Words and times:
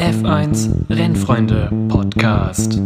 F1 0.00 0.88
Rennfreunde 0.88 1.68
Podcast. 1.90 2.80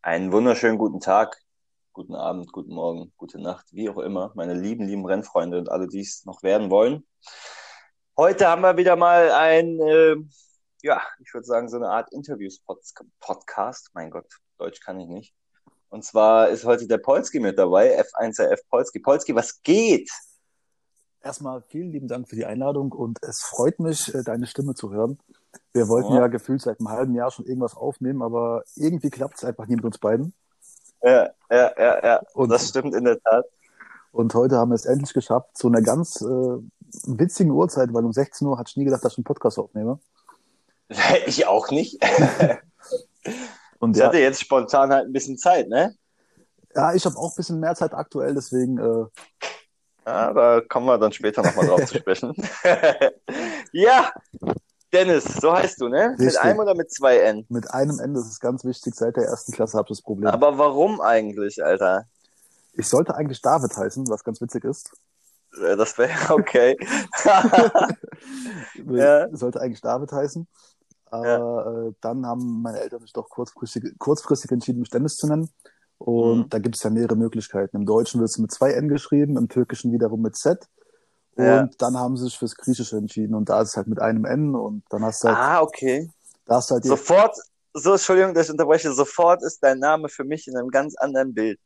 Einen 0.00 0.30
wunderschönen 0.30 0.78
guten 0.78 1.00
Tag, 1.00 1.36
guten 1.92 2.14
Abend, 2.14 2.52
guten 2.52 2.72
Morgen, 2.72 3.12
gute 3.16 3.40
Nacht, 3.42 3.66
wie 3.72 3.90
auch 3.90 3.98
immer, 3.98 4.30
meine 4.36 4.54
lieben, 4.54 4.86
lieben 4.86 5.04
Rennfreunde 5.04 5.58
und 5.58 5.72
alle, 5.72 5.88
die 5.88 6.02
es 6.02 6.24
noch 6.24 6.44
werden 6.44 6.70
wollen. 6.70 7.04
Heute 8.16 8.46
haben 8.46 8.62
wir 8.62 8.76
wieder 8.76 8.94
mal 8.94 9.32
ein, 9.32 9.80
äh, 9.80 10.16
ja, 10.82 11.00
ich 11.20 11.32
würde 11.34 11.46
sagen, 11.46 11.68
so 11.68 11.76
eine 11.76 11.88
Art 11.90 12.12
Interviews-Podcast. 12.12 13.90
Mein 13.94 14.10
Gott, 14.10 14.26
Deutsch 14.58 14.80
kann 14.80 15.00
ich 15.00 15.08
nicht. 15.08 15.34
Und 15.88 16.04
zwar 16.04 16.48
ist 16.48 16.64
heute 16.64 16.86
der 16.86 16.98
Polski 16.98 17.40
mit 17.40 17.58
dabei, 17.58 17.98
F1RF 18.00 18.60
Polski. 18.68 18.98
Polski, 19.00 19.34
was 19.34 19.62
geht? 19.62 20.10
Erstmal 21.22 21.62
vielen 21.62 21.90
lieben 21.90 22.08
Dank 22.08 22.28
für 22.28 22.36
die 22.36 22.44
Einladung 22.44 22.92
und 22.92 23.18
es 23.22 23.40
freut 23.42 23.80
mich, 23.80 24.14
äh, 24.14 24.22
deine 24.22 24.46
Stimme 24.46 24.74
zu 24.74 24.92
hören. 24.92 25.18
Wir 25.72 25.88
wollten 25.88 26.12
Ja. 26.12 26.20
ja, 26.20 26.26
gefühlt 26.28 26.60
seit 26.60 26.78
einem 26.78 26.90
halben 26.90 27.14
Jahr 27.14 27.30
schon 27.30 27.46
irgendwas 27.46 27.74
aufnehmen, 27.74 28.22
aber 28.22 28.62
irgendwie 28.74 29.10
klappt 29.10 29.38
es 29.38 29.44
einfach 29.44 29.66
nie 29.66 29.76
mit 29.76 29.84
uns 29.84 29.98
beiden. 29.98 30.34
Ja, 31.02 31.30
ja, 31.50 31.72
ja, 31.78 32.04
ja. 32.04 32.20
Und- 32.34 32.50
das 32.50 32.68
stimmt 32.68 32.94
in 32.94 33.04
der 33.04 33.20
Tat. 33.20 33.44
Und 34.12 34.34
heute 34.34 34.56
haben 34.56 34.70
wir 34.70 34.76
es 34.76 34.86
endlich 34.86 35.12
geschafft, 35.12 35.56
zu 35.56 35.66
einer 35.68 35.82
ganz 35.82 36.20
äh, 36.22 36.58
witzigen 37.06 37.50
Uhrzeit, 37.52 37.92
weil 37.92 38.04
um 38.04 38.12
16 38.12 38.46
Uhr 38.46 38.58
hatte 38.58 38.70
ich 38.70 38.76
nie 38.76 38.84
gedacht, 38.84 39.04
dass 39.04 39.12
ich 39.12 39.18
einen 39.18 39.24
Podcast 39.24 39.58
aufnehme. 39.58 39.98
Ich 41.26 41.46
auch 41.46 41.70
nicht. 41.70 41.98
Und 43.78 43.96
Ich 43.96 44.00
ja, 44.00 44.06
hatte 44.06 44.18
jetzt 44.18 44.40
spontan 44.40 44.92
halt 44.92 45.06
ein 45.06 45.12
bisschen 45.12 45.36
Zeit, 45.38 45.68
ne? 45.68 45.94
ja, 46.74 46.94
ich 46.94 47.04
habe 47.04 47.16
auch 47.16 47.32
ein 47.32 47.36
bisschen 47.36 47.60
mehr 47.60 47.74
Zeit 47.74 47.92
aktuell, 47.94 48.34
deswegen 48.34 48.78
äh, 48.78 49.06
Ja, 50.06 50.32
da 50.32 50.60
kommen 50.60 50.86
wir 50.86 50.98
dann 50.98 51.12
später 51.12 51.42
nochmal 51.42 51.66
drauf 51.66 51.84
zu 51.86 51.98
sprechen. 51.98 52.34
ja, 53.72 54.12
Dennis, 54.92 55.24
so 55.24 55.52
heißt 55.52 55.80
du, 55.80 55.88
ne? 55.88 56.10
Mit 56.10 56.20
Richtig. 56.28 56.40
einem 56.40 56.60
oder 56.60 56.74
mit 56.74 56.92
zwei 56.92 57.18
N? 57.18 57.44
mit 57.48 57.70
einem 57.72 57.98
Ende 57.98 58.20
ist 58.20 58.26
es 58.28 58.40
ganz 58.40 58.64
wichtig, 58.64 58.94
seit 58.94 59.16
der 59.16 59.24
ersten 59.24 59.52
Klasse 59.52 59.76
habe 59.76 59.86
ich 59.86 59.98
das 59.98 60.02
Problem. 60.02 60.28
Aber 60.28 60.56
warum 60.58 61.00
eigentlich, 61.00 61.62
Alter? 61.64 62.04
ich 62.74 62.86
sollte 62.88 63.14
eigentlich 63.14 63.40
David 63.42 63.76
heißen, 63.76 64.08
was 64.08 64.22
ganz 64.22 64.40
witzig 64.40 64.64
ist. 64.64 64.90
Äh, 65.62 65.76
Das 65.76 65.98
wäre 65.98 66.34
okay. 66.34 66.76
Ja. 68.84 69.28
Sollte 69.32 69.60
eigentlich 69.60 69.80
David 69.80 70.12
heißen. 70.12 70.46
Aber 71.10 71.88
äh, 71.88 71.92
dann 72.00 72.26
haben 72.26 72.62
meine 72.62 72.80
Eltern 72.80 73.00
sich 73.00 73.12
doch 73.12 73.28
kurzfristig, 73.28 73.96
kurzfristig 73.98 74.50
entschieden, 74.50 74.80
mich 74.80 74.90
Dennis 74.90 75.16
zu 75.16 75.26
nennen. 75.28 75.48
Und 75.98 76.38
Mhm. 76.38 76.48
da 76.50 76.58
gibt 76.58 76.76
es 76.76 76.82
ja 76.82 76.90
mehrere 76.90 77.16
Möglichkeiten. 77.16 77.76
Im 77.76 77.86
Deutschen 77.86 78.20
wird 78.20 78.28
es 78.30 78.38
mit 78.38 78.50
zwei 78.52 78.72
N 78.72 78.88
geschrieben, 78.88 79.36
im 79.36 79.48
Türkischen 79.48 79.92
wiederum 79.92 80.20
mit 80.22 80.36
Z. 80.36 80.66
Und 81.36 81.44
Ja. 81.44 81.68
dann 81.78 81.96
haben 81.96 82.16
sie 82.16 82.24
sich 82.24 82.38
fürs 82.38 82.54
Griechische 82.56 82.96
entschieden. 82.96 83.34
Und 83.34 83.48
da 83.48 83.62
ist 83.62 83.70
es 83.70 83.76
halt 83.76 83.86
mit 83.86 84.00
einem 84.00 84.24
N. 84.24 84.54
Und 84.54 84.84
dann 84.90 85.04
hast 85.04 85.22
du 85.24 85.28
halt, 85.28 85.38
ah, 85.38 85.62
okay. 85.62 86.10
da 86.44 86.56
hast 86.56 86.70
du 86.70 86.74
halt 86.74 86.84
Sofort, 86.84 87.36
so, 87.72 87.92
Entschuldigung, 87.92 88.34
dass 88.34 88.46
ich 88.46 88.52
unterbreche, 88.52 88.92
sofort 88.92 89.42
ist 89.42 89.62
dein 89.62 89.78
Name 89.78 90.08
für 90.08 90.24
mich 90.24 90.46
in 90.48 90.56
einem 90.56 90.68
ganz 90.70 90.96
anderen 90.96 91.32
Bild. 91.34 91.58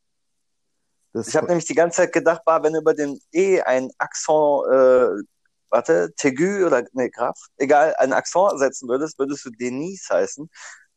das, 1.12 1.28
Ich 1.28 1.36
habe 1.36 1.46
nämlich 1.46 1.66
die 1.66 1.74
ganze 1.74 1.98
Zeit 1.98 2.12
gedacht, 2.12 2.42
bah, 2.44 2.62
wenn 2.62 2.74
über 2.74 2.94
den 2.94 3.18
E 3.32 3.60
ein 3.62 3.90
Akzent, 3.98 4.64
äh, 4.72 5.08
warte, 5.70 6.12
Tegü 6.16 6.64
oder, 6.66 6.84
nee, 6.92 7.08
Graf, 7.10 7.38
egal, 7.56 7.94
ein 7.98 8.12
Akzent 8.12 8.58
setzen 8.58 8.88
würdest, 8.88 9.18
würdest 9.18 9.44
du 9.44 9.50
Denise 9.50 10.08
heißen. 10.10 10.48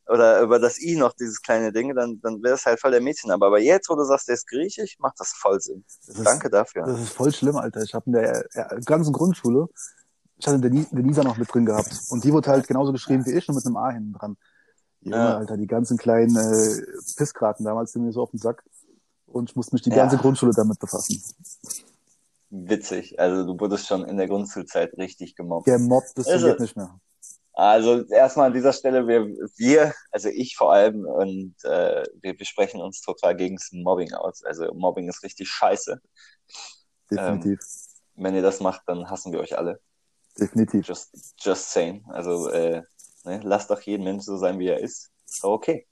Oder 0.07 0.41
über 0.41 0.59
das 0.59 0.81
I 0.81 0.97
noch 0.97 1.13
dieses 1.13 1.41
kleine 1.41 1.71
Ding, 1.71 1.95
dann, 1.95 2.19
dann 2.21 2.43
wäre 2.43 2.55
es 2.55 2.65
halt 2.65 2.77
voll 2.81 2.91
der 2.91 2.99
Mädchenname. 2.99 3.45
Aber 3.45 3.59
jetzt, 3.59 3.89
wo 3.89 3.95
du 3.95 4.03
sagst, 4.03 4.27
der 4.27 4.35
ist 4.35 4.47
griechisch, 4.49 4.97
macht 4.99 5.17
das 5.17 5.29
voll 5.29 5.61
Sinn. 5.61 5.85
das 6.07 6.17
ist, 6.17 6.25
Danke 6.25 6.49
dafür. 6.49 6.85
Das 6.85 6.99
ist 6.99 7.13
voll 7.13 7.31
schlimm, 7.31 7.55
Alter. 7.55 7.81
Ich 7.83 7.93
habe 7.93 8.07
in 8.07 8.11
der 8.11 8.45
ja, 8.53 8.67
ganzen 8.83 9.13
Grundschule, 9.13 9.69
ich 10.35 10.45
hatte 10.45 10.57
Deni- 10.57 10.87
Denisa 10.93 11.23
noch 11.23 11.37
mit 11.37 11.53
drin 11.53 11.65
gehabt. 11.65 12.01
Und 12.09 12.21
die 12.25 12.33
wurde 12.33 12.49
halt 12.49 12.67
genauso 12.67 12.91
geschrieben 12.91 13.25
wie 13.25 13.31
ich, 13.31 13.47
nur 13.47 13.55
mit 13.55 13.65
einem 13.65 13.77
A 13.77 13.91
hinten 13.91 14.11
dran. 14.11 14.35
Junge, 14.99 15.15
Ja. 15.15 15.37
Alter, 15.37 15.55
die 15.55 15.67
ganzen 15.67 15.97
kleinen 15.97 16.35
äh, 16.35 16.81
Pisskraten 17.15 17.63
damals 17.65 17.93
sind 17.93 18.03
mir 18.03 18.11
so 18.11 18.23
auf 18.23 18.31
den 18.31 18.39
Sack. 18.39 18.61
Und 19.25 19.51
ich 19.51 19.55
musste 19.55 19.73
mich 19.73 19.83
die 19.83 19.89
Ja. 19.91 19.95
ganze 19.95 20.17
Grundschule 20.17 20.51
damit 20.53 20.79
befassen. 20.79 21.23
Witzig. 22.55 23.19
Also 23.19 23.45
du 23.45 23.59
wurdest 23.59 23.87
schon 23.87 24.05
in 24.05 24.17
der 24.17 24.27
Grundschulzeit 24.27 24.93
richtig 24.97 25.35
gemobbt. 25.35 25.65
Gemobbt 25.65 26.13
bis 26.13 26.27
Ist 26.27 26.41
zum 26.41 26.49
geht 26.49 26.55
es? 26.55 26.61
nicht 26.61 26.77
mehr. 26.77 26.99
Also 27.53 28.05
erstmal 28.05 28.47
an 28.47 28.53
dieser 28.53 28.73
Stelle, 28.73 29.07
wir, 29.07 29.25
wir 29.57 29.93
also 30.11 30.29
ich 30.29 30.55
vor 30.55 30.71
allem, 30.71 31.03
und 31.03 31.55
äh, 31.63 32.03
wir, 32.21 32.37
wir 32.37 32.45
sprechen 32.45 32.79
uns 32.79 33.01
total 33.01 33.35
gegen 33.35 33.55
das 33.55 33.71
Mobbing 33.71 34.13
aus. 34.13 34.43
Also 34.43 34.71
Mobbing 34.75 35.09
ist 35.09 35.23
richtig 35.23 35.49
scheiße. 35.49 35.99
Definitiv. 37.09 37.59
Wenn 38.15 38.35
ihr 38.35 38.43
das 38.43 38.59
macht, 38.59 38.83
dann 38.85 39.09
hassen 39.09 39.31
wir 39.31 39.39
euch 39.39 39.57
alle. 39.57 39.79
Definitiv. 40.39 40.87
Just, 40.87 41.33
just 41.39 41.71
saying. 41.71 42.05
Also 42.09 42.49
äh, 42.49 42.83
ne, 43.23 43.41
lasst 43.43 43.71
doch 43.71 43.81
jeden 43.81 44.03
Mensch 44.03 44.25
so 44.25 44.37
sein, 44.37 44.59
wie 44.59 44.67
er 44.67 44.79
ist. 44.79 45.09
Ist 45.27 45.43
doch 45.43 45.53
okay. 45.53 45.87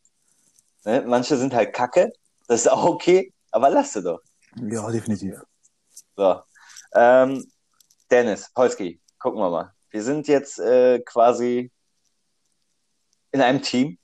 Ne? 0.86 1.04
Manche 1.08 1.38
sind 1.38 1.56
halt 1.56 1.74
kacke, 1.74 2.12
das 2.48 2.62
ist 2.62 2.72
auch 2.72 2.86
okay, 2.86 3.34
aber 3.50 3.72
lasst 3.72 3.94
sie 3.94 4.04
doch. 4.04 4.22
Ja, 4.58 4.92
definitiv. 4.92 5.42
So. 6.16 6.42
Ähm, 6.94 7.50
Dennis, 8.10 8.52
Polski, 8.54 9.02
gucken 9.20 9.40
wir 9.40 9.50
mal. 9.50 9.74
Wir 9.90 10.04
sind 10.04 10.28
jetzt 10.28 10.60
äh, 10.60 11.00
quasi 11.00 11.72
in 13.32 13.42
einem 13.42 13.62
Team. 13.62 13.98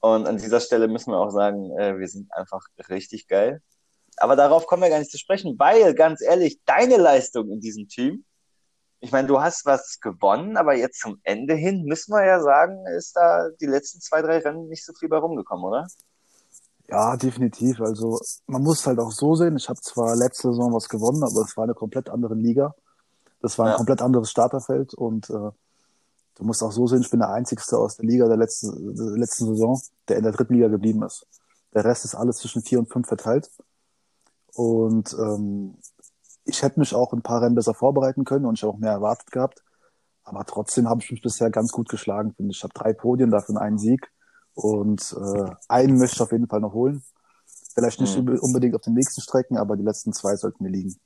Und 0.00 0.26
an 0.26 0.36
dieser 0.36 0.60
Stelle 0.60 0.88
müssen 0.88 1.10
wir 1.12 1.18
auch 1.18 1.30
sagen, 1.30 1.76
äh, 1.78 1.98
wir 1.98 2.08
sind 2.08 2.32
einfach 2.32 2.64
richtig 2.88 3.28
geil. 3.28 3.62
Aber 4.18 4.36
darauf 4.36 4.66
kommen 4.66 4.82
wir 4.82 4.88
gar 4.88 4.98
nicht 4.98 5.10
zu 5.10 5.18
sprechen, 5.18 5.58
weil, 5.58 5.94
ganz 5.94 6.22
ehrlich, 6.22 6.60
deine 6.64 6.96
Leistung 6.96 7.50
in 7.50 7.60
diesem 7.60 7.88
Team, 7.88 8.24
ich 9.00 9.12
meine, 9.12 9.28
du 9.28 9.40
hast 9.40 9.66
was 9.66 10.00
gewonnen, 10.00 10.56
aber 10.56 10.74
jetzt 10.74 11.00
zum 11.00 11.20
Ende 11.22 11.54
hin 11.54 11.84
müssen 11.84 12.12
wir 12.12 12.24
ja 12.24 12.40
sagen, 12.40 12.86
ist 12.96 13.14
da 13.14 13.50
die 13.60 13.66
letzten 13.66 14.00
zwei, 14.00 14.22
drei 14.22 14.38
Rennen 14.38 14.68
nicht 14.68 14.84
so 14.84 14.92
viel 14.94 15.08
bei 15.08 15.18
rumgekommen, 15.18 15.64
oder? 15.64 15.86
Ja, 16.88 17.16
definitiv. 17.16 17.80
Also 17.80 18.20
man 18.46 18.62
muss 18.62 18.86
halt 18.86 18.98
auch 19.00 19.10
so 19.10 19.34
sehen, 19.34 19.56
ich 19.56 19.68
habe 19.68 19.80
zwar 19.80 20.14
letzte 20.16 20.48
Saison 20.48 20.72
was 20.72 20.88
gewonnen, 20.88 21.22
aber 21.24 21.42
es 21.42 21.56
war 21.56 21.64
eine 21.64 21.74
komplett 21.74 22.08
andere 22.10 22.34
Liga. 22.34 22.74
Das 23.40 23.58
war 23.58 23.66
ein 23.66 23.72
Ja. 23.72 23.76
komplett 23.76 24.02
anderes 24.02 24.30
Starterfeld 24.30 24.94
und 24.94 25.30
äh, 25.30 25.32
du 25.32 26.44
musst 26.44 26.62
auch 26.62 26.72
so 26.72 26.86
sehen, 26.86 27.02
ich 27.02 27.10
bin 27.10 27.20
der 27.20 27.30
Einzigste 27.30 27.78
aus 27.78 27.96
der 27.96 28.06
Liga 28.06 28.28
der 28.28 28.36
letzten, 28.36 28.94
der 28.96 29.18
letzten 29.18 29.46
Saison, 29.46 29.80
der 30.08 30.18
in 30.18 30.24
der 30.24 30.32
dritten 30.32 30.54
Liga 30.54 30.68
geblieben 30.68 31.02
ist. 31.04 31.26
Der 31.74 31.84
Rest 31.84 32.04
ist 32.04 32.14
alles 32.14 32.38
zwischen 32.38 32.62
vier 32.62 32.78
und 32.78 32.90
fünf 32.92 33.08
verteilt. 33.08 33.50
Und 34.54 35.14
ähm, 35.18 35.76
ich 36.44 36.62
hätte 36.62 36.80
mich 36.80 36.94
auch 36.94 37.12
ein 37.12 37.22
paar 37.22 37.42
Rennen 37.42 37.54
besser 37.54 37.74
vorbereiten 37.74 38.24
können 38.24 38.46
und 38.46 38.54
ich 38.58 38.64
auch 38.64 38.78
mehr 38.78 38.92
erwartet 38.92 39.30
gehabt. 39.30 39.62
Aber 40.24 40.44
trotzdem 40.44 40.88
habe 40.88 41.02
ich 41.02 41.10
mich 41.10 41.22
bisher 41.22 41.50
ganz 41.50 41.72
gut 41.72 41.88
geschlagen, 41.88 42.32
finde 42.34 42.52
ich. 42.52 42.58
Ich 42.58 42.62
habe 42.64 42.74
drei 42.74 42.92
Podien, 42.92 43.30
davon 43.30 43.58
einen 43.58 43.78
Sieg. 43.78 44.10
Und 44.56 45.14
äh, 45.20 45.50
einen 45.68 45.98
möchte 45.98 46.16
ich 46.16 46.22
auf 46.22 46.32
jeden 46.32 46.48
Fall 46.48 46.60
noch 46.60 46.72
holen. 46.72 47.04
Vielleicht 47.74 48.00
nicht 48.00 48.16
Mhm. 48.16 48.38
unbedingt 48.40 48.74
auf 48.74 48.80
den 48.80 48.94
nächsten 48.94 49.20
Strecken, 49.20 49.58
aber 49.58 49.76
die 49.76 49.82
letzten 49.84 50.12
zwei 50.14 50.34
sollten 50.34 50.64
mir 50.64 50.70
liegen. 50.70 50.96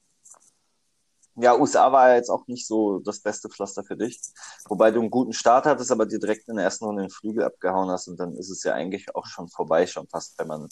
Ja, 1.36 1.56
USA 1.58 1.90
war 1.90 2.10
ja 2.10 2.16
jetzt 2.16 2.28
auch 2.30 2.46
nicht 2.46 2.66
so 2.66 3.00
das 3.00 3.20
beste 3.20 3.48
Pflaster 3.48 3.82
für 3.82 3.96
dich. 3.96 4.20
Wobei 4.68 4.90
du 4.92 5.00
einen 5.00 5.10
guten 5.10 5.32
Start 5.32 5.64
hattest, 5.66 5.90
aber 5.90 6.06
dir 6.06 6.18
direkt 6.20 6.48
in 6.48 6.56
der 6.56 6.64
ersten 6.64 6.84
Runde 6.84 7.02
den 7.02 7.10
Flügel 7.10 7.44
abgehauen 7.44 7.90
hast 7.90 8.08
und 8.08 8.20
dann 8.20 8.34
ist 8.36 8.50
es 8.50 8.62
ja 8.62 8.74
eigentlich 8.74 9.14
auch 9.16 9.26
schon 9.26 9.48
vorbei, 9.48 9.86
schon 9.86 10.06
fast, 10.06 10.38
wenn 10.38 10.46
man 10.48 10.68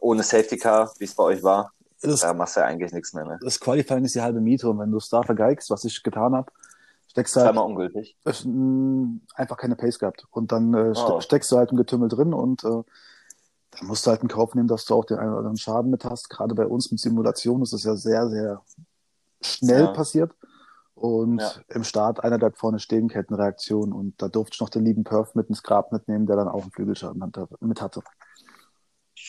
ohne 0.00 0.22
Safety 0.22 0.56
Car, 0.56 0.92
wie 0.98 1.04
es 1.04 1.14
bei 1.14 1.24
euch 1.24 1.42
war, 1.42 1.72
Das, 2.00 2.20
da 2.20 2.32
machst 2.34 2.56
du 2.56 2.60
ja 2.60 2.66
eigentlich 2.66 2.92
nichts 2.92 3.12
mehr, 3.12 3.24
ne? 3.24 3.38
das 3.42 3.60
Qualifying 3.60 4.04
ist 4.04 4.14
die 4.14 4.22
halbe 4.22 4.40
Miete 4.40 4.68
und 4.70 4.78
wenn 4.78 4.90
du 4.90 4.98
es 4.98 5.08
da 5.10 5.22
vergeigst, 5.22 5.70
was 5.70 5.84
ich 5.84 6.02
getan 6.02 6.34
habe, 6.34 6.50
steckst 7.10 7.34
halt 7.36 7.46
Zweimal 7.46 7.64
ungültig. 7.66 8.16
ich, 8.24 8.44
mh, 8.44 9.20
einfach 9.34 9.56
keine 9.56 9.76
Pace 9.76 9.98
gehabt. 9.98 10.26
Und 10.30 10.52
dann 10.52 10.72
äh, 10.74 10.92
Oh. 10.96 11.20
steckst 11.20 11.50
du 11.50 11.56
halt 11.58 11.70
im 11.72 11.76
Getümmel 11.76 12.08
drin 12.08 12.32
und 12.32 12.62
äh, 12.64 12.68
dann 13.72 13.86
musst 13.86 14.06
du 14.06 14.10
halt 14.10 14.22
in 14.22 14.28
Kauf 14.28 14.54
nehmen, 14.54 14.68
dass 14.68 14.84
du 14.84 14.94
auch 14.94 15.04
den 15.04 15.18
einen 15.18 15.30
oder 15.30 15.38
anderen 15.38 15.56
Schaden 15.56 15.90
mit 15.90 16.04
hast. 16.04 16.28
Gerade 16.30 16.54
bei 16.54 16.66
uns 16.66 16.90
mit 16.90 17.00
Simulation 17.00 17.62
ist 17.62 17.72
es 17.72 17.84
ja 17.84 17.96
sehr, 17.96 18.28
sehr 18.28 18.62
schnell 19.42 19.82
Ja. 19.84 19.92
passiert. 19.92 20.32
Und 20.94 21.40
Ja. 21.40 21.52
im 21.68 21.82
Start 21.84 22.22
einer 22.22 22.38
bleibt 22.38 22.58
vorne 22.58 22.78
stehen, 22.78 23.08
Kettenreaktion. 23.08 23.92
Und 23.92 24.20
da 24.22 24.28
durfte 24.28 24.54
ich 24.54 24.60
noch 24.60 24.68
den 24.70 24.84
lieben 24.84 25.02
Perf 25.04 25.34
mit 25.34 25.48
ins 25.48 25.62
Grab 25.62 25.92
mitnehmen, 25.92 26.26
der 26.26 26.36
dann 26.36 26.48
auch 26.48 26.62
einen 26.62 26.72
Flügelschaden 26.72 27.22
mit 27.60 27.80
hatte. 27.82 28.02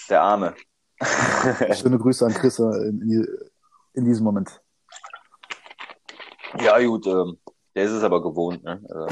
Der 0.09 0.21
Arme. 0.21 0.53
Schöne 1.73 1.97
Grüße 1.97 2.25
an 2.25 2.33
Chris 2.33 2.59
äh, 2.59 2.63
in, 2.87 3.01
in, 3.01 3.27
in 3.93 4.05
diesem 4.05 4.23
Moment. 4.23 4.61
ja, 6.59 6.79
gut, 6.85 7.07
ähm, 7.07 7.37
der 7.75 7.85
ist 7.85 7.91
es 7.91 8.03
aber 8.03 8.21
gewohnt, 8.21 8.63
ne? 8.63 8.81
Also, 8.89 9.07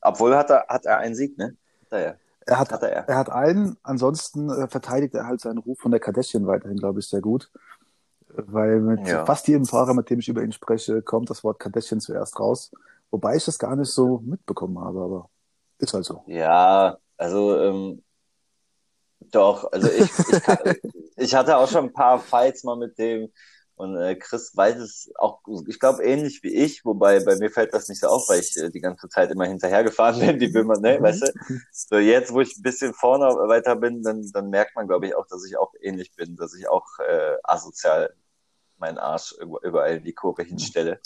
obwohl 0.00 0.36
hat 0.36 0.50
er, 0.50 0.66
hat 0.68 0.86
er 0.86 0.98
einen 0.98 1.14
Sieg, 1.14 1.36
ne? 1.38 1.56
Hat 1.86 1.92
er 1.92 2.00
ja. 2.00 2.14
Er 2.46 2.58
hat, 2.58 2.72
Hatte 2.72 2.90
er. 2.90 3.08
er 3.08 3.16
hat 3.16 3.30
einen, 3.30 3.76
ansonsten 3.84 4.50
äh, 4.50 4.68
verteidigt 4.68 5.14
er 5.14 5.26
halt 5.26 5.40
seinen 5.40 5.58
Ruf 5.58 5.78
von 5.78 5.92
der 5.92 6.00
Kardashian 6.00 6.46
weiterhin, 6.46 6.76
glaube 6.76 6.98
ich, 6.98 7.06
sehr 7.08 7.20
gut. 7.20 7.50
Weil 8.34 8.80
mit 8.80 9.06
Ja. 9.06 9.24
fast 9.24 9.46
jedem 9.46 9.66
Fahrer, 9.66 9.94
mit 9.94 10.10
dem 10.10 10.18
ich 10.18 10.28
über 10.28 10.42
ihn 10.42 10.52
spreche, 10.52 11.02
kommt 11.02 11.30
das 11.30 11.44
Wort 11.44 11.60
Kardashian 11.60 12.00
zuerst 12.00 12.40
raus. 12.40 12.72
Wobei 13.10 13.36
ich 13.36 13.44
das 13.44 13.58
gar 13.58 13.76
nicht 13.76 13.90
so 13.92 14.18
mitbekommen 14.24 14.78
habe, 14.80 15.00
aber 15.02 15.30
ist 15.78 15.94
halt 15.94 16.04
so. 16.04 16.24
Ja, 16.26 16.96
Also, 17.16 17.58
ähm, 17.60 18.02
doch, 19.30 19.70
also 19.72 19.88
ich, 19.88 20.10
ich, 20.28 20.40
ich 21.16 21.34
hatte 21.34 21.56
auch 21.56 21.68
schon 21.68 21.84
ein 21.86 21.92
paar 21.92 22.18
Fights 22.18 22.64
mal 22.64 22.76
mit 22.76 22.98
dem 22.98 23.30
und 23.82 23.96
äh, 23.96 24.14
Chris 24.14 24.56
weiß 24.56 24.76
es 24.76 25.10
auch, 25.18 25.40
ich 25.66 25.80
glaube, 25.80 26.04
ähnlich 26.04 26.42
wie 26.44 26.54
ich, 26.54 26.84
wobei 26.84 27.18
bei 27.24 27.34
mir 27.34 27.50
fällt 27.50 27.74
das 27.74 27.88
nicht 27.88 28.00
so 28.00 28.06
auf, 28.06 28.28
weil 28.28 28.38
ich 28.38 28.56
äh, 28.56 28.70
die 28.70 28.80
ganze 28.80 29.08
Zeit 29.08 29.32
immer 29.32 29.46
hinterhergefahren 29.46 30.20
bin, 30.24 30.38
wie 30.38 30.54
will 30.54 30.62
man, 30.62 30.80
ne, 30.80 31.00
weißt 31.02 31.22
du? 31.22 31.58
So 31.72 31.96
jetzt, 31.96 32.32
wo 32.32 32.40
ich 32.40 32.56
ein 32.56 32.62
bisschen 32.62 32.94
vorne 32.94 33.24
weiter 33.48 33.74
bin, 33.74 34.00
dann, 34.04 34.22
dann 34.32 34.50
merkt 34.50 34.76
man, 34.76 34.86
glaube 34.86 35.06
ich, 35.08 35.16
auch, 35.16 35.26
dass 35.26 35.44
ich 35.44 35.56
auch 35.58 35.72
ähnlich 35.80 36.14
bin, 36.14 36.36
dass 36.36 36.54
ich 36.54 36.68
auch 36.68 36.86
äh, 37.00 37.36
asozial 37.42 38.14
meinen 38.78 38.98
Arsch 38.98 39.34
überall 39.62 39.96
in 39.96 40.04
die 40.04 40.14
Kurve 40.14 40.44
hinstelle. 40.44 41.00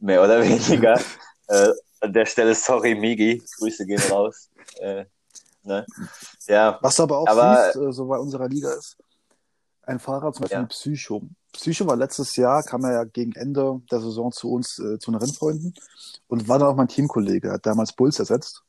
Mehr 0.00 0.22
oder 0.24 0.42
weniger. 0.42 0.98
äh, 1.48 1.72
an 2.00 2.12
der 2.14 2.24
Stelle, 2.24 2.54
sorry, 2.54 2.94
Migi, 2.94 3.42
Grüße 3.58 3.84
gehen 3.84 4.00
raus. 4.10 4.48
Äh, 4.78 5.04
ne? 5.62 5.84
ja, 6.46 6.78
Was 6.80 6.98
aber 7.00 7.18
auch 7.18 7.26
Aber- 7.26 7.72
siehst, 7.72 7.76
äh, 7.76 7.92
so 7.92 8.06
bei 8.06 8.16
unserer 8.16 8.48
Liga 8.48 8.72
ist, 8.72 8.96
ein 9.82 9.98
Fahrer 9.98 10.32
zum 10.32 10.42
Beispiel 10.44 10.60
Ja. 10.60 10.66
Psycho. 10.66 11.22
Psycho 11.54 11.86
war 11.86 11.96
letztes 11.96 12.36
Jahr, 12.36 12.62
kam 12.62 12.84
er 12.84 12.92
ja 12.92 13.04
gegen 13.04 13.32
Ende 13.32 13.80
der 13.90 14.00
Saison 14.00 14.30
zu 14.32 14.50
uns, 14.52 14.78
äh, 14.78 14.98
zu 14.98 15.10
den 15.10 15.20
Rennfreunden 15.20 15.74
und 16.28 16.48
war 16.48 16.58
dann 16.58 16.68
auch 16.68 16.76
mein 16.76 16.88
Teamkollege, 16.88 17.52
hat 17.52 17.64
damals 17.66 17.92
Bulls 17.94 18.18
ersetzt. 18.18 18.62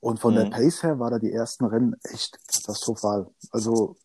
Und 0.00 0.20
von 0.20 0.32
Mhm. 0.34 0.38
der 0.38 0.44
Pace 0.50 0.82
her 0.84 0.98
war 0.98 1.10
da 1.10 1.18
die 1.18 1.32
ersten 1.32 1.64
Rennen 1.64 1.94
echt 2.04 2.38
katastrophal. 2.48 3.28
Also 3.50 3.96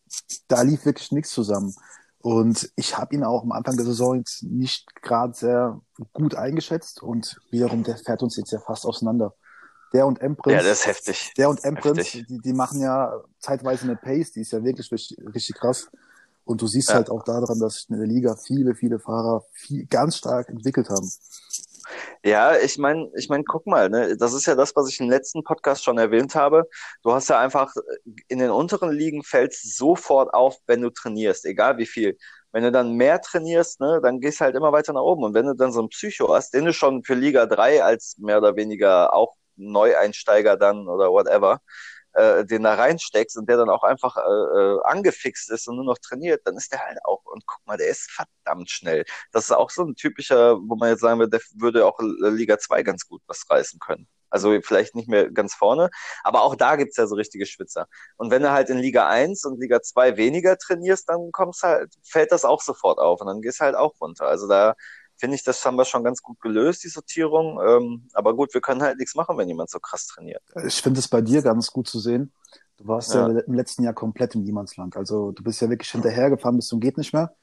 da 0.48 0.62
lief 0.62 0.84
wirklich 0.84 1.12
nichts 1.12 1.30
zusammen. 1.30 1.74
Und 2.18 2.70
ich 2.76 2.96
habe 2.96 3.14
ihn 3.14 3.22
auch 3.24 3.42
am 3.42 3.52
Anfang 3.52 3.76
der 3.76 3.84
Saison 3.84 4.16
jetzt 4.16 4.42
nicht 4.42 4.86
gerade 5.02 5.34
sehr 5.34 5.80
gut 6.12 6.34
eingeschätzt 6.34 7.02
und 7.02 7.38
wiederum, 7.50 7.84
der 7.84 7.96
fährt 7.98 8.22
uns 8.22 8.36
jetzt 8.36 8.50
ja 8.50 8.60
fast 8.60 8.86
auseinander. 8.86 9.34
Der 9.92 10.06
und 10.06 10.20
Emprinz, 10.20 10.62
ja, 10.62 10.68
das 10.68 10.80
ist 10.80 10.86
heftig. 10.86 11.32
der 11.36 11.48
und 11.50 11.62
Heftig. 11.62 12.26
die, 12.26 12.38
die 12.40 12.52
machen 12.52 12.80
ja 12.80 13.12
zeitweise 13.38 13.84
eine 13.84 13.94
Pace, 13.96 14.32
die 14.32 14.40
ist 14.40 14.52
ja 14.52 14.64
wirklich 14.64 14.90
richtig, 14.90 15.18
richtig 15.34 15.54
krass. 15.54 15.88
Und 16.44 16.60
du 16.62 16.66
siehst 16.66 16.88
Ja. 16.88 16.96
halt 16.96 17.10
auch 17.10 17.22
daran, 17.24 17.58
dass 17.58 17.74
sich 17.76 17.90
in 17.90 17.96
der 17.98 18.06
Liga 18.06 18.36
viele, 18.36 18.74
viele 18.74 18.98
Fahrer 18.98 19.44
viel, 19.52 19.86
ganz 19.86 20.16
stark 20.16 20.48
entwickelt 20.48 20.90
haben. 20.90 21.10
Ja, 22.24 22.56
ich 22.56 22.78
meine, 22.78 23.10
ich 23.16 23.28
mein, 23.28 23.44
guck 23.44 23.66
mal, 23.66 23.90
ne, 23.90 24.16
das 24.16 24.32
ist 24.32 24.46
ja 24.46 24.54
das, 24.54 24.74
was 24.74 24.88
ich 24.88 25.00
im 25.00 25.10
letzten 25.10 25.42
Podcast 25.44 25.84
schon 25.84 25.98
erwähnt 25.98 26.34
habe. 26.34 26.64
Du 27.02 27.12
hast 27.12 27.28
ja 27.28 27.38
einfach 27.38 27.74
in 28.28 28.38
den 28.38 28.50
unteren 28.50 28.90
Ligen 28.90 29.22
fällt 29.22 29.54
sofort 29.54 30.32
auf, 30.32 30.56
wenn 30.66 30.80
du 30.80 30.90
trainierst, 30.90 31.44
egal 31.44 31.76
wie 31.78 31.86
viel. 31.86 32.16
Wenn 32.52 32.62
du 32.62 32.72
dann 32.72 32.94
mehr 32.94 33.20
trainierst, 33.20 33.80
ne, 33.80 34.00
dann 34.02 34.20
gehst 34.20 34.40
du 34.40 34.44
halt 34.44 34.56
immer 34.56 34.72
weiter 34.72 34.92
nach 34.94 35.02
oben. 35.02 35.24
Und 35.24 35.34
wenn 35.34 35.46
du 35.46 35.54
dann 35.54 35.72
so 35.72 35.80
einen 35.80 35.88
Psycho 35.90 36.32
hast, 36.34 36.54
den 36.54 36.64
du 36.64 36.72
schon 36.72 37.04
für 37.04 37.14
Liga 37.14 37.46
3 37.46 37.82
als 37.84 38.16
mehr 38.18 38.38
oder 38.38 38.56
weniger 38.56 39.12
auch 39.14 39.34
Neueinsteiger 39.56 40.56
dann 40.56 40.88
oder 40.88 41.10
whatever, 41.10 41.60
äh, 42.14 42.44
den 42.44 42.62
da 42.62 42.74
reinsteckst 42.74 43.36
und 43.36 43.48
der 43.48 43.56
dann 43.56 43.70
auch 43.70 43.82
einfach 43.82 44.16
äh, 44.16 44.20
äh, 44.20 44.80
angefixt 44.84 45.50
ist 45.50 45.68
und 45.68 45.76
nur 45.76 45.84
noch 45.84 45.98
trainiert, 45.98 46.42
dann 46.44 46.56
ist 46.56 46.72
der 46.72 46.84
halt 46.84 46.98
auch, 47.04 47.24
und 47.24 47.46
guck 47.46 47.66
mal, 47.66 47.76
der 47.76 47.88
ist 47.88 48.10
verdammt 48.10 48.70
schnell. 48.70 49.04
Das 49.32 49.44
ist 49.44 49.52
auch 49.52 49.70
so 49.70 49.84
ein 49.84 49.94
typischer, 49.94 50.56
wo 50.58 50.76
man 50.76 50.90
jetzt 50.90 51.00
sagen 51.00 51.18
würde, 51.18 51.38
der 51.38 51.40
würde 51.60 51.86
auch 51.86 51.98
Liga 52.00 52.58
2 52.58 52.82
ganz 52.82 53.06
gut 53.06 53.22
was 53.26 53.48
reißen 53.48 53.78
können. 53.80 54.08
Also 54.30 54.60
vielleicht 54.62 54.96
nicht 54.96 55.08
mehr 55.08 55.30
ganz 55.30 55.54
vorne, 55.54 55.90
aber 56.24 56.42
auch 56.42 56.56
da 56.56 56.74
gibt's 56.74 56.96
ja 56.96 57.06
so 57.06 57.14
richtige 57.14 57.46
Schwitzer. 57.46 57.86
Und 58.16 58.32
wenn 58.32 58.42
du 58.42 58.50
halt 58.50 58.68
in 58.68 58.78
Liga 58.78 59.08
1 59.08 59.44
und 59.44 59.60
Liga 59.60 59.80
2 59.80 60.16
weniger 60.16 60.58
trainierst, 60.58 61.08
dann 61.08 61.30
kommst 61.30 61.62
halt, 61.62 61.94
fällt 62.02 62.32
das 62.32 62.44
auch 62.44 62.60
sofort 62.60 62.98
auf 62.98 63.20
und 63.20 63.28
dann 63.28 63.42
gehst 63.42 63.60
halt 63.60 63.76
auch 63.76 63.94
runter. 64.00 64.26
Also 64.26 64.48
da 64.48 64.74
finde 65.16 65.36
ich, 65.36 65.44
das 65.44 65.64
haben 65.64 65.76
wir 65.76 65.84
schon 65.84 66.04
ganz 66.04 66.22
gut 66.22 66.40
gelöst, 66.40 66.84
die 66.84 66.88
Sortierung. 66.88 67.60
Ähm, 67.64 68.08
aber 68.12 68.34
gut, 68.34 68.52
wir 68.54 68.60
können 68.60 68.82
halt 68.82 68.98
nichts 68.98 69.14
machen, 69.14 69.36
wenn 69.38 69.48
jemand 69.48 69.70
so 69.70 69.78
krass 69.78 70.06
trainiert. 70.06 70.42
Ich 70.66 70.82
finde 70.82 71.00
es 71.00 71.08
bei 71.08 71.20
dir 71.22 71.42
ganz 71.42 71.68
gut 71.68 71.88
zu 71.88 71.98
sehen. 72.00 72.32
Du 72.76 72.86
warst 72.88 73.14
ja. 73.14 73.28
Ja. 73.28 73.38
im 73.40 73.54
letzten 73.54 73.84
Jahr 73.84 73.94
komplett 73.94 74.34
im 74.34 74.42
Niemandsland. 74.42 74.96
Also 74.96 75.30
du 75.32 75.42
bist 75.44 75.60
ja 75.60 75.70
wirklich 75.70 75.90
hinterhergefahren 75.90 76.56
bis 76.56 76.66
zum 76.66 76.80
geht 76.80 76.98
nicht 76.98 77.12
mehr. 77.12 77.34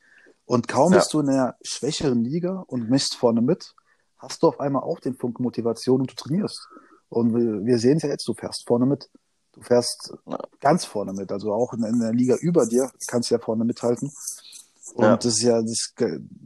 Und 0.46 0.68
kaum 0.68 0.92
Ja. 0.92 0.98
bist 1.00 1.14
du 1.14 1.22
in 1.22 1.30
einer 1.30 1.56
schwächeren 1.62 2.24
Liga 2.24 2.64
und 2.68 2.90
misst 2.90 3.16
vorne 3.16 3.42
mit, 3.42 3.74
hast 4.18 4.44
du 4.44 4.48
auf 4.48 4.60
einmal 4.60 4.84
auch 4.84 5.00
den 5.00 5.16
Funken 5.16 5.44
Motivation 5.44 6.02
und 6.02 6.12
du 6.12 6.16
trainierst. 6.16 6.68
Und 7.08 7.34
wir, 7.34 7.78
sehen 7.80 7.98
es 7.98 8.04
ja 8.04 8.10
jetzt, 8.10 8.28
du 8.28 8.34
fährst 8.34 8.68
vorne 8.68 8.86
mit. 8.86 9.10
Du 9.54 9.62
fährst 9.62 10.14
Ja. 10.30 10.40
ganz 10.60 10.86
vorne 10.86 11.14
mit. 11.14 11.32
Also 11.32 11.54
auch 11.54 11.74
in, 11.74 11.84
in 11.84 12.00
der 12.00 12.14
Liga 12.14 12.36
über 12.36 12.66
dir 12.66 12.90
kannst 13.08 13.30
du 13.30 13.36
ja 13.36 13.40
vorne 13.40 13.64
mithalten. 13.66 14.12
Und 14.94 15.04
Ja. 15.06 15.18
das 15.18 15.26
ist 15.26 15.42
ja 15.44 15.62
das, 15.62 15.94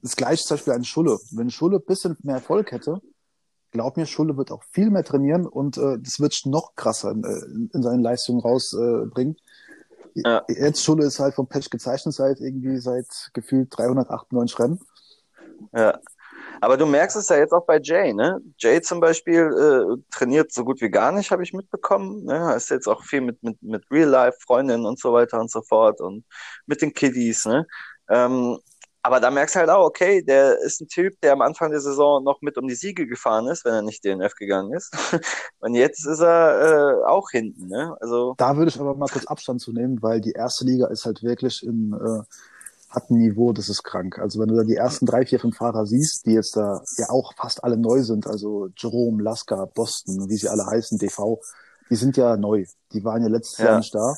das 0.01 0.15
gleiche 0.15 0.43
zum 0.43 0.55
Beispiel 0.55 0.73
an 0.73 0.83
Schulle. 0.83 1.17
Wenn 1.31 1.49
Schulle 1.49 1.77
ein 1.77 1.85
bisschen 1.85 2.17
mehr 2.23 2.35
Erfolg 2.35 2.71
hätte, 2.71 3.01
glaub 3.71 3.97
mir, 3.97 4.05
Schulle 4.05 4.37
wird 4.37 4.51
auch 4.51 4.63
viel 4.71 4.89
mehr 4.89 5.03
trainieren 5.03 5.45
und 5.45 5.77
äh, 5.77 5.97
das 5.99 6.19
wird 6.19 6.39
noch 6.45 6.75
krasser 6.75 7.11
in, 7.11 7.23
in, 7.23 7.69
in 7.73 7.83
seinen 7.83 8.03
Leistungen 8.03 8.39
rausbringen. 8.41 9.35
Äh. 9.35 10.21
Ja. 10.23 10.43
Jetzt 10.47 10.83
Schulle 10.83 11.05
ist 11.05 11.19
halt 11.19 11.33
vom 11.35 11.47
Pech 11.47 11.69
gezeichnet 11.69 12.13
seit 12.15 12.39
irgendwie 12.39 12.77
seit 12.77 13.07
gefühlt 13.33 13.67
398 13.77 14.59
Rennen. 14.59 14.79
Ja. 15.73 15.99
Aber 16.61 16.77
du 16.77 16.85
merkst 16.85 17.17
es 17.17 17.27
ja 17.27 17.35
jetzt 17.37 17.51
auch 17.51 17.65
bei 17.65 17.79
Jay, 17.81 18.13
ne? 18.13 18.39
Jay 18.57 18.81
zum 18.81 19.01
Beispiel 19.01 19.41
äh, 19.41 20.01
trainiert 20.09 20.53
so 20.53 20.63
gut 20.63 20.79
wie 20.79 20.89
gar 20.89 21.11
nicht, 21.11 21.31
habe 21.31 21.43
ich 21.43 21.51
mitbekommen. 21.51 22.23
Ne? 22.23 22.53
Ist 22.55 22.69
jetzt 22.69 22.87
auch 22.87 23.03
viel 23.03 23.21
mit, 23.21 23.43
mit, 23.43 23.61
mit 23.61 23.83
Real-Life-Freundinnen 23.91 24.85
und 24.85 24.97
so 24.97 25.11
weiter 25.11 25.39
und 25.41 25.51
so 25.51 25.61
fort 25.61 25.99
und 25.99 26.23
mit 26.65 26.81
den 26.81 26.93
Kiddies, 26.93 27.45
ne? 27.45 27.67
Ähm, 28.09 28.57
aber 29.01 29.19
da 29.19 29.29
merkst 29.29 29.53
du 29.55 29.59
halt 29.59 29.69
auch, 29.69 29.85
okay, 29.85 30.23
der 30.23 30.57
ist 30.61 30.81
ein 30.81 30.87
Typ, 30.87 31.21
der 31.21 31.33
am 31.33 31.43
Anfang 31.43 31.69
der 31.69 31.79
Saison 31.79 32.23
noch 32.23 32.41
mit 32.41 32.57
um 32.57 32.67
die 32.67 32.73
Siege 32.73 33.05
gefahren 33.05 33.47
ist, 33.47 33.63
wenn 33.63 33.73
er 33.73 33.83
nicht 33.83 34.03
DNF 34.03 34.33
gegangen 34.33 34.73
ist. 34.73 34.91
Und 35.59 35.75
jetzt 35.75 36.07
ist 36.07 36.21
er 36.21 37.01
äh, 37.03 37.05
auch 37.05 37.29
hinten, 37.29 37.67
ne? 37.67 37.95
Also, 38.01 38.33
Da 38.37 38.57
würde 38.57 38.69
ich 38.69 38.79
aber 38.79 38.95
mal 38.95 39.07
kurz 39.07 39.27
Abstand 39.27 39.61
zu 39.61 39.71
nehmen, 39.73 40.01
weil 40.01 40.21
die 40.21 40.31
erste 40.31 40.65
Liga 40.65 40.87
ist 40.87 41.05
halt 41.05 41.21
wirklich 41.21 41.63
in 41.63 41.93
äh, 41.93 42.23
hat 42.89 43.09
ein 43.11 43.17
Niveau, 43.17 43.51
das 43.53 43.69
ist 43.69 43.83
krank. 43.83 44.17
Also 44.19 44.39
wenn 44.39 44.47
du 44.47 44.55
da 44.55 44.63
die 44.63 44.75
ersten 44.75 45.05
drei, 45.05 45.25
vier, 45.25 45.39
fünf 45.39 45.57
Fahrer 45.57 45.85
siehst, 45.85 46.25
die 46.25 46.31
jetzt 46.31 46.55
da 46.55 46.81
ja 46.97 47.09
auch 47.09 47.33
fast 47.35 47.63
alle 47.63 47.77
neu 47.77 48.01
sind, 48.01 48.25
also 48.25 48.69
Jerome, 48.77 49.21
Lasker, 49.21 49.67
Boston, 49.67 50.29
wie 50.29 50.37
sie 50.37 50.47
alle 50.47 50.65
heißen, 50.65 50.97
DV, 50.97 51.39
die 51.89 51.95
sind 51.95 52.17
ja 52.17 52.37
neu. 52.37 52.65
Die 52.93 53.03
waren 53.03 53.21
ja 53.21 53.27
letztes 53.27 53.59
Ja. 53.59 53.65
Jahr 53.65 53.77
nicht 53.77 53.93
da. 53.93 54.15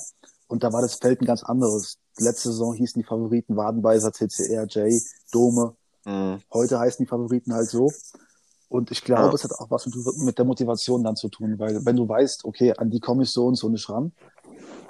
Und 0.47 0.63
da 0.63 0.71
war 0.71 0.81
das 0.81 0.95
Feld 0.95 1.21
ein 1.21 1.25
ganz 1.25 1.43
anderes. 1.43 1.97
Letzte 2.19 2.49
Saison 2.49 2.73
hießen 2.73 3.01
die 3.01 3.07
Favoriten 3.07 3.55
Wadenbeiser, 3.55 4.11
TCR, 4.11 4.65
J, 4.65 5.01
Dome. 5.31 5.75
mh, 6.05 6.39
Heute 6.53 6.79
heißen 6.79 7.03
die 7.03 7.09
Favoriten 7.09 7.53
halt 7.53 7.69
so. 7.69 7.91
Und 8.69 8.91
ich 8.91 9.03
glaube, 9.03 9.29
Ja. 9.29 9.33
es 9.33 9.43
hat 9.43 9.53
auch 9.53 9.71
was 9.71 9.85
mit, 9.85 9.95
mit 10.17 10.37
der 10.37 10.45
Motivation 10.45 11.03
dann 11.03 11.15
zu 11.15 11.29
tun, 11.29 11.57
weil 11.57 11.85
wenn 11.85 11.95
du 11.95 12.07
weißt, 12.07 12.43
okay, 12.45 12.73
an 12.77 12.89
die 12.89 12.99
komme 12.99 13.23
ich 13.23 13.31
so 13.31 13.45
und 13.47 13.55
so 13.55 13.69
nicht 13.69 13.89
ran, 13.89 14.11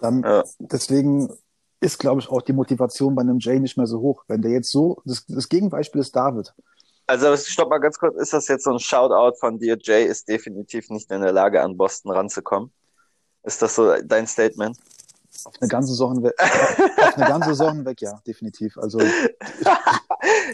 dann 0.01 0.23
ja. 0.23 0.43
deswegen 0.59 1.29
ist, 1.79 1.99
glaube 1.99 2.19
ich, 2.21 2.29
auch 2.29 2.41
die 2.41 2.53
Motivation 2.53 3.13
bei 3.13 3.21
einem 3.21 3.37
Jay 3.39 3.59
nicht 3.59 3.77
mehr 3.77 3.85
so 3.85 3.99
hoch. 3.99 4.23
Wenn 4.27 4.41
der 4.41 4.51
jetzt 4.51 4.71
so, 4.71 5.01
das, 5.05 5.25
das 5.27 5.47
Gegenbeispiel 5.47 6.01
ist 6.01 6.15
David. 6.15 6.53
Also 7.05 7.35
stopp 7.37 7.69
mal 7.69 7.77
ganz 7.77 7.99
kurz, 7.99 8.15
ist 8.17 8.33
das 8.33 8.47
jetzt 8.47 8.63
so 8.63 8.71
ein 8.71 8.79
Shoutout 8.79 9.37
von 9.39 9.59
dir? 9.59 9.77
Jay 9.79 10.05
ist 10.05 10.27
definitiv 10.27 10.89
nicht 10.89 11.11
in 11.11 11.21
der 11.21 11.31
Lage, 11.31 11.61
an 11.61 11.77
Boston 11.77 12.11
ranzukommen. 12.11 12.71
Ist 13.43 13.61
das 13.61 13.75
so 13.75 13.93
dein 14.03 14.25
Statement? 14.27 14.77
Auf 15.45 15.53
eine 15.59 15.67
ganze 15.67 15.89
Saison 15.89 16.15
hinweg, 16.15 16.33
auf 16.39 17.17
eine 17.17 17.27
ganze 17.27 17.49
Saison 17.49 17.75
hinweg, 17.75 18.01
ja, 18.01 18.19
definitiv. 18.25 18.77
Also 18.77 18.99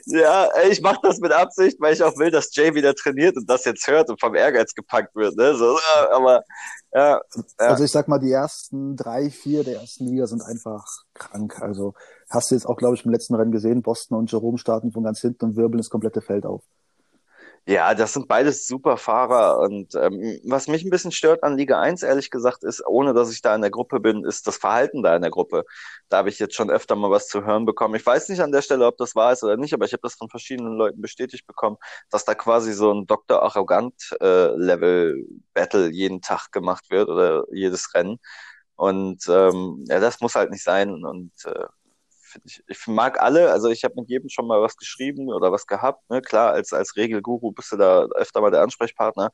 Ja, 0.05 0.49
ich 0.69 0.81
mache 0.81 0.99
das 1.03 1.19
mit 1.19 1.31
Absicht, 1.31 1.79
weil 1.79 1.93
ich 1.93 2.03
auch 2.03 2.17
will, 2.17 2.31
dass 2.31 2.53
Jay 2.55 2.73
wieder 2.75 2.93
trainiert 2.93 3.37
und 3.37 3.49
das 3.49 3.65
jetzt 3.65 3.87
hört 3.87 4.09
und 4.09 4.19
vom 4.19 4.35
Ehrgeiz 4.35 4.73
gepackt 4.73 5.15
wird. 5.15 5.35
Ne? 5.37 5.55
So, 5.55 5.77
aber 6.11 6.43
ja, 6.93 7.13
Ja. 7.13 7.21
Also 7.57 7.83
ich 7.83 7.91
sag 7.91 8.07
mal, 8.07 8.19
die 8.19 8.31
ersten 8.31 8.95
drei, 8.95 9.29
vier 9.29 9.63
der 9.63 9.81
ersten 9.81 10.05
Liga 10.05 10.27
sind 10.27 10.41
einfach 10.41 10.85
krank. 11.13 11.61
Also 11.61 11.93
hast 12.29 12.51
du 12.51 12.55
jetzt 12.55 12.65
auch, 12.65 12.77
glaube 12.77 12.95
ich, 12.95 13.05
im 13.05 13.11
letzten 13.11 13.35
Rennen 13.35 13.51
gesehen, 13.51 13.81
Boston 13.81 14.17
und 14.17 14.31
Jerome 14.31 14.57
starten 14.57 14.91
von 14.91 15.03
ganz 15.03 15.21
hinten 15.21 15.45
und 15.45 15.55
wirbeln 15.55 15.79
das 15.79 15.89
komplette 15.89 16.21
Feld 16.21 16.45
auf. 16.45 16.63
Ja, 17.65 17.95
das 17.95 18.11
sind 18.13 18.27
beides 18.27 18.67
super 18.67 18.97
Fahrer. 18.97 19.59
Und 19.59 19.95
ähm, 19.95 20.39
was 20.43 20.67
mich 20.67 20.83
ein 20.83 20.89
bisschen 20.89 21.13
stört 21.13 21.43
an 21.43 21.55
Liga 21.57 21.79
1, 21.79 22.03
ehrlich 22.03 22.29
gesagt, 22.29 22.63
ist, 22.63 22.85
ohne 22.85 23.13
dass 23.13 23.31
ich 23.31 23.41
da 23.41 23.55
in 23.55 23.61
der 23.61 23.71
Gruppe 23.71 24.01
bin, 24.01 24.25
ist 24.25 24.47
das 24.47 24.57
Verhalten 24.57 25.01
da 25.01 25.15
in 25.15 25.21
der 25.21 25.31
Gruppe. 25.31 25.63
Da 26.09 26.17
habe 26.17 26.27
ich 26.29 26.39
jetzt 26.39 26.55
schon 26.55 26.69
öfter 26.69 26.95
mal 26.97 27.09
was 27.09 27.29
zu 27.29 27.45
hören 27.45 27.65
bekommen. 27.65 27.95
Ich 27.95 28.05
weiß 28.05 28.27
nicht 28.29 28.41
an 28.41 28.51
der 28.51 28.61
Stelle, 28.61 28.85
ob 28.85 28.97
das 28.97 29.15
wahr 29.15 29.31
ist 29.31 29.43
oder 29.43 29.55
nicht, 29.55 29.73
aber 29.73 29.85
ich 29.85 29.93
habe 29.93 30.01
das 30.03 30.15
von 30.15 30.29
verschiedenen 30.29 30.75
Leuten 30.77 30.99
bestätigt 31.01 31.47
bekommen, 31.47 31.77
dass 32.09 32.25
da 32.25 32.35
quasi 32.35 32.73
so 32.73 32.93
ein 32.93 33.07
Dr. 33.07 33.41
Arrogant-Level-Battle 33.41 35.87
jeden 35.89 36.19
Tag 36.21 36.51
gemacht 36.51 36.91
wird 36.91 37.07
oder 37.07 37.45
jedes 37.51 37.93
Rennen. 37.93 38.19
Und 38.75 39.23
ähm, 39.29 39.85
ja, 39.87 39.99
das 39.99 40.19
muss 40.21 40.35
halt 40.35 40.51
nicht 40.51 40.63
sein. 40.63 41.03
Und 41.05 41.31
äh, 41.45 41.65
ich, 42.43 42.63
ich 42.67 42.87
mag 42.87 43.21
alle, 43.21 43.51
also 43.51 43.69
ich 43.69 43.83
habe 43.83 43.95
mit 43.97 44.09
jedem 44.09 44.29
schon 44.29 44.47
mal 44.47 44.61
was 44.61 44.77
geschrieben 44.77 45.29
oder 45.29 45.51
was 45.51 45.67
gehabt. 45.67 46.09
Ne? 46.09 46.21
Klar, 46.21 46.53
als, 46.53 46.73
als 46.73 46.95
Regelguru 46.95 47.51
bist 47.51 47.71
du 47.71 47.77
da 47.77 48.05
öfter 48.15 48.41
mal 48.41 48.51
der 48.51 48.61
Ansprechpartner. 48.61 49.31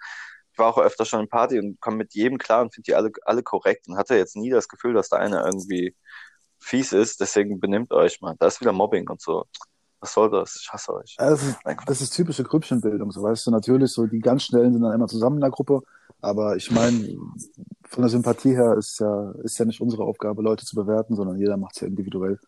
Ich 0.52 0.58
war 0.60 0.68
auch 0.68 0.78
öfter 0.78 1.06
schon 1.06 1.22
in 1.22 1.30
Party 1.30 1.60
und 1.60 1.80
komme 1.80 1.98
mit 1.98 2.14
jedem 2.14 2.38
klar 2.38 2.62
und 2.62 2.74
finde 2.74 2.86
die 2.86 2.96
alle, 2.96 3.12
alle 3.24 3.44
korrekt 3.44 3.88
und 3.88 3.98
hatte 3.98 4.16
jetzt 4.16 4.36
nie 4.36 4.50
das 4.50 4.68
Gefühl, 4.68 4.94
dass 4.94 5.10
da 5.10 5.18
einer 5.18 5.46
irgendwie 5.46 5.96
fies 6.60 6.92
ist. 6.94 7.20
Deswegen 7.20 7.60
benimmt 7.60 7.92
euch 7.94 8.22
mal. 8.22 8.36
Da 8.40 8.48
ist 8.48 8.62
wieder 8.62 8.74
Mobbing 8.74 9.10
und 9.10 9.22
so. 9.22 9.46
Was 10.02 10.14
soll 10.14 10.30
das? 10.30 10.58
Ich 10.62 10.70
hasse 10.72 10.94
euch. 10.94 11.16
Also, 11.18 11.54
das 11.86 12.02
ist 12.02 12.12
typische 12.12 12.44
Grüppchenbildung, 12.44 13.12
so 13.12 13.22
weißt 13.22 13.48
du. 13.48 13.52
Natürlich, 13.52 13.92
so 13.92 14.06
die 14.06 14.20
ganz 14.20 14.44
Schnellen 14.44 14.74
sind 14.74 14.82
dann 14.82 14.94
immer 14.94 15.08
zusammen 15.08 15.38
in 15.38 15.42
der 15.42 15.50
Gruppe, 15.50 15.82
aber 16.22 16.56
ich 16.56 16.72
meine, 16.72 17.18
von 17.86 18.02
der 18.04 18.10
Sympathie 18.10 18.56
her 18.56 18.76
ist 18.78 19.00
ja, 19.00 19.32
ist 19.44 19.58
ja 19.58 19.66
nicht 19.66 19.82
unsere 19.82 20.04
Aufgabe, 20.04 20.42
Leute 20.42 20.66
zu 20.66 20.76
bewerten, 20.76 21.16
sondern 21.16 21.38
jeder 21.38 21.58
macht 21.58 21.76
es 21.76 21.82
ja 21.82 21.88
individuell. 21.88 22.40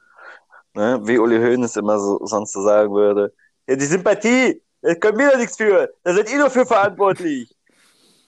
Ne? 0.74 1.00
Wie 1.04 1.18
Uli 1.20 1.38
Hoeneß 1.38 1.76
immer 1.78 2.00
so, 2.00 2.26
sonst 2.26 2.54
so 2.54 2.62
sagen 2.64 2.94
würde. 2.94 3.34
Ja, 3.68 3.76
die 3.76 3.86
Sympathie, 3.86 4.62
da 4.82 4.96
können 4.96 5.18
wir 5.18 5.32
da 5.32 5.38
nichts 5.38 5.58
für. 5.58 5.94
Da 6.04 6.14
seid 6.14 6.32
ihr 6.32 6.40
nur 6.40 6.50
für 6.50 6.66
verantwortlich. 6.66 7.54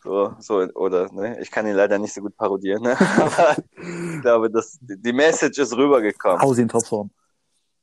So, 0.06 0.36
so, 0.40 0.56
oder, 0.76 1.10
ne? 1.14 1.40
Ich 1.40 1.50
kann 1.50 1.66
ihn 1.66 1.76
leider 1.76 1.98
nicht 1.98 2.14
so 2.14 2.20
gut 2.20 2.36
parodieren, 2.36 2.84
ne? 2.84 2.98
Aber 3.18 3.56
ich 3.78 4.22
glaube, 4.22 4.52
das, 4.52 4.78
die 4.82 5.14
Message 5.14 5.58
ist 5.60 5.74
rübergekommen. 5.78 6.42
Hausi 6.42 6.64
in 6.64 6.68
Topform. 6.68 7.10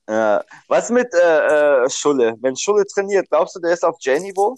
Ja. 0.07 0.45
Was 0.69 0.91
mit 0.91 1.09
äh, 1.15 1.85
äh, 1.85 1.89
Schulle? 1.89 2.37
Wenn 2.43 2.55
Schulle 2.57 2.85
trainiert, 2.85 3.31
glaubst 3.31 3.57
du, 3.57 3.61
der 3.61 3.73
ist 3.73 3.83
auf 3.87 3.97
J-Niveau? 4.01 4.55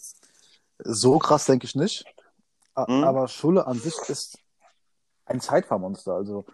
So 0.79 1.21
krass 1.21 1.45
denke 1.45 1.67
ich 1.67 1.77
nicht. 1.77 2.05
A- 2.75 2.85
Hm? 2.89 3.05
Aber 3.05 3.29
Schulle 3.29 3.65
an 3.65 3.79
sich 3.79 3.97
ist 4.09 4.39
ein 5.27 5.41
Zeitfahrmonster. 5.41 6.15
Also, 6.15 6.45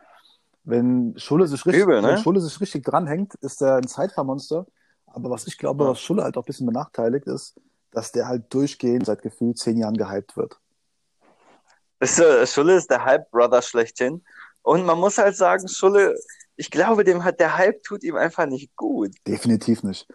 wenn 0.69 1.15
Schulle 1.17 1.47
sich 1.47 1.65
richtig, 1.65 1.83
Übel, 1.85 2.03
ne? 2.03 2.09
wenn 2.09 2.19
Schulle 2.19 2.41
sich 2.41 2.61
richtig 2.61 2.85
dranhängt, 2.85 3.35
ist 3.37 3.63
er 3.63 3.77
ein 3.77 3.87
Zeitfahrmonster. 3.89 4.67
Aber 5.07 5.31
was 5.31 5.47
ich 5.47 5.57
glaube, 5.57 5.85
Ja. 5.85 5.91
was 5.91 6.01
Schulle 6.01 6.23
halt 6.23 6.37
auch 6.37 6.43
ein 6.43 6.47
bisschen 6.47 6.67
benachteiligt 6.67 7.27
ist, 7.27 7.55
dass 7.91 8.13
der 8.13 8.29
halt 8.29 8.53
durchgehend 8.53 9.07
seit 9.07 9.23
gefühlt 9.23 9.59
zehn 9.59 9.79
Jahren 9.79 9.97
gehypt 9.97 10.37
wird. 10.37 10.61
Ist, 12.01 12.19
äh, 12.21 12.47
Schulle 12.47 12.77
ist 12.77 12.91
der 12.91 13.05
Hype-Brother 13.05 13.63
schlechthin. 13.63 14.23
Und 14.63 14.85
man 14.85 14.99
muss 14.99 15.19
halt 15.19 15.37
sagen, 15.37 15.67
Schulle, 15.67 16.15
ich 16.57 16.71
glaube, 16.71 17.03
dem 17.05 17.25
hat 17.25 17.41
der 17.41 17.57
Hype 17.57 17.83
tut 17.83 18.05
ihm 18.05 18.17
einfach 18.17 18.47
nicht 18.47 18.77
gut. 18.77 19.13
Definitiv 19.27 19.83
nicht. 19.83 20.07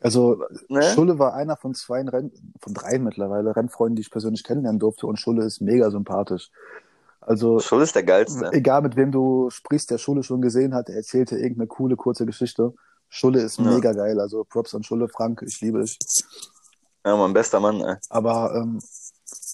Also, 0.00 0.42
Ne? 0.68 0.82
Schulle 0.82 1.18
war 1.18 1.34
einer 1.34 1.56
von 1.56 1.74
zwei 1.74 2.00
Renn 2.02 2.32
von 2.60 2.74
drei 2.74 2.98
mittlerweile 2.98 3.54
Rennfreunden, 3.54 3.96
die 3.96 4.02
ich 4.02 4.10
persönlich 4.10 4.42
kennenlernen 4.44 4.80
durfte. 4.80 5.06
Und 5.06 5.18
Schulle 5.18 5.44
ist 5.44 5.60
mega 5.60 5.90
sympathisch. 5.90 6.50
Also, 7.20 7.60
Schulle 7.60 7.84
ist 7.84 7.94
der 7.94 8.02
geilste. 8.02 8.50
egal 8.52 8.82
mit 8.82 8.96
wem 8.96 9.12
du 9.12 9.50
sprichst, 9.50 9.90
der 9.90 9.98
Schulle 9.98 10.22
schon 10.22 10.40
gesehen 10.40 10.74
hat, 10.74 10.88
er 10.88 10.96
erzählte 10.96 11.36
irgendeine 11.36 11.66
coole, 11.66 11.96
kurze 11.96 12.24
Geschichte. 12.26 12.72
Schulle 13.08 13.40
ist 13.42 13.58
Ja. 13.58 13.64
mega 13.64 13.92
geil. 13.92 14.20
Also 14.20 14.44
Props 14.44 14.74
an 14.74 14.82
Schulle, 14.82 15.08
Frank, 15.08 15.42
ich 15.46 15.60
liebe 15.60 15.80
dich. 15.82 15.98
Ja, 17.04 17.16
mein 17.16 17.32
bester 17.32 17.60
Mann, 17.60 17.80
ey. 17.80 17.96
Aber 18.08 18.54
ähm, 18.54 18.80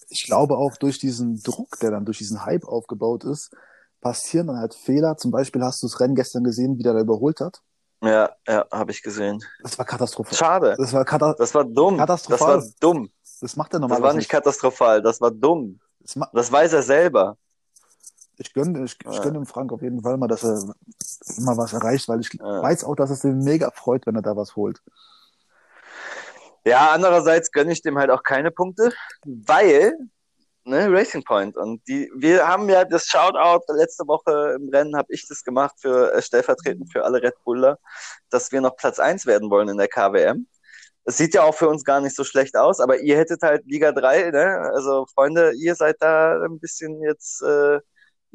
ich 0.09 0.25
glaube 0.27 0.57
auch 0.57 0.77
durch 0.77 0.99
diesen 0.99 1.43
Druck, 1.43 1.79
der 1.81 1.91
dann 1.91 2.05
durch 2.05 2.19
diesen 2.19 2.45
Hype 2.45 2.65
aufgebaut 2.67 3.25
ist, 3.25 3.51
passieren 4.01 4.49
dann 4.49 4.59
halt 4.59 4.75
Fehler. 4.75 5.17
Zum 5.17 5.31
Beispiel 5.31 5.63
hast 5.63 5.83
du 5.83 5.87
das 5.89 5.99
Rennen 6.01 6.15
gestern 6.15 6.45
gesehen, 6.45 6.79
wie 6.79 6.83
der 6.83 6.93
da 6.95 7.01
überholt 7.01 7.41
hat. 7.41 7.63
Ja, 8.03 8.31
ja, 8.47 8.67
habe 8.71 8.91
ich 8.93 9.03
gesehen. 9.03 9.43
Das 9.63 9.79
war 9.79 9.85
katastrophal. 9.87 10.35
Schade. 10.37 10.75
Das 10.79 10.93
war, 10.93 11.05
kata 11.05 11.35
Das 11.39 11.55
war 11.55 11.65
dumm. 11.65 11.97
Das 11.97 12.07
Katastrophal. 12.07 12.59
war 12.63 12.69
dumm. 12.79 13.11
das 13.41 13.57
macht 13.57 13.73
er 13.73 13.81
Das 13.81 13.81
normalerweise 13.81 14.03
war 14.03 14.15
nicht 14.15 14.29
katastrophal, 14.29 15.01
das 15.03 15.21
war 15.21 15.31
dumm. 15.31 15.81
Das 16.01 16.15
Das 16.33 16.53
weiß 16.53 16.75
er 16.75 16.83
selber. 16.83 17.37
Ich 18.39 18.53
gönne 18.53 18.85
ich, 18.85 18.97
ich 19.11 19.23
gönn 19.23 19.35
dem 19.35 19.47
Frank 19.47 19.73
auf 19.73 19.83
jeden 19.83 20.03
Fall 20.03 20.17
mal, 20.17 20.29
dass 20.29 20.45
er 20.45 20.63
mal 21.39 21.57
was 21.57 21.73
erreicht, 21.73 22.09
weil 22.09 22.21
ich 22.21 22.31
weiß 22.39 22.85
auch, 22.85 22.95
dass 22.95 23.11
es 23.11 23.25
ihn 23.25 23.39
mega 23.39 23.71
freut, 23.71 24.07
wenn 24.07 24.17
er 24.17 24.23
da 24.23 24.37
was 24.37 24.57
holt. 24.57 24.83
Ja, 26.67 26.91
andererseits 26.91 27.53
gönne 27.53 27.73
ich 27.73 27.81
dem 27.83 27.97
halt 27.97 28.11
auch 28.11 28.25
keine 28.25 28.51
Punkte, 28.51 28.93
weil, 29.25 29.97
ne, 30.65 30.91
Racing 30.91 31.23
Point. 31.23 31.57
Und 31.57 31.87
die, 31.87 32.11
wir 32.17 32.49
haben 32.49 32.69
ja 32.69 32.85
das 32.85 33.07
Shoutout 33.07 33.73
letzte 33.73 34.05
Woche 34.09 34.57
im 34.59 34.69
Rennen, 34.71 34.97
habe 34.97 35.13
ich 35.13 35.29
das 35.29 35.45
gemacht 35.45 35.77
für 35.81 36.13
äh, 36.13 36.21
stellvertretend 36.21 36.91
für 36.93 37.05
alle 37.05 37.23
Red 37.23 37.35
Buller, 37.45 37.79
dass 38.31 38.51
wir 38.51 38.61
noch 38.61 38.77
Platz 38.77 38.99
eins 38.99 39.27
werden 39.27 39.49
wollen 39.49 39.69
in 39.69 39.79
der 39.79 39.87
KWM. 39.87 40.49
Es 41.05 41.19
sieht 41.19 41.35
ja 41.35 41.45
auch 41.45 41.55
für 41.55 41.69
uns 41.69 41.85
gar 41.85 42.01
nicht 42.01 42.17
so 42.17 42.25
schlecht 42.25 42.57
aus, 42.57 42.81
aber 42.81 42.99
ihr 42.99 43.17
hättet 43.17 43.43
halt 43.43 43.65
Liga 43.67 43.93
3, 43.93 44.33
ne? 44.33 44.73
Also 44.75 45.07
Freunde, 45.15 45.53
ihr 45.55 45.77
seid 45.77 45.97
da 46.01 46.43
ein 46.45 46.59
bisschen 46.59 47.01
jetzt, 47.01 47.43
äh, 47.43 47.79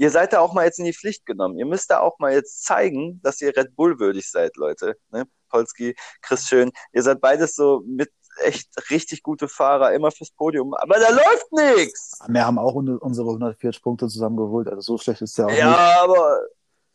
ihr 0.01 0.09
seid 0.09 0.33
da 0.33 0.39
auch 0.39 0.53
mal 0.53 0.65
jetzt 0.65 0.79
in 0.79 0.85
die 0.85 0.93
Pflicht 0.93 1.25
genommen. 1.27 1.57
Ihr 1.59 1.65
müsst 1.67 1.91
da 1.91 1.99
auch 1.99 2.17
mal 2.17 2.33
jetzt 2.33 2.63
zeigen, 2.63 3.19
dass 3.21 3.39
ihr 3.39 3.55
Red 3.55 3.75
Bull 3.75 3.99
würdig 3.99 4.29
seid, 4.29 4.57
Leute. 4.57 4.97
Ne? 5.11 5.25
Polski, 5.49 5.95
Chris 6.23 6.47
Schön, 6.47 6.71
ihr 6.91 7.03
seid 7.03 7.21
beides 7.21 7.53
so 7.55 7.83
mit 7.85 8.09
echt 8.43 8.69
richtig 8.89 9.21
gute 9.21 9.47
Fahrer, 9.47 9.93
immer 9.93 10.09
fürs 10.09 10.31
Podium, 10.31 10.73
aber 10.73 10.95
da 10.99 11.09
läuft 11.09 11.51
nichts. 11.51 12.17
Wir 12.27 12.45
haben 12.47 12.57
auch 12.57 12.73
un- 12.73 12.97
unsere 12.97 13.27
140 13.27 13.83
Punkte 13.83 14.07
zusammengeholt, 14.07 14.67
also 14.69 14.81
so 14.81 14.97
schlecht 14.97 15.21
ist 15.21 15.37
der 15.37 15.45
auch 15.45 15.49
nicht. 15.49 15.59
Ja, 15.59 16.01
aber 16.01 16.39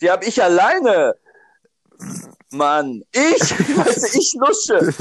die 0.00 0.10
habe 0.10 0.24
ich 0.24 0.42
alleine. 0.42 1.14
Mann, 2.50 3.02
ich, 3.12 3.40
weißt 3.40 4.14
du, 4.14 4.18
ich 4.18 4.34
lusche. 4.38 4.94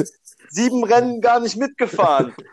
Sieben 0.55 0.85
Rennen 0.85 1.19
gar 1.19 1.39
nicht 1.41 1.57
mitgefahren. 1.57 2.33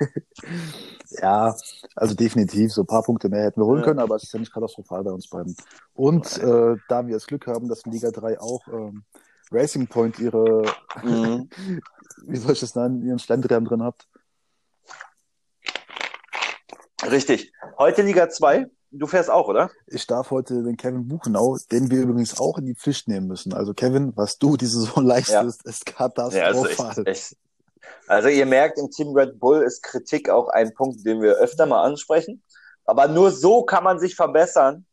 Ja, 1.21 1.55
also 1.95 2.15
definitiv, 2.15 2.73
so 2.73 2.83
ein 2.83 2.87
paar 2.87 3.03
Punkte 3.03 3.29
mehr 3.29 3.45
hätten 3.45 3.61
wir 3.61 3.67
holen 3.67 3.81
Ja. 3.81 3.85
können, 3.85 3.99
aber 4.01 4.17
es 4.17 4.23
ist 4.23 4.33
ja 4.33 4.39
nicht 4.41 4.51
katastrophal 4.53 5.05
bei 5.05 5.11
uns 5.11 5.29
beiden. 5.29 5.55
Und 5.93 6.39
äh, 6.39 6.77
da 6.89 7.07
wir 7.07 7.13
das 7.13 7.27
Glück 7.27 7.47
haben, 7.47 7.69
dass 7.69 7.83
in 7.85 7.93
Liga 7.93 8.11
3 8.11 8.41
auch 8.41 8.67
ähm, 8.69 9.05
Racing 9.51 9.89
Point 9.89 10.19
ihre, 10.19 10.63
Mhm. 11.03 11.51
wie 12.27 12.37
soll 12.39 12.53
ich 12.53 12.61
das 12.61 12.75
nennen, 12.75 13.03
ihren 13.07 13.19
Schlendrian 13.19 13.67
drin 13.67 13.83
habt. 13.83 14.09
Richtig. 17.05 17.53
Heute 17.79 18.01
Liga 18.03 18.31
2. 18.31 18.67
Du 18.91 19.07
fährst 19.07 19.31
auch, 19.31 19.49
oder? 19.49 19.71
Ich 19.87 20.07
darf 20.07 20.31
heute 20.31 20.63
den 20.63 20.79
Kevin 20.79 21.09
Buchenau, 21.09 21.59
den 21.71 21.91
wir 21.91 22.01
übrigens 22.03 22.41
auch 22.41 22.57
in 22.57 22.65
die 22.65 22.75
Pflicht 22.75 23.07
nehmen 23.09 23.27
müssen. 23.27 23.53
Also 23.53 23.75
Kevin, 23.75 24.13
was 24.17 24.39
du 24.39 24.57
diese 24.57 24.81
Saison 24.81 25.05
leistest, 25.07 25.65
ist 25.67 25.85
katastrophal. 25.85 27.03
echt. 27.07 27.37
Also 28.07 28.29
ihr 28.29 28.47
merkt, 28.47 28.79
im 28.79 28.91
Team 28.91 29.09
Red 29.17 29.39
Bull 29.39 29.63
ist 29.63 29.83
Kritik 29.83 30.29
auch 30.31 30.49
ein 30.49 30.73
Punkt, 30.75 31.05
den 31.05 31.21
wir 31.21 31.35
öfter 31.37 31.67
mal 31.67 31.83
ansprechen. 31.83 32.43
Aber 32.85 33.09
nur 33.09 33.31
so 33.31 33.63
kann 33.65 33.85
man 33.85 33.99
sich 33.99 34.15
verbessern. 34.15 34.87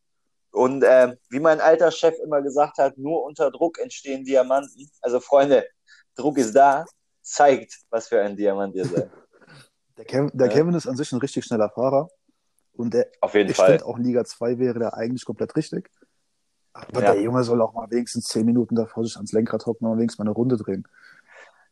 Und 0.52 0.84
äh, 0.84 1.16
wie 1.30 1.40
mein 1.40 1.62
alter 1.62 1.92
Chef 1.92 2.16
immer 2.24 2.42
gesagt 2.42 2.78
hat, 2.78 2.98
nur 2.98 3.24
unter 3.24 3.52
Druck 3.52 3.80
entstehen 3.80 4.24
Diamanten. 4.26 4.90
Also 5.02 5.20
Freunde, 5.20 5.66
Druck 6.16 6.38
ist 6.38 6.56
da, 6.56 6.86
zeigt, 7.22 7.78
was 7.90 8.08
für 8.08 8.20
ein 8.22 8.36
Diamant 8.36 8.76
ihr 8.76 8.86
seid. 8.86 9.10
Der, 9.98 10.06
Kevin, 10.06 10.32
der 10.34 10.48
Ja. 10.48 10.54
Kevin 10.54 10.74
ist 10.76 10.88
an 10.88 10.96
sich 10.96 11.12
ein 11.12 11.20
richtig 11.20 11.44
schneller 11.44 11.70
Fahrer. 11.70 12.08
Und 12.72 12.94
der, 12.94 13.08
Auf 13.20 13.34
jeden 13.34 13.50
ich 13.50 13.58
Fall. 13.58 13.72
finde 13.72 13.86
auch 13.86 13.98
in 13.98 14.06
Liga 14.06 14.24
2 14.24 14.58
wäre 14.58 14.80
der 14.80 14.94
eigentlich 14.94 15.26
komplett 15.26 15.54
richtig. 15.58 15.90
Aber 16.72 17.02
Ja. 17.02 17.12
der 17.14 17.22
Junge 17.22 17.44
soll 17.44 17.62
auch 17.62 17.74
mal 17.74 17.92
wenigstens 17.92 18.28
10 18.28 18.46
Minuten 18.46 18.76
davor 18.76 19.04
sich 19.04 19.18
ans 19.18 19.34
Lenkrad 19.34 19.66
hocken 19.66 19.86
und 19.88 19.98
wenigstens 19.98 20.20
mal 20.20 20.24
eine 20.24 20.34
Runde 20.36 20.56
drehen. 20.56 20.88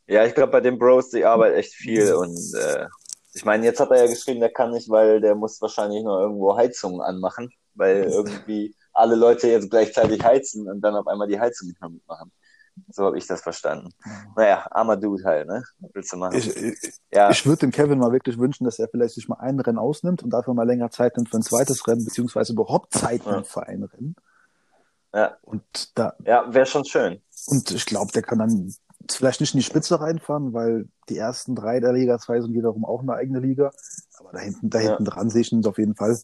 Ja, 0.08 0.24
ich 0.24 0.34
glaube, 0.34 0.52
bei 0.52 0.60
den 0.60 0.78
Bros, 0.78 1.10
die 1.10 1.24
Arbeit 1.24 1.54
echt 1.54 1.74
viel. 1.74 2.14
Und 2.14 2.36
äh, 2.54 2.86
ich 3.34 3.44
meine, 3.44 3.64
jetzt 3.66 3.78
hat 3.78 3.90
er 3.90 4.04
ja 4.04 4.10
geschrieben, 4.10 4.40
der 4.40 4.52
kann 4.52 4.72
nicht, 4.72 4.88
weil 4.88 5.20
der 5.20 5.34
muss 5.34 5.60
wahrscheinlich 5.60 6.02
noch 6.02 6.18
irgendwo 6.20 6.56
Heizungen 6.56 7.00
anmachen, 7.02 7.50
weil 7.74 8.04
irgendwie 8.04 8.74
alle 8.94 9.14
Leute 9.14 9.48
jetzt 9.48 9.70
gleichzeitig 9.70 10.24
heizen 10.24 10.68
und 10.68 10.80
dann 10.80 10.96
auf 10.96 11.06
einmal 11.06 11.28
die 11.28 11.38
Heizung 11.38 11.68
nicht 11.68 11.80
mehr 11.80 11.90
mitmachen. 11.90 12.32
So 12.90 13.04
habe 13.04 13.18
ich 13.18 13.26
das 13.26 13.42
verstanden. 13.42 13.90
Naja, 14.36 14.66
armer 14.70 14.96
Dude 14.96 15.24
halt, 15.24 15.46
ne? 15.48 15.62
Was 15.80 15.90
willst 15.94 16.12
du 16.12 16.16
machen? 16.16 16.36
Ich, 16.38 16.56
ich, 16.56 16.92
ja, 17.12 17.28
ich 17.30 17.44
würde 17.44 17.60
dem 17.60 17.72
Kevin 17.72 17.98
mal 17.98 18.12
wirklich 18.12 18.38
wünschen, 18.38 18.64
dass 18.64 18.78
er 18.78 18.88
vielleicht 18.88 19.14
sich 19.14 19.28
mal 19.28 19.38
ein 19.40 19.58
Rennen 19.60 19.78
ausnimmt 19.78 20.22
und 20.22 20.30
dafür 20.30 20.54
mal 20.54 20.66
länger 20.66 20.90
Zeit 20.90 21.16
nimmt 21.16 21.28
für 21.28 21.38
ein 21.38 21.42
zweites 21.42 21.86
Rennen, 21.88 22.04
beziehungsweise 22.04 22.52
überhaupt 22.52 22.94
Zeit 22.94 23.24
Ja. 23.24 23.32
nimmt 23.32 23.46
für 23.48 23.66
ein 23.66 23.82
Rennen. 23.82 24.16
Ja. 25.12 25.36
Und 25.42 25.62
da, 25.98 26.14
ja 26.24 26.52
wäre 26.54 26.66
schon 26.66 26.84
schön. 26.84 27.20
und 27.46 27.70
ich 27.72 27.84
glaube, 27.86 28.12
der 28.12 28.22
kann 28.22 28.38
dann 28.38 28.72
vielleicht 29.12 29.40
nicht 29.40 29.54
in 29.54 29.58
die 29.60 29.64
Spitze 29.64 30.00
reinfahren, 30.00 30.52
weil 30.52 30.88
die 31.08 31.16
ersten 31.18 31.54
drei 31.54 31.80
der 31.80 31.92
Liga 31.92 32.18
2 32.18 32.40
sind 32.42 32.54
wiederum 32.54 32.84
auch 32.84 33.00
eine 33.02 33.14
eigene 33.14 33.40
Liga. 33.40 33.70
Aber 34.18 34.32
da 34.32 34.38
hinten, 34.40 34.70
da 34.70 34.80
Ja. 34.80 34.88
hinten 34.90 35.04
dran 35.04 35.30
sehe 35.30 35.42
ich 35.42 35.52
ihn 35.52 35.64
auf 35.66 35.78
jeden 35.78 35.94
Fall. 35.94 36.18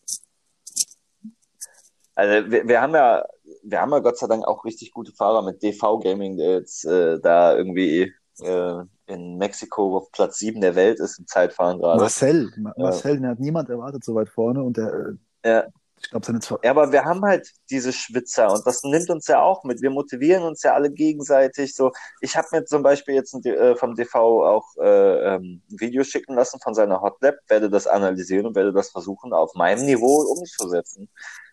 Also 2.16 2.50
wir, 2.50 2.68
wir 2.68 2.80
haben 2.80 2.94
ja, 2.94 3.24
wir 3.64 3.80
haben 3.80 3.90
ja 3.90 3.98
Gott 3.98 4.18
sei 4.18 4.26
Dank 4.28 4.46
auch 4.46 4.64
richtig 4.64 4.92
gute 4.92 5.12
Fahrer 5.12 5.42
mit 5.42 5.62
DV 5.62 5.98
Gaming, 6.00 6.36
der 6.36 6.52
jetzt 6.58 6.84
äh, 6.84 7.18
da 7.20 7.56
irgendwie 7.56 8.12
äh, 8.40 8.82
in 9.06 9.36
Mexiko 9.36 9.96
auf 9.96 10.12
Platz 10.12 10.38
7 10.38 10.60
der 10.60 10.76
Welt 10.76 11.00
ist 11.00 11.18
im 11.18 11.26
Zeitfahren 11.26 11.78
gerade. 11.78 12.00
Marcel, 12.00 12.52
Ma- 12.56 12.72
Marcel, 12.76 13.16
den 13.16 13.26
hat 13.26 13.40
niemand 13.40 13.68
erwartet 13.68 14.04
so 14.04 14.14
weit 14.14 14.28
vorne 14.28 14.62
und 14.62 14.76
der, 14.76 15.16
äh, 15.42 15.48
Ja. 15.48 15.64
Ich 16.04 16.10
glaube, 16.10 16.26
seine 16.26 16.40
zwei, 16.40 16.56
Ja, 16.62 16.70
aber 16.70 16.92
wir 16.92 17.04
haben 17.04 17.22
halt 17.22 17.50
diese 17.70 17.92
Schwitzer 17.92 18.52
und 18.52 18.66
das 18.66 18.82
nimmt 18.82 19.08
uns 19.08 19.26
ja 19.26 19.40
auch 19.40 19.64
mit. 19.64 19.80
Wir 19.80 19.90
motivieren 19.90 20.42
uns 20.42 20.62
ja 20.62 20.74
alle 20.74 20.90
gegenseitig. 20.90 21.74
So, 21.74 21.92
ich 22.20 22.36
habe 22.36 22.46
mir 22.52 22.64
zum 22.66 22.82
Beispiel 22.82 23.14
jetzt 23.14 23.34
äh, 23.46 23.74
vom 23.74 23.94
DV 23.94 24.14
auch 24.14 24.64
äh, 24.80 25.34
ähm, 25.34 25.62
ein 25.70 25.80
Video 25.80 26.04
schicken 26.04 26.34
lassen 26.34 26.60
von 26.60 26.74
seiner 26.74 27.00
Hotlab, 27.00 27.36
werde 27.48 27.70
das 27.70 27.86
analysieren 27.86 28.46
und 28.46 28.54
werde 28.54 28.72
das 28.72 28.90
versuchen, 28.90 29.32
auf 29.32 29.54
meinem 29.54 29.86
Niveau 29.86 30.22
umzusetzen. 30.22 31.08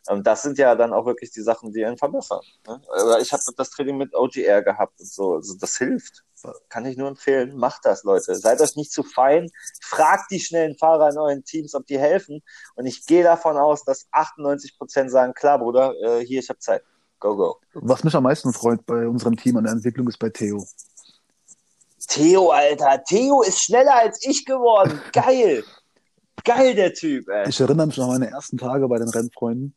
Und 0.08 0.27
das 0.27 0.41
sind 0.41 0.58
ja 0.58 0.75
dann 0.75 0.93
auch 0.93 1.05
wirklich 1.05 1.31
die 1.31 1.41
Sachen, 1.41 1.72
die 1.72 1.86
einen 1.86 1.98
verbessern. 1.98 2.41
Ne? 2.67 2.81
Ich 3.22 3.31
habe 3.31 3.43
das 3.55 3.70
Training 3.70 3.98
mit 3.98 4.13
OGR 4.15 4.63
gehabt 4.63 5.00
und 5.00 5.10
so. 5.10 5.36
Also 5.36 5.55
das 5.58 5.77
hilft. 5.77 6.24
Kann 6.69 6.86
ich 6.86 6.98
nur 6.98 7.07
empfehlen. 7.07 7.55
Macht 7.55 7.86
das, 7.86 8.03
Leute. 8.03 8.36
Seid 8.36 8.62
euch 8.62 8.75
nicht 8.75 8.91
zu 8.91 9.03
fein. 9.03 9.50
Fragt 9.81 10.31
die 10.31 10.39
schnellen 10.39 10.75
Fahrer 10.77 11.10
in 11.10 11.17
euren 11.17 11.43
Teams, 11.43 11.75
ob 11.75 11.86
die 11.86 12.00
helfen. 12.00 12.41
Und 12.75 12.86
ich 12.86 13.05
gehe 13.05 13.24
davon 13.24 13.57
aus, 13.57 13.83
dass 13.83 14.07
98 14.12 14.77
Prozent 14.77 15.12
sagen, 15.12 15.33
klar, 15.33 15.60
Bruder, 15.60 15.93
äh, 16.01 16.25
hier, 16.25 16.39
ich 16.39 16.50
habe 16.50 16.60
Zeit. 16.60 16.83
Go, 17.19 17.36
go. 17.36 17.60
was 17.74 18.03
mich 18.03 18.15
am 18.15 18.24
meisten 18.24 18.51
freut 18.51 18.83
bei 18.88 19.07
unserem 19.07 19.36
Team 19.36 19.55
an 19.57 19.65
der 19.65 19.74
Entwicklung 19.74 20.07
ist 20.07 20.17
bei 20.17 20.29
Theo. 20.29 20.65
Theo, 22.07 22.50
Alter. 22.50 23.03
Theo 23.03 23.43
ist 23.43 23.62
schneller 23.62 23.95
als 23.95 24.25
ich 24.25 24.43
geworden. 24.45 25.00
Geil. 25.13 25.63
Geil, 26.43 26.74
der 26.74 26.93
Typ, 26.93 27.29
ey. 27.29 27.48
Ich 27.48 27.60
erinnere 27.60 27.88
mich 27.88 27.98
noch 27.98 28.05
an 28.05 28.19
meine 28.19 28.31
ersten 28.31 28.57
Tage 28.57 28.88
bei 28.88 28.98
den 28.98 29.10
Rennfreunden. 29.10 29.75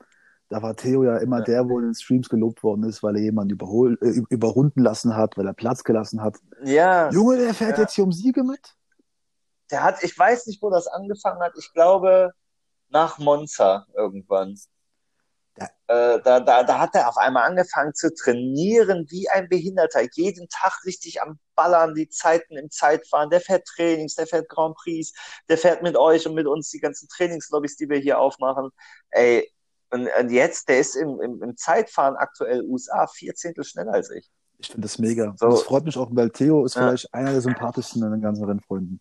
Da 0.50 0.62
war 0.62 0.76
Theo 0.76 1.04
ja 1.04 1.16
immer 1.18 1.38
Ja. 1.38 1.44
der, 1.44 1.68
wo 1.68 1.78
in 1.78 1.86
den 1.86 1.94
Streams 1.94 2.28
gelobt 2.28 2.62
worden 2.62 2.84
ist, 2.84 3.02
weil 3.02 3.16
er 3.16 3.22
jemanden 3.22 3.52
überhol 3.54 3.98
äh, 4.02 4.20
überrunden 4.28 4.82
lassen 4.82 5.16
hat, 5.16 5.36
weil 5.36 5.46
er 5.46 5.54
Platz 5.54 5.84
gelassen 5.84 6.22
hat. 6.22 6.36
Ja, 6.62 7.10
Junge, 7.10 7.38
der 7.38 7.54
fährt 7.54 7.78
Ja. 7.78 7.84
jetzt 7.84 7.94
hier 7.94 8.04
um 8.04 8.12
Siege 8.12 8.42
mit? 8.44 8.74
der 9.70 9.82
hat, 9.82 10.02
ich 10.04 10.16
weiß 10.16 10.46
nicht, 10.46 10.62
wo 10.62 10.68
das 10.70 10.86
angefangen 10.86 11.40
hat. 11.40 11.54
Ich 11.58 11.72
glaube, 11.72 12.32
nach 12.90 13.18
Monza 13.18 13.86
irgendwann. 13.96 14.56
Ja. 15.58 15.66
Äh, 15.86 16.20
da, 16.22 16.38
da, 16.40 16.62
da 16.64 16.78
hat 16.78 16.94
er 16.94 17.08
auf 17.08 17.16
einmal 17.16 17.44
angefangen 17.48 17.94
zu 17.94 18.12
trainieren 18.14 19.06
wie 19.08 19.28
ein 19.30 19.48
Behinderter. 19.48 20.02
Jeden 20.12 20.48
Tag 20.48 20.84
richtig 20.84 21.22
am 21.22 21.38
Ballern, 21.56 21.94
die 21.94 22.08
Zeiten 22.08 22.56
im 22.58 22.70
Zeitfahren. 22.70 23.30
Der 23.30 23.40
fährt 23.40 23.64
Trainings, 23.66 24.16
der 24.16 24.26
fährt 24.26 24.48
Grand 24.48 24.76
Prix, 24.76 25.12
der 25.48 25.56
fährt 25.58 25.82
mit 25.82 25.96
euch 25.96 26.26
und 26.26 26.34
mit 26.34 26.46
uns 26.46 26.70
die 26.70 26.80
ganzen 26.80 27.08
Trainingslobbys, 27.08 27.76
die 27.76 27.88
wir 27.88 27.98
hier 27.98 28.18
aufmachen. 28.18 28.70
Ey, 29.10 29.50
und, 29.94 30.30
jetzt, 30.30 30.68
der 30.68 30.80
ist 30.80 30.96
im, 30.96 31.20
im, 31.20 31.42
im 31.42 31.56
Zeitfahren 31.56 32.16
aktuell 32.16 32.62
USA 32.62 33.06
vier 33.06 33.34
Zehntel 33.34 33.64
schneller 33.64 33.92
als 33.94 34.10
ich. 34.10 34.28
Ich 34.58 34.68
finde 34.68 34.82
das 34.82 34.98
mega. 34.98 35.34
So. 35.36 35.46
Und 35.46 35.52
das 35.52 35.62
freut 35.62 35.84
mich 35.84 35.96
auch, 35.96 36.08
weil 36.12 36.30
Theo 36.30 36.64
ist 36.64 36.74
Ja. 36.76 36.88
vielleicht 36.88 37.12
einer 37.12 37.32
der 37.32 37.40
sympathischsten 37.40 38.02
in 38.02 38.10
den 38.12 38.20
ganzen 38.22 38.44
Rennfreunden. 38.44 39.00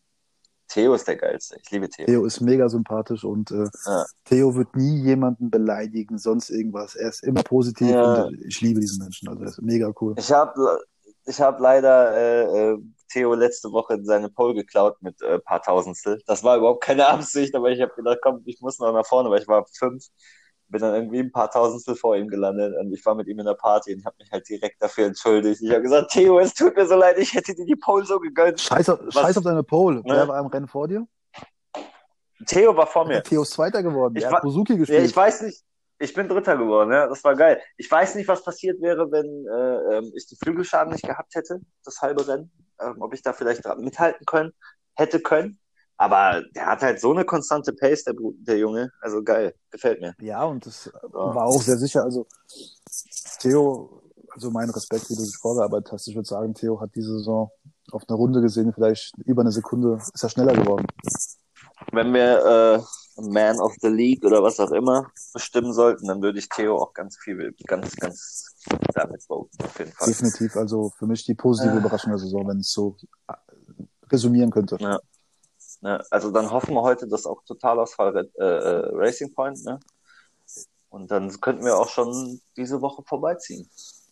Theo 0.67 0.93
ist 0.95 1.07
der 1.07 1.17
geilste. 1.17 1.57
Ich 1.61 1.69
liebe 1.71 1.87
Theo. 1.89 2.05
Theo 2.05 2.25
ist 2.25 2.41
mega 2.41 2.67
sympathisch 2.67 3.23
und 3.23 3.51
äh, 3.51 3.67
Ja. 3.85 4.05
Theo 4.25 4.55
wird 4.55 4.75
nie 4.75 5.01
jemanden 5.03 5.51
beleidigen, 5.51 6.17
sonst 6.17 6.49
irgendwas. 6.49 6.95
Er 6.95 7.09
ist 7.09 7.23
immer 7.23 7.43
positiv 7.43 7.89
Ja. 7.89 8.23
und 8.23 8.41
ich 8.45 8.59
liebe 8.61 8.79
diesen 8.79 9.03
Menschen. 9.03 9.27
Also 9.29 9.43
er 9.43 9.49
ist 9.49 9.61
mega 9.61 9.91
cool. 10.01 10.15
Ich 10.17 10.31
habe 10.31 10.79
ich 11.25 11.39
hab 11.39 11.59
leider 11.59 12.17
äh, 12.17 12.71
äh, 12.73 12.77
Theo 13.09 13.35
letzte 13.35 13.71
Woche 13.71 13.99
seine 14.03 14.29
Pole 14.29 14.55
geklaut 14.55 14.99
mit 15.01 15.21
äh, 15.21 15.37
paar 15.39 15.61
Tausendstel. 15.61 16.21
Das 16.25 16.43
war 16.43 16.57
überhaupt 16.57 16.83
keine 16.83 17.07
Absicht, 17.27 17.53
aber 17.55 17.69
ich 17.69 17.79
habe 17.79 17.93
gedacht, 17.95 18.17
komm, 18.23 18.41
ich 18.45 18.59
muss 18.59 18.79
noch 18.79 18.91
nach 18.91 19.05
vorne, 19.05 19.29
weil 19.29 19.41
ich 19.41 19.47
war 19.47 19.65
fünf. 19.77 20.05
Bin 20.73 20.81
dann 20.81 20.95
irgendwie 20.95 21.19
ein 21.19 21.31
paar 21.31 21.51
Tausendstel 21.51 21.95
vor 21.95 22.15
ihm 22.15 22.27
gelandet 22.27 22.73
und 22.79 22.91
ich 22.91 23.05
war 23.05 23.13
mit 23.13 23.27
ihm 23.27 23.37
in 23.37 23.45
der 23.45 23.53
Party 23.53 23.93
und 23.93 24.03
habe 24.05 24.15
mich 24.19 24.31
halt 24.31 24.49
direkt 24.49 24.81
dafür 24.81 25.05
entschuldigt. 25.05 25.61
Ich 25.61 25.69
habe 25.69 25.83
gesagt, 25.83 26.09
Theo, 26.09 26.39
es 26.39 26.51
tut 26.55 26.75
mir 26.75 26.87
so 26.87 26.95
leid, 26.95 27.19
ich 27.19 27.31
hätte 27.31 27.53
dir 27.53 27.63
die 27.63 27.75
Pole 27.75 28.03
so 28.03 28.19
gegönnt. 28.19 28.59
Scheiß 28.59 28.89
auf, 28.89 28.99
scheiß 29.09 29.37
auf 29.37 29.43
deine 29.43 29.61
Pole. 29.61 29.97
Ne? 29.97 30.03
Wer 30.05 30.27
war 30.27 30.39
im 30.39 30.47
Rennen 30.47 30.67
vor 30.67 30.87
dir? 30.87 31.05
Theo 32.47 32.75
war 32.75 32.87
vor 32.87 33.05
mir. 33.05 33.21
Theo 33.21 33.43
ist 33.43 33.51
Zweiter 33.51 33.83
geworden. 33.83 34.15
Ich 34.17 34.23
er 34.23 34.31
hat 34.31 34.41
Buzuki 34.41 34.73
Ja, 34.73 34.79
gespielt. 34.79 35.05
ich 35.05 35.15
weiß 35.15 35.43
nicht. 35.43 35.63
Ich 35.99 36.11
bin 36.15 36.27
Dritter 36.27 36.57
geworden, 36.57 36.91
ja. 36.91 37.05
Das 37.05 37.23
war 37.23 37.35
geil. 37.35 37.61
Ich 37.77 37.89
weiß 37.89 38.15
nicht, 38.15 38.27
was 38.27 38.43
passiert 38.43 38.81
wäre, 38.81 39.11
wenn 39.11 39.45
äh, 39.45 39.97
ähm, 39.97 40.11
ich 40.15 40.25
die 40.25 40.35
Flügelschaden 40.35 40.91
nicht 40.91 41.05
gehabt 41.05 41.35
hätte, 41.35 41.61
das 41.85 42.01
halbe 42.01 42.27
Rennen. 42.27 42.51
Ähm, 42.81 42.95
ob 42.99 43.13
ich 43.13 43.21
da 43.21 43.31
vielleicht 43.31 43.63
dran 43.63 43.79
mithalten 43.79 44.25
können, 44.25 44.53
hätte 44.95 45.19
können. 45.19 45.59
Aber 46.03 46.43
der 46.53 46.65
hat 46.65 46.81
halt 46.81 46.99
so 46.99 47.11
eine 47.11 47.23
konstante 47.23 47.71
Pace, 47.71 48.03
der, 48.03 48.13
der 48.47 48.57
Junge. 48.57 48.91
Also 48.99 49.23
geil. 49.23 49.53
Gefällt 49.71 50.01
mir. 50.01 50.13
Ja, 50.19 50.43
und 50.43 50.65
das 50.65 50.85
Ja. 50.93 51.09
war 51.13 51.45
auch 51.45 51.61
sehr 51.61 51.77
sicher. 51.77 52.03
Also 52.03 52.27
Theo, 53.39 54.01
also 54.31 54.51
mein 54.51 54.69
Respekt, 54.69 55.09
wie 55.09 55.15
du 55.15 55.23
dich 55.23 55.37
vorgearbeitet 55.37 55.91
hast. 55.93 56.07
Ich 56.07 56.15
würde 56.15 56.27
sagen, 56.27 56.53
Theo 56.53 56.81
hat 56.81 56.91
diese 56.95 57.17
Saison 57.19 57.49
auf 57.91 58.03
einer 58.09 58.17
Runde 58.17 58.41
gesehen, 58.41 58.73
vielleicht 58.73 59.13
über 59.25 59.41
eine 59.43 59.51
Sekunde 59.51 59.97
ist 60.13 60.23
er 60.23 60.29
schneller 60.29 60.53
geworden. 60.53 60.85
Wenn 61.91 62.13
wir 62.13 62.45
äh, 62.45 63.21
Man 63.21 63.59
of 63.61 63.73
the 63.81 63.87
League 63.89 64.25
oder 64.25 64.41
was 64.43 64.59
auch 64.59 64.71
immer 64.71 65.07
bestimmen 65.33 65.71
sollten, 65.73 66.07
dann 66.07 66.21
würde 66.21 66.39
ich 66.39 66.49
Theo 66.49 66.77
auch 66.81 66.93
ganz 66.93 67.17
viel, 67.17 67.53
ganz, 67.65 67.95
ganz 67.95 68.55
damit 68.93 69.23
voten, 69.23 69.51
auf 69.63 69.79
jeden 69.79 69.91
Fall. 69.91 70.07
Definitiv. 70.07 70.55
Also 70.57 70.91
für 70.97 71.05
mich 71.07 71.23
die 71.25 71.35
positive 71.35 71.73
Ah. 71.75 71.77
Überraschung 71.77 72.11
der 72.11 72.19
Saison, 72.19 72.47
wenn 72.47 72.57
es 72.59 72.71
so 72.71 72.97
äh, 73.29 73.33
resümieren 74.11 74.51
könnte. 74.51 74.77
Ja. 74.79 74.99
Ja, 75.83 76.01
also 76.11 76.31
dann 76.31 76.49
hoffen 76.49 76.73
wir 76.73 76.81
heute, 76.81 77.07
dass 77.07 77.25
auch 77.25 77.43
Totalausfall 77.43 78.29
äh, 78.39 78.43
äh, 78.43 78.89
Racing 78.93 79.33
Point, 79.33 79.63
ne? 79.65 79.79
Und 80.87 81.11
dann 81.11 81.41
könnten 81.41 81.65
wir 81.65 81.77
auch 81.77 81.89
schon 81.89 82.39
diese 82.55 82.81
Woche 82.81 83.03
vorbeiziehen. 83.03 83.69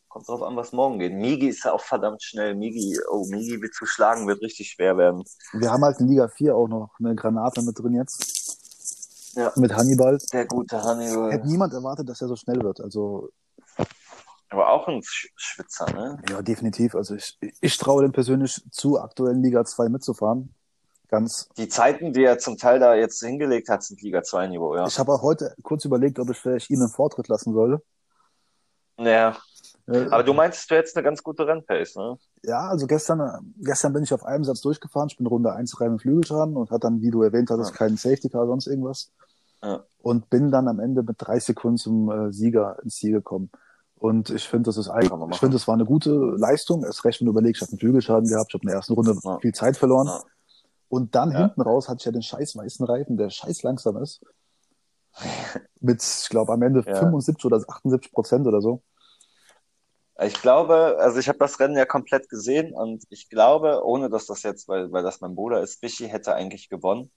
Kommt 0.10 0.28
drauf 0.28 0.42
an, 0.42 0.58
was 0.58 0.74
morgen 0.74 1.00
geht. 1.00 1.14
Migi 1.14 1.48
ist 1.48 1.64
ja 1.64 1.72
auch 1.72 1.80
verdammt 1.80 2.22
schnell. 2.24 2.56
Migi, 2.56 3.00
oh, 3.10 3.26
Migi 3.30 3.62
wird 3.62 3.74
zu 3.74 3.86
schlagen, 3.86 4.28
wird 4.28 4.42
richtig 4.42 4.72
schwer 4.72 4.98
werden. 4.98 5.24
Wir 5.54 5.72
haben 5.72 5.84
halt 5.86 6.00
in 6.02 6.10
Liga 6.10 6.28
4 6.28 6.54
auch 6.54 6.68
noch 6.68 6.90
eine 7.00 7.16
Granate 7.16 7.62
mit 7.62 7.80
drin 7.80 7.94
jetzt. 7.94 9.36
Ja. 9.36 9.54
Mit 9.56 9.74
Hannibal. 9.74 10.18
Der 10.34 10.46
gute 10.48 10.84
Hannibal. 10.84 11.32
Hätte 11.32 11.48
niemand 11.48 11.74
erwartet, 11.74 12.10
dass 12.10 12.20
er 12.20 12.28
so 12.28 12.36
schnell 12.36 12.62
wird. 12.62 12.82
Also, 12.82 13.30
Aber 14.50 14.72
auch 14.72 14.90
ein 14.90 15.02
Sch 15.04 15.30
Schwitzer, 15.38 15.86
ne? 15.94 16.22
ja, 16.30 16.42
definitiv. 16.42 16.96
Also 16.96 17.16
ich, 17.16 17.38
ich 17.62 17.78
traue 17.78 18.02
dem 18.02 18.12
persönlich 18.12 18.62
zu, 18.72 19.00
aktuell 19.00 19.36
in 19.36 19.44
Liga 19.44 19.64
2 19.64 19.88
mitzufahren. 19.88 20.54
Ganz. 21.12 21.50
Die 21.58 21.68
Zeiten, 21.68 22.14
die 22.14 22.24
er 22.24 22.38
zum 22.40 22.58
Teil 22.58 22.80
da 22.80 22.96
jetzt 22.96 23.20
hingelegt 23.22 23.68
hat, 23.68 23.84
sind 23.84 24.02
Liga 24.02 24.24
2 24.24 24.48
Niveau, 24.48 24.76
ja. 24.78 24.88
Ich 24.88 24.98
habe 24.98 25.12
auch 25.12 25.22
heute 25.22 25.54
kurz 25.62 25.84
überlegt, 25.84 26.18
ob 26.20 26.30
ich 26.30 26.38
vielleicht 26.38 26.70
ihn 26.70 26.80
einen 26.80 26.90
Vortritt 26.90 27.28
lassen 27.28 27.54
solle. 27.54 27.82
Ja. 28.98 29.36
Äh, 29.88 30.06
Aber 30.10 30.24
du 30.24 30.34
meintest, 30.34 30.72
du 30.72 30.76
hättest 30.76 30.96
eine 30.96 31.04
ganz 31.04 31.22
gute 31.22 31.46
Rennpace, 31.46 31.98
ne? 31.98 32.18
Ja, 32.44 32.70
also 32.70 32.88
gestern, 32.88 33.54
gestern 33.58 33.92
bin 33.92 34.04
ich 34.04 34.14
auf 34.14 34.24
einem 34.24 34.46
Satz 34.46 34.62
durchgefahren. 34.62 35.10
Ich 35.10 35.18
bin 35.18 35.28
Runde 35.28 35.52
1 35.52 35.82
rein 35.82 35.92
mit 35.94 36.02
Flügelschaden 36.02 36.56
und 36.56 36.72
hat 36.72 36.84
dann, 36.86 37.02
wie 37.02 37.12
du 37.12 37.24
erwähnt 37.24 37.50
hattest, 37.50 37.72
Ja. 37.72 37.76
keinen 37.78 37.98
Safety 37.98 38.30
Car, 38.30 38.48
sonst 38.48 38.68
irgendwas. 38.68 39.12
Ja. 39.62 39.84
Und 40.02 40.30
bin 40.30 40.50
dann 40.50 40.70
am 40.70 40.80
Ende 40.80 41.04
mit 41.04 41.18
drei 41.20 41.40
Sekunden 41.40 41.78
zum 41.78 42.10
äh, 42.10 42.32
Sieger 42.32 42.78
ins 42.84 42.96
Ziel 42.96 43.12
gekommen. 43.12 43.52
Und 44.00 44.30
ich 44.30 44.48
finde, 44.48 44.68
das 44.70 44.78
ist 44.78 44.88
eigentlich, 44.88 45.12
ich 45.32 45.40
finde, 45.40 45.56
das 45.58 45.68
war 45.68 45.74
eine 45.76 45.86
gute 45.86 46.12
Leistung. 46.38 46.84
Erst 46.86 47.04
recht, 47.06 47.20
wenn 47.20 47.26
du 47.26 47.32
überlegst, 47.32 47.62
ich 47.62 47.68
habe 47.68 47.72
einen 47.74 47.80
Flügelschaden 47.80 48.30
gehabt, 48.30 48.48
ich 48.50 48.54
habe 48.56 48.64
in 48.64 48.68
der 48.68 48.78
ersten 48.78 48.94
Runde 48.94 49.16
Ja. 49.24 49.38
viel 49.40 49.54
Zeit 49.54 49.76
verloren. 49.78 50.08
Ja. 50.08 50.22
Und 50.92 51.16
dann 51.16 51.32
Ja. 51.32 51.38
hinten 51.38 51.62
raus 51.62 51.88
hatte 51.88 52.00
ich 52.00 52.06
ja 52.06 52.12
den 52.12 52.22
scheiß 52.22 52.58
weißen 52.58 52.86
Reifen, 52.86 53.16
der 53.16 53.30
scheiß 53.30 53.64
langsam 53.64 53.96
ist. 54.04 54.22
Mit, 55.80 56.04
ich 56.04 56.28
glaube, 56.30 56.52
am 56.52 56.62
Ende 56.62 56.84
Ja. 56.86 56.96
75 56.96 57.46
oder 57.46 57.64
78 57.66 58.12
Prozent 58.12 58.46
oder 58.46 58.60
so. 58.62 58.84
Ich 60.22 60.34
glaube, 60.42 60.98
also 61.00 61.18
ich 61.18 61.30
habe 61.30 61.40
das 61.40 61.60
Rennen 61.62 61.78
ja 61.78 61.86
komplett 61.86 62.28
gesehen 62.28 62.74
und 62.74 63.06
ich 63.10 63.30
glaube, 63.30 63.84
ohne 63.86 64.10
dass 64.10 64.26
das 64.26 64.44
jetzt, 64.44 64.68
weil, 64.68 64.92
weil 64.92 65.02
das 65.02 65.22
mein 65.22 65.34
Bruder 65.34 65.62
ist, 65.62 65.82
Richie 65.82 66.08
hätte 66.08 66.36
eigentlich 66.36 66.68
gewonnen. 66.68 67.10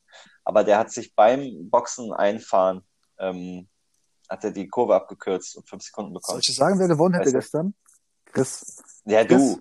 Aber 0.45 0.63
der 0.63 0.79
hat 0.79 0.93
sich 0.93 1.13
beim 1.15 1.69
Boxen 1.69 2.13
einfahren, 2.13 2.83
ähm, 3.19 3.69
hat 4.29 4.45
er 4.45 4.53
die 4.53 4.69
Kurve 4.69 4.95
abgekürzt 4.95 5.57
und 5.57 5.69
fünf 5.69 5.83
Sekunden 5.83 6.13
Soll 6.13 6.21
bekommen. 6.21 6.39
ich 6.41 6.47
dir 6.47 6.53
sagen, 6.55 6.79
wer 6.79 6.89
gewonnen 6.89 7.15
hätte 7.15 7.33
gestern? 7.33 7.75
Chris. 8.27 8.83
Ja, 9.05 9.25
du. 9.25 9.61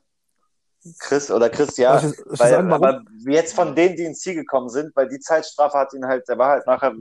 Chris 1.00 1.32
oder 1.32 1.50
Chris, 1.50 1.78
ja. 1.78 1.98
Ich, 1.98 2.04
ich 2.06 2.40
Weil, 2.40 2.50
sagen, 2.50 2.74
aber 2.74 3.02
jetzt 3.26 3.56
von 3.56 3.76
denen, 3.76 3.96
die 3.96 4.04
ins 4.04 4.20
Ziel 4.20 4.36
gekommen 4.36 4.70
sind, 4.70 4.96
weil 4.96 5.08
die 5.08 5.20
Zeitstrafe 5.20 5.78
hat 5.78 5.94
ihn 5.94 6.06
halt, 6.06 6.28
der 6.28 6.38
war 6.38 6.50
halt 6.50 6.68
nachher, 6.68 6.94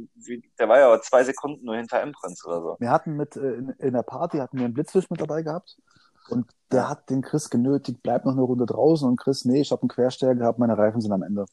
der 0.59 0.69
war 0.69 0.79
ja 0.79 1.01
zwei 1.01 1.25
Sekunden 1.25 1.65
nur 1.65 1.77
hinter 1.77 2.01
M-Prinz 2.01 2.45
oder 2.45 2.61
so. 2.61 2.77
Wir 2.79 2.91
hatten 2.91 3.17
mit, 3.17 3.37
äh, 3.37 3.55
in, 3.55 3.71
in 3.79 3.93
der 3.95 4.03
Party 4.03 4.39
hatten 4.39 4.59
wir 4.59 4.65
einen 4.67 4.75
Blitzfisch 4.75 5.11
mit 5.11 5.21
dabei 5.21 5.43
gehabt. 5.43 5.77
Und 6.29 6.47
der 6.71 6.83
Ja. 6.83 6.89
hat 6.91 7.11
den 7.11 7.23
Chris 7.23 7.51
genötigt, 7.51 8.01
bleib 8.03 8.25
noch 8.25 8.33
eine 8.33 8.43
Runde 8.43 8.67
draußen. 8.67 9.09
Und 9.09 9.17
Chris, 9.19 9.45
nee, 9.45 9.61
ich 9.61 9.73
habe 9.73 9.83
einen 9.83 9.89
Quersteher 9.89 10.35
gehabt, 10.37 10.59
meine 10.61 10.79
Reifen 10.79 11.01
sind 11.01 11.13
am 11.13 11.23
Ende. 11.23 11.47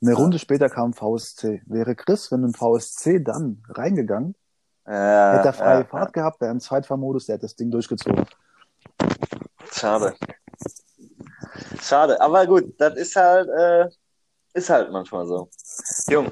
Eine 0.00 0.10
Ja. 0.12 0.16
Runde 0.16 0.38
später 0.38 0.70
kam 0.70 0.94
VSC. 0.94 1.62
Wäre 1.66 1.94
Chris, 1.94 2.32
wenn 2.32 2.42
im 2.44 2.54
VSC 2.54 3.20
dann 3.20 3.62
reingegangen, 3.68 4.34
Ja, 4.86 5.32
hätte 5.34 5.48
er 5.48 5.52
freie 5.52 5.78
ja, 5.80 5.84
Fahrt 5.84 6.12
gehabt, 6.14 6.40
wäre 6.40 6.50
im 6.52 6.60
Zweitfahrmodus, 6.60 7.26
der 7.26 7.34
hätte 7.34 7.44
das 7.46 7.56
Ding 7.56 7.70
durchgezogen. 7.70 8.24
Schade. 9.70 10.14
Schade, 11.80 12.20
aber 12.20 12.46
gut, 12.46 12.74
das 12.78 12.96
ist 12.96 13.16
halt, 13.16 13.48
äh, 13.48 13.88
ist 14.54 14.70
halt 14.70 14.90
manchmal 14.90 15.26
so. 15.26 15.48
Jung, 16.08 16.30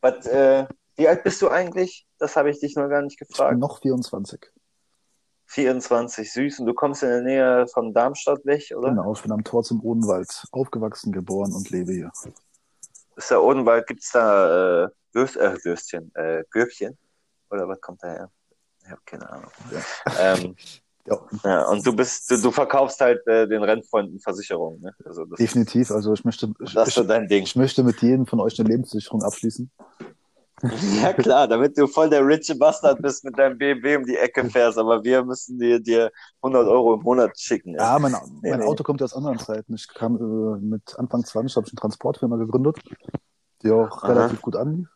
was, 0.00 0.26
äh, 0.26 0.66
wie 0.96 1.08
alt 1.08 1.22
bist 1.22 1.40
du 1.42 1.48
eigentlich? 1.48 2.06
Das 2.18 2.36
habe 2.36 2.50
ich 2.50 2.60
dich 2.60 2.76
noch 2.76 2.88
gar 2.88 3.02
nicht 3.02 3.18
gefragt. 3.18 3.58
Noch 3.58 3.80
24. 3.80 4.40
24, 5.48 6.32
süß, 6.32 6.60
und 6.60 6.66
du 6.66 6.74
kommst 6.74 7.02
in 7.02 7.08
der 7.08 7.22
Nähe 7.22 7.66
von 7.68 7.94
Darmstadt 7.94 8.44
weg, 8.44 8.72
oder? 8.76 8.88
Genau, 8.90 9.12
ich 9.12 9.22
bin 9.22 9.32
am 9.32 9.44
Tor 9.44 9.62
zum 9.62 9.80
Odenwald. 9.82 10.44
Aufgewachsen, 10.50 11.12
geboren 11.12 11.52
und 11.52 11.70
lebe 11.70 11.92
hier. 11.92 12.10
Ist 13.14 13.30
der 13.30 13.42
Odenwald, 13.42 13.86
gibt's 13.86 14.10
da 14.10 14.84
äh, 14.84 14.88
Würst, 15.12 15.36
äh, 15.36 15.56
Würstchen, 15.64 16.12
äh, 16.14 16.42
Gürkchen? 16.50 16.98
Oder 17.50 17.68
was 17.68 17.80
kommt 17.80 18.02
da 18.02 18.08
her? 18.08 18.30
Ich 18.82 18.90
habe 18.90 19.00
keine 19.06 19.30
Ahnung. 19.30 19.50
Ähm, 20.18 20.56
Ja, 21.06 21.18
ja, 21.44 21.68
und 21.68 21.86
du 21.86 21.94
bist, 21.94 22.30
du, 22.30 22.36
du 22.40 22.50
verkaufst 22.50 23.00
halt 23.00 23.24
äh, 23.26 23.46
den 23.46 23.62
Rennfreunden 23.62 24.18
Versicherungen, 24.20 24.80
ne? 24.80 24.92
Also 25.04 25.24
das, 25.24 25.38
definitiv. 25.38 25.90
Also 25.90 26.12
ich 26.12 26.24
möchte, 26.24 26.52
ich, 26.60 26.74
das 26.74 26.96
ist 26.96 27.08
dein 27.08 27.28
Ding. 27.28 27.44
ich 27.44 27.54
möchte 27.54 27.84
mit 27.84 28.02
jedem 28.02 28.26
von 28.26 28.40
euch 28.40 28.58
eine 28.58 28.68
Lebensversicherung 28.68 29.22
abschließen. 29.22 29.70
Ja 31.02 31.12
klar, 31.12 31.46
damit 31.46 31.76
du 31.76 31.86
voll 31.86 32.08
der 32.08 32.26
riche 32.26 32.54
Bastard 32.54 33.02
bist 33.02 33.22
mit 33.24 33.38
deinem 33.38 33.58
BMW 33.58 33.96
um 33.96 34.04
die 34.04 34.16
Ecke 34.16 34.48
fährst, 34.48 34.78
aber 34.78 35.04
wir 35.04 35.22
müssen 35.22 35.58
dir, 35.58 35.78
dir 35.78 36.10
100 36.40 36.66
Euro 36.66 36.94
im 36.94 37.02
Monat 37.02 37.38
schicken. 37.38 37.74
Ja. 37.74 37.92
Ja, 37.92 37.98
mein, 37.98 38.12
Nee, 38.42 38.50
mein 38.50 38.60
nee. 38.60 38.66
Auto 38.66 38.82
kommt 38.82 39.00
ja 39.00 39.04
aus 39.04 39.14
anderen 39.14 39.38
Zeiten. 39.38 39.74
Ich 39.74 39.86
kam 39.86 40.16
äh, 40.16 40.60
mit 40.64 40.98
Anfang 40.98 41.24
20, 41.24 41.56
habe 41.56 41.66
ich 41.66 41.72
eine 41.72 41.80
Transportfirma 41.80 42.36
gegründet, 42.36 42.78
die 43.62 43.70
auch 43.70 44.02
Aha. 44.02 44.06
relativ 44.06 44.40
gut 44.40 44.56
anlief, 44.56 44.88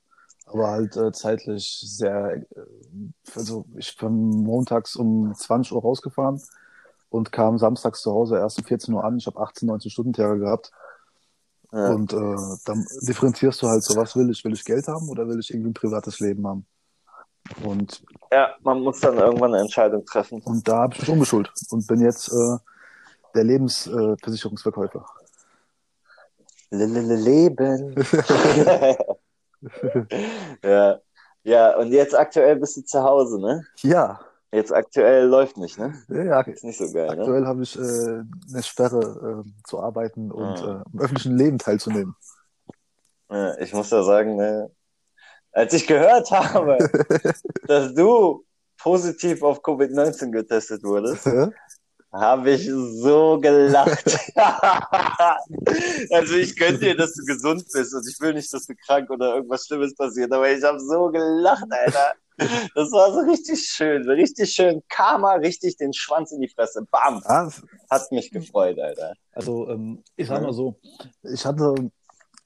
aber 0.53 0.69
halt 0.71 0.97
äh, 0.97 1.13
zeitlich 1.13 1.81
sehr, 1.85 2.37
äh, 2.37 2.45
also 3.35 3.65
ich 3.77 3.97
bin 3.97 4.43
montags 4.45 4.97
um 4.97 5.33
20 5.35 5.73
Uhr 5.73 5.83
rausgefahren 5.83 6.41
und 7.09 7.33
kam 7.33 7.59
samstags 7.59 8.03
zu 8.03 8.13
Hause 8.13 8.37
erst 8.37 8.59
um 8.59 8.65
14 8.65 8.95
Uhr 8.95 9.05
an. 9.05 9.19
Ich 9.19 9.27
habe 9.27 9.41
18, 9.41 9.67
19 9.67 9.91
Stunden 9.91 10.13
Tage 10.13 10.39
gehabt 10.41 10.71
Ja. 11.73 11.93
und 11.93 12.13
äh, 12.13 12.37
dann 12.65 12.87
differenzierst 13.03 13.63
du 13.63 13.69
halt 13.69 13.83
so, 13.83 13.97
was 13.97 14.17
will 14.17 14.31
ich? 14.31 14.45
Will 14.45 14.53
ich 14.53 14.65
Geld 14.65 14.89
haben 14.89 15.09
oder 15.09 15.27
will 15.29 15.39
ich 15.39 15.51
irgendwie 15.51 15.71
ein 15.71 15.75
privates 15.75 16.21
Leben 16.21 16.47
haben? 16.47 16.67
Und, 17.65 18.03
Ja, 18.33 18.55
man 18.63 18.81
muss 18.81 19.01
dann 19.01 19.17
irgendwann 19.17 19.55
eine 19.55 19.63
Entscheidung 19.63 20.05
treffen. 20.05 20.41
und 20.43 20.67
da 20.69 20.83
habe 20.83 20.95
ich 20.95 21.01
mich 21.01 21.09
umgeschult 21.11 21.51
und 21.71 21.87
bin 21.87 22.01
jetzt 22.01 22.29
äh, 22.33 22.59
der 23.35 23.45
Lebensversicherungsverkäufer. 23.45 25.05
Leben. 26.73 27.95
ja. 30.65 31.01
ja, 31.45 31.77
und 31.79 31.93
jetzt 31.93 32.15
aktuell 32.15 32.57
bist 32.57 32.77
du 32.77 32.83
zu 32.83 33.03
Hause, 33.03 33.41
ne? 33.41 33.65
ja, 33.83 34.21
Jetzt 34.53 34.73
aktuell 34.73 35.27
läuft 35.27 35.59
nicht, 35.59 35.79
ne? 35.79 35.95
ja, 36.09 36.41
Ist 36.41 36.65
nicht 36.65 36.79
so 36.79 36.91
geil, 36.93 37.07
ne? 37.15 37.23
aktuell 37.23 37.47
habe 37.47 37.63
ich 37.63 37.77
äh, 37.79 37.81
eine 38.53 38.63
Sperre 38.65 39.45
äh, 39.47 39.51
zu 39.65 39.81
arbeiten 39.81 40.33
und 40.33 40.45
Ah. 40.61 40.83
äh, 40.85 40.93
im 40.93 41.01
öffentlichen 41.01 41.37
Leben 41.37 41.59
teilzunehmen. 41.59 42.17
Ja, 43.31 43.57
ich 43.59 43.73
muss 43.73 43.91
ja 43.91 44.03
sagen, 44.03 44.35
ne, 44.37 44.71
als 45.53 45.73
ich 45.73 45.87
gehört 45.87 46.31
habe, 46.33 46.79
dass 47.69 47.95
du 47.95 48.45
positiv 48.77 49.43
auf 49.45 49.61
Covid-19 49.63 50.33
getestet 50.33 50.83
wurdest, 50.83 51.27
habe 52.13 52.51
ich 52.53 52.67
so 52.67 53.39
gelacht. 53.41 54.19
also 56.13 56.35
ich 56.35 56.57
gönne 56.57 56.79
dir, 56.79 56.97
dass 56.97 57.15
du 57.15 57.25
gesund 57.25 57.65
bist 57.73 57.95
und 57.95 58.07
ich 58.09 58.21
will 58.21 58.35
nicht, 58.35 58.53
dass 58.53 58.67
du 58.67 58.75
krank 58.75 59.11
oder 59.11 59.37
irgendwas 59.37 59.67
Schlimmes 59.67 59.95
passiert, 59.95 60.33
aber 60.33 60.51
ich 60.51 60.63
habe 60.63 60.81
so 60.81 61.09
gelacht, 61.09 61.67
Alter. 61.71 62.15
Das 62.75 62.91
war 62.91 63.13
so 63.13 63.21
richtig 63.31 63.61
schön, 63.61 64.03
so 64.03 64.11
richtig 64.13 64.51
schön 64.51 64.83
Karma, 64.89 65.35
richtig 65.35 65.77
den 65.77 65.93
Schwanz 65.93 66.33
in 66.33 66.41
die 66.41 66.49
Fresse. 66.49 66.87
Bam! 66.91 67.23
Ah, 67.27 67.51
Hat 67.91 68.11
mich 68.13 68.31
gefreut, 68.31 68.79
Alter. 68.79 69.13
Also, 69.33 69.69
ähm, 69.69 70.03
ich 70.17 70.27
sag 70.27 70.43
mal 70.43 70.53
so, 70.53 70.81
ich 71.23 71.45
hatte 71.45 71.75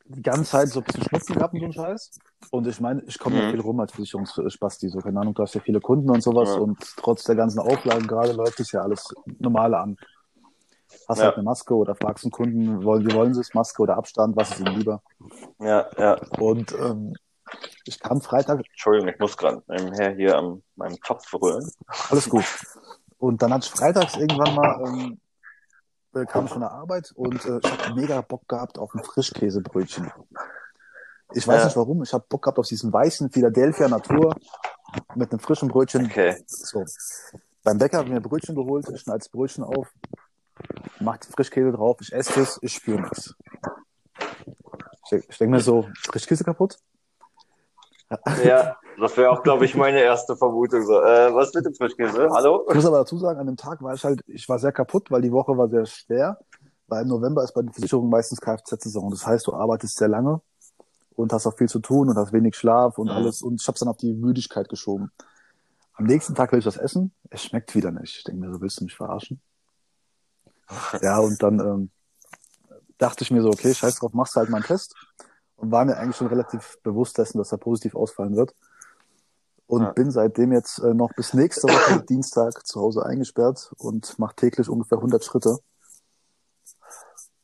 die 0.07 0.22
ganze 0.22 0.50
Zeit 0.50 0.68
so 0.68 0.81
ein 0.81 0.85
bisschen 0.85 1.05
Schnupfen 1.05 1.37
gehabt 1.37 1.55
und 1.55 1.61
so 1.61 1.64
einen 1.64 1.72
Scheiß. 1.72 2.11
Und 2.50 2.66
ich 2.66 2.80
meine, 2.80 3.02
ich 3.07 3.18
komme 3.18 3.37
ja 3.37 3.42
Mhm. 3.46 3.50
viel 3.50 3.61
rum 3.61 3.80
als 3.80 3.92
Versicherungsspasti, 3.92 4.88
so 4.88 4.98
keine 4.98 5.20
Ahnung, 5.20 5.35
du 5.35 5.42
hast 5.42 5.54
ja 5.54 5.61
viele 5.61 5.80
Kunden 5.80 6.11
und 6.11 6.22
sowas 6.22 6.50
Ja. 6.54 6.61
und 6.62 6.78
trotz 6.96 7.24
der 7.24 7.35
ganzen 7.37 7.59
Auflagen 7.61 8.07
gerade 8.07 8.33
läuft 8.33 8.61
es 8.61 8.72
ja 8.72 8.83
alles 8.83 9.14
normale 9.38 9.78
an. 9.78 9.96
Hast 11.09 11.18
Ja. 11.18 11.24
halt 11.24 11.35
eine 11.35 11.42
Maske 11.44 11.74
oder 11.74 11.94
fragst 11.94 12.24
einen 12.24 12.30
Kunden, 12.33 12.85
wollen, 12.85 13.07
wie 13.07 13.14
wollen 13.14 13.35
sie 13.35 13.40
es, 13.40 13.52
Maske 13.54 13.83
oder 13.83 13.96
Abstand, 13.96 14.37
was 14.37 14.50
ist 14.50 14.61
ihnen 14.61 14.76
lieber? 14.76 15.02
Ja, 15.59 15.87
ja. 15.98 16.14
Und 16.38 16.72
ähm, 16.72 17.14
ich 17.85 18.00
kam 18.00 18.20
Freitag, 18.20 18.61
Entschuldigung, 18.70 19.09
ich 19.09 19.18
muss 19.18 19.37
gerade 19.37 19.62
nebenher 19.68 20.14
hier 20.14 20.38
an 20.38 20.62
meinem 20.76 20.98
Kopf 21.00 21.33
rühren. 21.35 21.70
alles 22.11 22.28
gut. 22.28 22.44
Und 23.18 23.42
dann 23.42 23.52
hatte 23.52 23.66
ich 23.66 23.70
freitags 23.72 24.16
irgendwann 24.16 24.54
mal, 24.54 24.80
ähm, 24.83 25.20
äh, 26.14 26.24
kam 26.26 26.46
ich 26.46 26.52
von 26.52 26.61
der 26.61 26.70
Arbeit 26.72 27.12
und 27.16 27.44
äh, 27.44 27.59
ich 27.62 27.70
habe 27.70 27.94
mega 27.94 28.20
Bock 28.22 28.46
gehabt 28.48 28.78
auf 28.78 28.94
ein 28.94 29.02
Frischkäsebrötchen. 29.02 30.11
Ich 31.35 31.47
weiß 31.47 31.59
Ja. 31.61 31.64
nicht 31.66 31.77
warum, 31.77 32.03
ich 32.03 32.12
habe 32.12 32.25
Bock 32.29 32.42
gehabt 32.42 32.59
auf 32.59 32.66
diesen 32.66 32.92
weißen 32.92 33.31
Philadelphia 33.31 33.88
Natur 33.88 34.35
mit 35.14 35.31
einem 35.33 35.40
frischen 35.40 35.68
Brötchen. 35.68 36.07
Okay. 36.07 36.37
So. 36.47 36.85
Beim 37.64 37.79
Bäcker 37.79 37.99
habe 37.99 38.09
ich 38.09 38.14
mir 38.14 38.20
Brötchen 38.20 38.55
geholt, 38.55 38.88
ich 38.88 39.01
schneide 39.01 39.18
das 39.18 39.29
Brötchen 39.29 39.64
auf, 39.64 39.88
mach 41.01 41.16
die 41.18 41.33
Frischkäse 41.33 41.73
drauf, 41.73 41.97
ich 42.01 42.12
esse 42.12 42.40
es, 42.40 42.59
ich 42.62 42.75
spüre 42.75 43.01
nichts. 43.01 43.35
Ich, 45.11 45.29
ich 45.29 45.38
denke 45.38 45.57
mir 45.57 45.61
so, 45.61 45.88
Frischkäse 46.11 46.44
kaputt? 46.44 46.77
Ja, 48.44 48.77
das 49.01 49.16
wäre 49.16 49.31
auch, 49.31 49.42
glaube 49.42 49.64
ich, 49.64 49.75
meine 49.75 50.01
erste 50.01 50.37
Vermutung. 50.37 50.83
So, 50.85 51.01
äh, 51.01 51.35
was 51.35 51.53
mit 51.55 51.64
dem 51.66 51.75
Frischkäse? 51.75 52.29
Hallo? 52.31 52.64
Ich 52.68 52.75
muss 52.75 52.87
aber 52.87 52.99
dazu 52.99 53.18
sagen, 53.18 53.40
an 53.40 53.47
dem 53.47 53.57
Tag 53.57 53.83
war 53.83 53.94
ich 53.94 54.05
halt, 54.05 54.23
ich 54.27 54.49
war 54.49 54.59
sehr 54.59 54.73
kaputt, 54.73 55.11
weil 55.11 55.23
die 55.23 55.33
Woche 55.33 55.57
war 55.57 55.68
sehr 55.68 55.87
schwer, 55.87 56.38
weil 56.87 57.03
im 57.03 57.09
November 57.09 57.42
ist 57.42 57.55
bei 57.55 57.62
den 57.62 57.73
Versicherungen 57.73 58.11
meistens 58.11 58.40
Kfz-Saison. 58.40 59.11
Das 59.11 59.27
heißt, 59.27 59.47
du 59.47 59.55
arbeitest 59.55 59.97
sehr 59.97 60.09
lange 60.09 60.40
und 61.16 61.33
hast 61.33 61.46
auch 61.46 61.57
viel 61.57 61.68
zu 61.68 61.79
tun 61.81 62.09
und 62.09 62.16
hast 62.16 62.33
wenig 62.33 62.57
Schlaf 62.57 62.98
und 62.98 63.09
Mhm. 63.09 63.16
alles 63.16 63.42
und 63.42 63.61
ich 63.61 63.66
habe 63.66 63.74
es 63.74 63.81
dann 63.81 63.88
auf 63.88 63.96
die 63.96 64.12
Müdigkeit 64.12 64.68
geschoben. 64.68 65.11
Am 65.94 66.07
nächsten 66.07 66.35
Tag 66.35 66.50
will 66.53 66.59
ich 66.59 66.64
das 66.64 66.77
essen, 66.77 67.12
es 67.31 67.42
schmeckt 67.42 67.74
wieder 67.74 67.92
nicht. 67.92 68.16
Ich 68.18 68.24
denke 68.24 68.40
mir 68.40 68.53
so, 68.53 68.61
willst 68.61 68.81
du 68.81 68.85
mich 68.85 68.96
verarschen? 68.96 69.40
Ja, 71.03 71.18
und 71.20 71.42
dann 71.42 71.61
ähm, 71.61 71.90
dachte 72.98 73.22
ich 73.22 73.31
mir 73.31 73.42
so, 73.42 73.50
okay, 73.50 73.72
scheiß 73.72 73.96
drauf, 73.96 74.12
machst 74.12 74.35
du 74.35 74.40
halt 74.40 74.50
mal 74.50 74.57
einen 74.59 74.64
Test 74.64 74.96
und 75.57 75.70
war 75.70 75.85
mir 75.85 75.96
eigentlich 75.96 76.16
schon 76.16 76.27
relativ 76.27 76.79
bewusst 76.83 77.16
dessen, 77.18 77.38
dass 77.38 77.53
er 77.53 77.59
positiv 77.59 77.94
ausfallen 77.94 78.37
wird. 78.37 78.55
Und 79.66 79.83
Ja. 79.83 79.92
bin 79.92 80.11
seitdem 80.11 80.53
jetzt 80.53 80.79
äh, 80.81 80.94
noch 80.94 81.12
bis 81.14 81.33
nächste 81.33 81.68
Woche 81.68 82.05
Dienstag 82.09 82.66
zu 82.66 82.81
Hause 82.81 83.07
eingesperrt 83.07 83.72
und 83.79 84.18
mache 84.18 84.35
täglich 84.37 84.68
ungefähr 84.68 84.98
100 84.98 85.24
Schritte. 85.24 85.59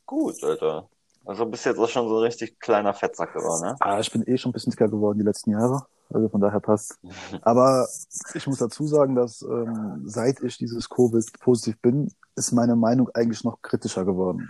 Gut, 0.05 0.43
Alter. 0.43 0.89
Also 1.25 1.45
bist 1.45 1.65
jetzt 1.65 1.77
auch 1.77 1.89
schon 1.89 2.07
so 2.07 2.17
ein 2.17 2.23
richtig 2.23 2.59
kleiner 2.59 2.93
Fettsack 2.93 3.33
geworden, 3.33 3.61
ne? 3.61 3.75
Ah, 3.79 3.99
ich 3.99 4.11
bin 4.11 4.23
eh 4.27 4.37
schon 4.37 4.49
ein 4.49 4.53
bisschen 4.53 4.71
dicker 4.71 4.87
geworden 4.87 5.19
die 5.19 5.25
letzten 5.25 5.51
Jahre. 5.51 5.85
Also 6.13 6.29
von 6.29 6.41
daher 6.41 6.59
passt. 6.59 6.99
Aber 7.41 7.87
ich 8.33 8.47
muss 8.47 8.57
dazu 8.57 8.87
sagen, 8.87 9.15
dass 9.15 9.41
ähm, 9.43 10.03
seit 10.05 10.41
ich 10.41 10.57
dieses 10.57 10.89
Covid 10.89 11.25
positiv 11.39 11.79
bin, 11.81 12.11
ist 12.35 12.51
meine 12.51 12.75
Meinung 12.75 13.09
eigentlich 13.13 13.43
noch 13.43 13.61
kritischer 13.61 14.03
geworden. 14.03 14.49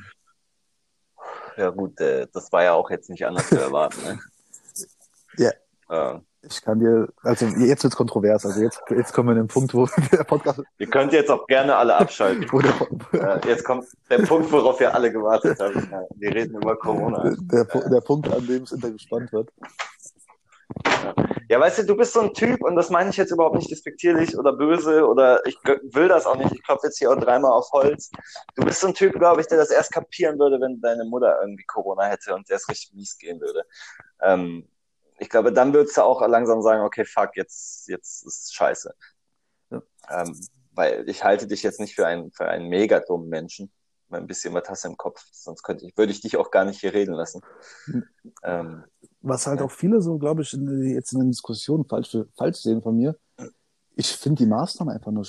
Ja 1.58 1.70
gut, 1.70 2.00
äh, 2.00 2.28
das 2.32 2.52
war 2.52 2.64
ja 2.64 2.74
auch 2.74 2.90
jetzt 2.90 3.10
nicht 3.10 3.26
anders 3.26 3.50
zu 3.50 3.60
erwarten, 3.60 4.02
ne? 4.04 4.20
Ja. 5.38 5.52
Äh, 5.90 6.20
Ich 6.44 6.62
kann 6.64 6.80
dir, 6.80 7.08
also 7.22 7.46
jetzt 7.46 7.84
wird's 7.84 7.96
kontrovers. 7.96 8.46
Also 8.46 8.62
jetzt, 8.62 8.82
jetzt 8.90 9.14
kommen 9.14 9.30
wir 9.30 9.34
an 9.34 9.44
den 9.44 9.48
Punkt, 9.48 9.74
wo 9.74 9.86
der 10.12 10.24
Podcast, 10.24 10.62
ihr 10.80 10.88
könnt 10.88 11.14
jetzt 11.14 11.30
auch 11.30 11.46
gerne 11.46 11.76
alle 11.76 11.96
abschalten. 11.96 12.44
äh, 13.14 13.48
jetzt 13.48 13.64
kommt 13.64 13.86
der 14.10 14.20
Punkt, 14.20 14.52
worauf 14.52 14.80
wir 14.80 14.94
alle 14.94 15.12
gewartet 15.12 15.60
haben. 15.60 15.88
Ja, 15.92 16.04
wir 16.16 16.34
reden 16.34 16.56
über 16.56 16.76
Corona. 16.78 17.36
der, 17.38 17.66
der 17.66 18.02
Punkt, 18.02 18.32
an 18.34 18.46
dem 18.48 18.64
es 18.64 19.02
spannend 19.02 19.32
wird. 19.32 19.50
Ja, 21.50 21.60
weißt 21.60 21.80
du, 21.80 21.86
du 21.86 21.98
bist 21.98 22.14
so 22.14 22.22
ein 22.22 22.34
Typ, 22.34 22.64
und 22.64 22.76
das 22.76 22.90
meine 22.90 23.10
ich 23.10 23.18
jetzt 23.18 23.32
überhaupt 23.32 23.58
nicht 23.58 23.70
despektierlich 23.70 24.38
oder 24.38 24.54
böse 24.54 25.06
oder 25.06 25.46
ich 25.46 25.58
will 25.66 26.08
das 26.08 26.26
auch 26.26 26.38
nicht. 26.38 26.54
Ich 26.54 26.64
klopfe 26.64 26.88
jetzt 26.88 26.98
hier 26.98 27.12
auch 27.12 27.20
dreimal 27.20 27.52
auf 27.52 27.70
Holz. 27.74 28.10
Du 28.56 28.64
bist 28.64 28.80
so 28.80 28.88
ein 28.88 28.94
Typ, 28.94 29.14
glaube 29.14 29.42
ich, 29.42 29.48
der 29.48 29.58
das 29.58 29.70
erst 29.70 29.92
kapieren 29.92 30.40
würde, 30.40 30.62
wenn 30.62 30.80
deine 30.80 31.04
Mutter 31.04 31.40
irgendwie 31.42 31.66
Corona 31.66 32.06
hätte 32.06 32.34
und 32.34 32.48
der 32.50 32.56
es 32.56 32.70
richtig 32.70 32.94
mies 32.94 33.18
gehen 33.18 33.42
würde. 33.42 33.64
Ähm, 34.22 34.66
ich 35.22 35.30
glaube, 35.30 35.54
dann 35.54 35.72
würdest 35.74 35.96
du 35.96 36.02
auch 36.02 36.28
langsam 36.28 36.62
sagen, 36.64 36.84
okay, 36.84 37.06
fuck, 37.06 37.36
jetzt, 37.36 37.88
jetzt 37.88 38.26
ist 38.26 38.54
scheiße. 38.56 38.92
Ja. 39.70 39.82
Ähm, 40.10 40.36
weil 40.74 41.08
ich 41.08 41.24
halte 41.24 41.46
dich 41.48 41.62
jetzt 41.62 41.80
nicht 41.80 41.94
für 41.96 42.08
einen, 42.08 42.32
für 42.32 42.48
einen 42.48 42.68
mega 42.70 43.00
dummen 43.00 43.30
Menschen. 43.30 43.72
Ein 44.10 44.28
bisschen 44.28 44.54
was 44.54 44.68
hast 44.68 44.84
du 44.84 44.90
im 44.90 44.98
Kopf, 44.98 45.24
sonst 45.32 45.62
könnte 45.64 45.86
ich, 45.86 45.96
würde 45.96 46.12
ich 46.12 46.22
dich 46.22 46.36
auch 46.38 46.50
gar 46.52 46.66
nicht 46.66 46.82
hier 46.82 46.94
reden 46.94 47.14
lassen. 47.14 47.42
Hm. 47.86 48.04
Ähm, 48.44 48.84
Was 49.22 49.46
halt 49.48 49.60
Ja. 49.60 49.66
auch 49.68 49.72
viele 49.72 50.02
so, 50.02 50.18
glaube 50.18 50.42
ich, 50.42 50.52
in, 50.54 50.90
jetzt 50.90 51.14
in 51.14 51.20
den 51.20 51.30
Diskussionen 51.32 51.86
falsch, 51.86 52.18
falsch 52.36 52.58
sehen 52.58 52.82
von 52.82 52.98
mir. 52.98 53.16
Ich 53.96 54.08
finde 54.18 54.44
die 54.44 54.50
Maßnahmen 54.50 54.94
einfach 54.94 55.12
nur 55.12 55.26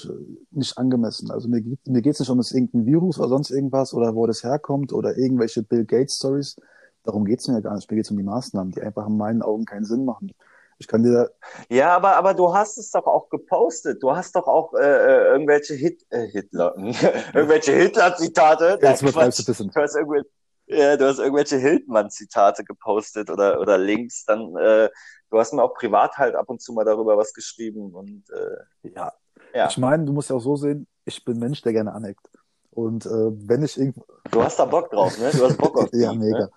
nicht 0.50 0.78
angemessen. 0.78 1.30
Also 1.30 1.48
mir, 1.48 1.60
geht- 1.60 1.86
mir 1.86 2.00
geht 2.00 2.14
es 2.14 2.20
nicht 2.20 2.30
um 2.30 2.38
das 2.38 2.52
irgendein 2.52 2.86
Virus 2.86 3.18
oder 3.18 3.28
sonst 3.28 3.50
irgendwas 3.50 3.92
oder 3.92 4.14
wo 4.14 4.26
das 4.26 4.42
herkommt 4.42 4.92
oder 4.92 5.16
irgendwelche 5.18 5.62
Bill 5.62 5.84
Gates 5.84 6.16
Stories. 6.16 6.56
Darum 7.04 7.24
geht 7.24 7.40
es 7.40 7.48
mir 7.48 7.54
ja 7.54 7.60
gar 7.60 7.74
nicht. 7.74 7.90
Mir 7.90 7.96
geht 7.96 8.04
es 8.06 8.10
um 8.10 8.16
die 8.16 8.22
Maßnahmen, 8.22 8.72
die 8.72 8.82
einfach 8.82 9.06
in 9.06 9.16
meinen 9.16 9.42
Augen 9.42 9.64
keinen 9.64 9.84
Sinn 9.84 10.04
machen. 10.04 10.32
Ich 10.78 10.88
kann 10.88 11.02
dir, 11.02 11.30
Ja, 11.68 11.94
aber, 11.94 12.16
aber 12.16 12.34
du 12.34 12.52
hast 12.54 12.76
es 12.76 12.90
doch 12.90 13.06
auch 13.06 13.28
gepostet. 13.28 14.02
Du 14.02 14.16
hast 14.16 14.34
doch 14.34 14.48
auch 14.48 14.74
äh, 14.74 14.80
äh, 14.80 15.26
irgendwelche 15.32 15.74
Hit, 15.74 16.04
äh, 16.10 16.26
Hitler, 16.26 16.74
irgendwelche 17.34 17.72
Hitler-Zitate. 17.72 18.78
Jetzt 18.82 19.02
übertreibst 19.02 19.38
du 19.38 19.44
Quatsch. 19.44 19.60
ein 19.60 19.68
bisschen. 19.68 19.70
Du 19.70 19.80
hast, 19.80 19.94
irgendwel 19.94 20.24
ja, 20.66 20.96
du 20.96 21.06
hast 21.06 21.18
irgendwelche 21.18 21.58
Hildmann-Zitate 21.58 22.64
gepostet 22.64 23.30
oder, 23.30 23.60
oder 23.60 23.78
Links. 23.78 24.24
Dann, 24.24 24.56
äh, 24.56 24.88
du 25.30 25.38
hast 25.38 25.52
mir 25.52 25.62
auch 25.62 25.74
privat 25.74 26.16
halt 26.18 26.34
ab 26.34 26.48
und 26.48 26.60
zu 26.60 26.72
mal 26.72 26.84
darüber 26.84 27.16
was 27.16 27.32
geschrieben. 27.32 27.94
Und 27.94 28.24
äh, 28.30 28.90
ja, 28.94 29.12
ja, 29.54 29.68
ich 29.68 29.78
meine, 29.78 30.04
du 30.04 30.12
musst 30.12 30.30
ja 30.30 30.36
auch 30.36 30.40
so 30.40 30.56
sehen, 30.56 30.86
ich 31.04 31.24
bin 31.24 31.38
Mensch, 31.38 31.62
der 31.62 31.72
gerne 31.72 31.92
aneckt. 31.92 32.26
Und 32.72 33.04
äh, 33.06 33.10
wenn 33.48 33.62
ich 33.62 33.78
irgendwo, 33.78 34.04
du 34.30 34.42
hast 34.42 34.58
da 34.58 34.64
Bock 34.64 34.90
drauf, 34.90 35.18
ne? 35.18 35.30
Du 35.30 35.44
hast 35.44 35.58
Bock 35.58 35.76
auf 35.78 35.88
ja, 35.92 36.12
die, 36.12 36.18
mega. 36.18 36.38
Ne? 36.38 36.50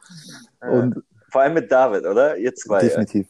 Ja. 0.62 0.70
Und 0.70 1.04
Vor 1.30 1.42
allem 1.42 1.54
mit 1.56 1.70
David, 1.72 2.06
oder? 2.06 2.38
Ihr 2.38 2.56
zwei. 2.56 2.80
Definitiv. 2.82 3.28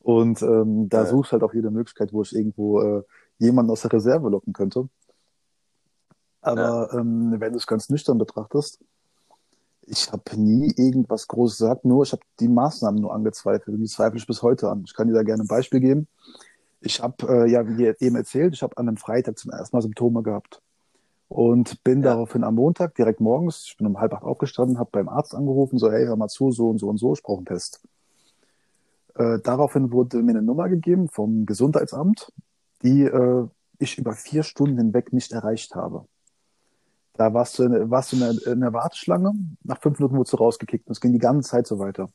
Und 0.00 0.40
ähm, 0.42 0.88
da 0.88 1.00
Ja. 1.00 1.06
suche 1.06 1.26
ich 1.26 1.32
halt 1.32 1.42
auch 1.42 1.52
jede 1.52 1.70
Möglichkeit, 1.70 2.12
wo 2.12 2.22
ich 2.22 2.34
irgendwo 2.34 2.80
äh, 2.80 3.02
jemanden 3.38 3.72
aus 3.72 3.82
der 3.82 3.92
Reserve 3.92 4.28
locken 4.28 4.52
könnte. 4.52 4.88
Aber 6.40 6.92
ähm, 6.92 7.34
wenn 7.38 7.52
du 7.52 7.58
es 7.58 7.66
ganz 7.66 7.88
nüchtern 7.88 8.18
betrachtest, 8.18 8.80
ich 9.82 10.10
habe 10.12 10.22
nie 10.36 10.72
irgendwas 10.76 11.26
Großes 11.26 11.58
gesagt, 11.58 11.84
nur 11.84 12.04
ich 12.04 12.12
habe 12.12 12.22
die 12.38 12.48
Maßnahmen 12.48 13.00
nur 13.00 13.12
angezweifelt. 13.12 13.74
Und 13.74 13.80
die 13.80 13.88
zweifle 13.88 14.18
ich 14.18 14.26
bis 14.26 14.42
heute 14.42 14.68
an. 14.70 14.84
Ich 14.86 14.94
kann 14.94 15.08
dir 15.08 15.14
da 15.14 15.22
gerne 15.24 15.42
ein 15.42 15.48
Beispiel 15.48 15.80
geben. 15.80 16.06
Ich 16.80 17.00
habe, 17.00 17.16
äh, 17.28 17.50
ja, 17.50 17.66
wie 17.66 17.92
eben 17.98 18.16
erzählt, 18.16 18.54
ich 18.54 18.62
habe 18.62 18.76
an 18.76 18.88
einem 18.88 18.96
Freitag 18.96 19.38
zum 19.38 19.50
ersten 19.50 19.76
Mal 19.76 19.82
Symptome 19.82 20.22
gehabt. 20.22 20.60
Und 21.32 21.82
bin 21.82 22.02
Ja. 22.02 22.10
daraufhin 22.10 22.44
am 22.44 22.56
Montag 22.56 22.94
direkt 22.94 23.18
morgens, 23.18 23.64
ich 23.66 23.78
bin 23.78 23.86
um 23.86 23.98
halb 23.98 24.12
acht 24.12 24.22
aufgestanden, 24.22 24.78
habe 24.78 24.90
beim 24.92 25.08
Arzt 25.08 25.34
angerufen, 25.34 25.78
so, 25.78 25.90
hey, 25.90 26.04
hör 26.04 26.16
mal 26.16 26.28
zu, 26.28 26.52
so 26.52 26.68
und 26.68 26.76
so 26.76 26.88
und 26.90 26.98
so, 26.98 27.14
ich 27.14 27.22
brauche 27.22 27.38
einen 27.38 27.46
Test. 27.46 27.80
Äh, 29.14 29.38
daraufhin 29.42 29.92
wurde 29.92 30.22
mir 30.22 30.32
eine 30.32 30.42
Nummer 30.42 30.68
gegeben 30.68 31.08
vom 31.08 31.46
Gesundheitsamt, 31.46 32.30
die 32.82 33.04
äh, 33.04 33.46
ich 33.78 33.96
über 33.96 34.12
vier 34.12 34.42
Stunden 34.42 34.76
hinweg 34.76 35.14
nicht 35.14 35.32
erreicht 35.32 35.74
habe. 35.74 36.04
Da 37.14 37.32
warst 37.32 37.58
du, 37.58 37.62
in, 37.62 37.90
warst 37.90 38.12
du 38.12 38.16
in, 38.16 38.20
der, 38.20 38.52
in 38.52 38.60
der 38.60 38.74
Warteschlange, 38.74 39.32
nach 39.64 39.80
fünf 39.80 39.98
Minuten 40.00 40.16
wurdest 40.18 40.34
du 40.34 40.36
rausgekickt 40.36 40.86
und 40.86 40.92
es 40.92 41.00
ging 41.00 41.14
die 41.14 41.18
ganze 41.18 41.48
Zeit 41.48 41.66
so 41.66 41.78
weiter. 41.78 42.10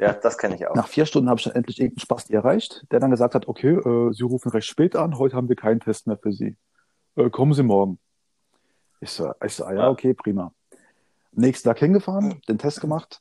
Ja, 0.00 0.14
das 0.14 0.36
kenne 0.36 0.56
ich 0.56 0.66
auch. 0.66 0.74
Nach 0.74 0.88
vier 0.88 1.06
Stunden 1.06 1.28
habe 1.28 1.38
ich 1.38 1.44
dann 1.44 1.54
endlich 1.54 1.78
irgendeinen 1.78 2.00
Spasti 2.00 2.34
erreicht, 2.34 2.84
der 2.90 2.98
dann 2.98 3.12
gesagt 3.12 3.36
hat, 3.36 3.46
okay, 3.46 3.74
äh, 3.74 4.12
Sie 4.12 4.24
rufen 4.24 4.50
recht 4.50 4.66
spät 4.66 4.96
an, 4.96 5.16
heute 5.16 5.36
haben 5.36 5.48
wir 5.48 5.56
keinen 5.56 5.78
Test 5.78 6.08
mehr 6.08 6.16
für 6.16 6.32
Sie. 6.32 6.56
Äh, 7.16 7.30
kommen 7.30 7.52
Sie 7.52 7.62
morgen. 7.62 7.98
Ich 9.00 9.10
so, 9.10 9.32
ich 9.44 9.54
so, 9.54 9.64
ah 9.64 9.74
ja, 9.74 9.88
okay, 9.90 10.14
prima. 10.14 10.52
Nächsten 11.32 11.68
Tag 11.68 11.78
hingefahren, 11.78 12.40
den 12.48 12.58
Test 12.58 12.80
gemacht. 12.80 13.20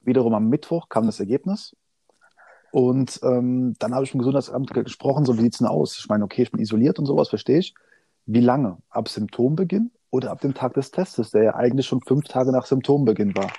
Wiederum 0.00 0.34
am 0.34 0.48
Mittwoch 0.48 0.88
kam 0.88 1.06
das 1.06 1.20
Ergebnis. 1.20 1.74
Und 2.70 3.18
ähm, 3.22 3.74
dann 3.78 3.94
habe 3.94 4.04
ich 4.04 4.12
mit 4.12 4.18
dem 4.18 4.20
Gesundheitsamt 4.20 4.72
gesprochen, 4.74 5.24
so 5.24 5.36
wie 5.38 5.42
sieht's 5.42 5.58
denn 5.58 5.66
aus? 5.66 5.98
Ich 5.98 6.08
meine, 6.08 6.24
okay, 6.24 6.42
ich 6.42 6.50
bin 6.50 6.60
isoliert 6.60 6.98
und 6.98 7.06
sowas, 7.06 7.28
verstehe 7.30 7.58
ich. 7.58 7.74
Wie 8.26 8.40
lange? 8.40 8.78
Ab 8.90 9.08
Symptombeginn 9.08 9.90
oder 10.10 10.30
ab 10.30 10.42
dem 10.42 10.52
Tag 10.52 10.74
des 10.74 10.90
Testes, 10.90 11.30
der 11.30 11.42
ja 11.44 11.54
eigentlich 11.54 11.86
schon 11.86 12.02
fünf 12.02 12.26
Tage 12.26 12.52
nach 12.52 12.66
Symptombeginn 12.66 13.34
war? 13.34 13.52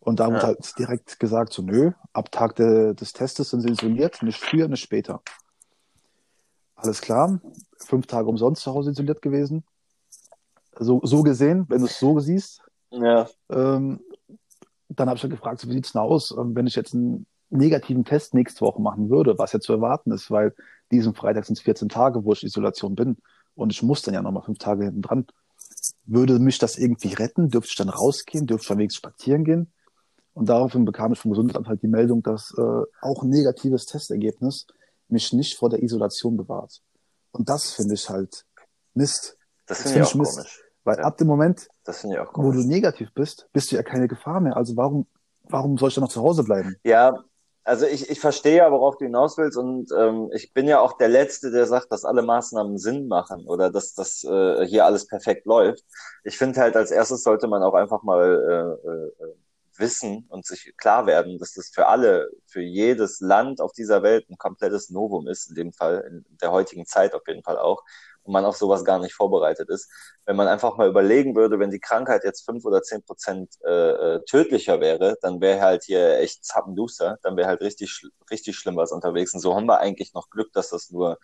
Und 0.00 0.20
da 0.20 0.28
Ja. 0.28 0.34
wurde 0.34 0.46
halt 0.46 0.78
direkt 0.78 1.20
gesagt, 1.20 1.52
so 1.52 1.62
nö, 1.62 1.90
ab 2.14 2.32
Tag 2.32 2.54
de, 2.56 2.94
des 2.94 3.12
Testes 3.12 3.50
sind 3.50 3.60
sie 3.60 3.70
isoliert, 3.70 4.22
nicht 4.22 4.38
früher, 4.40 4.68
nicht 4.68 4.80
später. 4.80 5.20
Alles 6.76 7.00
klar, 7.00 7.40
fünf 7.78 8.06
Tage 8.06 8.28
umsonst 8.28 8.62
zu 8.62 8.72
Hause 8.72 8.90
isoliert 8.90 9.22
gewesen. 9.22 9.64
So, 10.78 11.00
so 11.02 11.22
gesehen, 11.22 11.66
wenn 11.68 11.80
du 11.80 11.86
es 11.86 11.98
so 11.98 12.20
siehst, 12.20 12.62
Ja, 12.90 13.28
ähm, 13.50 14.00
dann 14.88 15.08
habe 15.08 15.16
ich 15.16 15.22
halt 15.22 15.32
gefragt, 15.32 15.60
so, 15.60 15.68
wie 15.68 15.72
sieht's 15.72 15.92
denn 15.92 16.02
aus, 16.02 16.34
ähm, 16.36 16.54
wenn 16.54 16.66
ich 16.66 16.76
jetzt 16.76 16.94
einen 16.94 17.26
negativen 17.50 18.04
Test 18.04 18.34
nächste 18.34 18.60
Woche 18.60 18.80
machen 18.80 19.10
würde, 19.10 19.38
was 19.38 19.52
ja 19.52 19.60
zu 19.60 19.72
erwarten 19.72 20.12
ist, 20.12 20.30
weil 20.30 20.54
diesen 20.90 21.14
Freitag 21.14 21.44
sind 21.44 21.58
es 21.58 21.64
14 21.64 21.88
Tage, 21.88 22.24
wo 22.24 22.32
ich 22.32 22.42
in 22.42 22.48
Isolation 22.48 22.94
bin 22.94 23.16
und 23.54 23.72
ich 23.72 23.82
muss 23.82 24.02
dann 24.02 24.14
ja 24.14 24.22
nochmal 24.22 24.42
fünf 24.42 24.58
Tage 24.58 24.84
hinten 24.84 25.02
dran. 25.02 25.26
Würde 26.04 26.38
mich 26.38 26.58
das 26.58 26.78
irgendwie 26.78 27.14
retten? 27.14 27.50
Dürfte 27.50 27.70
ich 27.70 27.76
dann 27.76 27.88
rausgehen? 27.88 28.46
Dürfte 28.46 28.64
ich 28.64 28.68
dann 28.68 28.78
wenigstens 28.78 28.98
spazieren 28.98 29.44
gehen? 29.44 29.72
Und 30.34 30.48
daraufhin 30.48 30.84
bekam 30.84 31.12
ich 31.12 31.18
vom 31.18 31.30
Gesundheitsamt 31.32 31.68
halt 31.68 31.82
die 31.82 31.88
Meldung, 31.88 32.22
dass 32.22 32.54
äh, 32.58 32.82
auch 33.00 33.22
ein 33.22 33.30
negatives 33.30 33.86
Testergebnis 33.86 34.66
mich 35.08 35.32
nicht 35.32 35.56
vor 35.56 35.70
der 35.70 35.82
Isolation 35.82 36.36
bewahrt. 36.36 36.80
Und 37.32 37.48
das 37.48 37.72
finde 37.72 37.94
ich 37.94 38.08
halt 38.08 38.44
Mist. 38.94 39.36
das 39.66 39.82
finde 39.82 39.88
ich 39.88 39.94
find 39.94 40.06
auch 40.06 40.10
ich 40.10 40.14
Mist. 40.16 40.36
komisch. 40.36 40.62
Weil 40.84 40.98
Ja. 40.98 41.04
ab 41.04 41.16
dem 41.18 41.26
Moment, 41.26 41.68
auch 41.86 42.32
wo 42.34 42.52
du 42.52 42.60
negativ 42.60 43.12
bist, 43.12 43.48
bist 43.52 43.72
du 43.72 43.76
ja 43.76 43.82
keine 43.82 44.06
Gefahr 44.08 44.40
mehr. 44.40 44.56
Also 44.56 44.76
warum, 44.76 45.06
warum 45.48 45.76
soll 45.78 45.88
ich 45.88 45.94
dann 45.96 46.02
noch 46.04 46.10
zu 46.10 46.22
Hause 46.22 46.44
bleiben? 46.44 46.76
Ja, 46.84 47.24
also 47.64 47.84
ich, 47.84 48.08
ich 48.08 48.20
verstehe 48.20 48.58
ja, 48.58 48.70
worauf 48.70 48.96
du 48.96 49.06
hinaus 49.06 49.36
willst 49.36 49.58
und 49.58 49.90
ähm, 49.98 50.30
ich 50.32 50.52
bin 50.52 50.68
ja 50.68 50.78
auch 50.78 50.96
der 50.96 51.08
Letzte, 51.08 51.50
der 51.50 51.66
sagt, 51.66 51.90
dass 51.90 52.04
alle 52.04 52.22
Maßnahmen 52.22 52.78
Sinn 52.78 53.08
machen 53.08 53.44
oder 53.48 53.70
dass 53.70 53.94
das 53.94 54.22
äh, 54.22 54.64
hier 54.64 54.84
alles 54.84 55.08
perfekt 55.08 55.46
läuft. 55.46 55.84
Ich 56.22 56.38
finde 56.38 56.60
halt, 56.60 56.76
als 56.76 56.92
erstes 56.92 57.24
sollte 57.24 57.48
man 57.48 57.64
auch 57.64 57.74
einfach 57.74 58.04
mal 58.04 58.78
äh, 58.84 58.88
äh, 58.88 59.34
wissen 59.78 60.26
und 60.28 60.46
sich 60.46 60.74
klar 60.76 61.06
werden, 61.06 61.38
dass 61.38 61.52
das 61.52 61.68
für 61.68 61.86
alle, 61.86 62.30
für 62.46 62.62
jedes 62.62 63.20
Land 63.20 63.60
auf 63.60 63.72
dieser 63.72 64.02
Welt 64.02 64.28
ein 64.30 64.38
komplettes 64.38 64.90
Novum 64.90 65.28
ist, 65.28 65.48
in 65.48 65.54
dem 65.54 65.72
Fall, 65.72 66.04
in 66.08 66.24
der 66.40 66.52
heutigen 66.52 66.86
Zeit 66.86 67.14
auf 67.14 67.26
jeden 67.26 67.42
Fall 67.42 67.58
auch, 67.58 67.82
und 68.26 68.32
man 68.32 68.44
auf 68.44 68.56
sowas 68.56 68.84
gar 68.84 68.98
nicht 68.98 69.14
vorbereitet 69.14 69.70
ist. 69.70 69.90
Wenn 70.24 70.36
man 70.36 70.48
einfach 70.48 70.76
mal 70.76 70.88
überlegen 70.88 71.36
würde, 71.36 71.58
wenn 71.58 71.70
die 71.70 71.80
Krankheit 71.80 72.24
jetzt 72.24 72.44
fünf 72.44 72.64
oder 72.64 72.82
zehn 72.82 73.02
Prozent 73.02 73.54
äh, 73.64 74.16
äh, 74.16 74.24
tödlicher 74.24 74.80
wäre, 74.80 75.16
dann 75.22 75.40
wäre 75.40 75.60
halt 75.60 75.84
hier 75.84 76.18
echt 76.18 76.44
zappenduster, 76.44 77.18
dann 77.22 77.36
wäre 77.36 77.48
halt 77.48 77.60
richtig, 77.60 78.02
richtig 78.30 78.56
schlimm 78.56 78.76
was 78.76 78.92
unterwegs. 78.92 79.32
Und 79.34 79.40
so 79.40 79.54
haben 79.54 79.66
wir 79.66 79.78
eigentlich 79.78 80.12
noch 80.12 80.28
Glück, 80.30 80.52
dass 80.52 80.70
das 80.70 80.90
nur, 80.90 81.18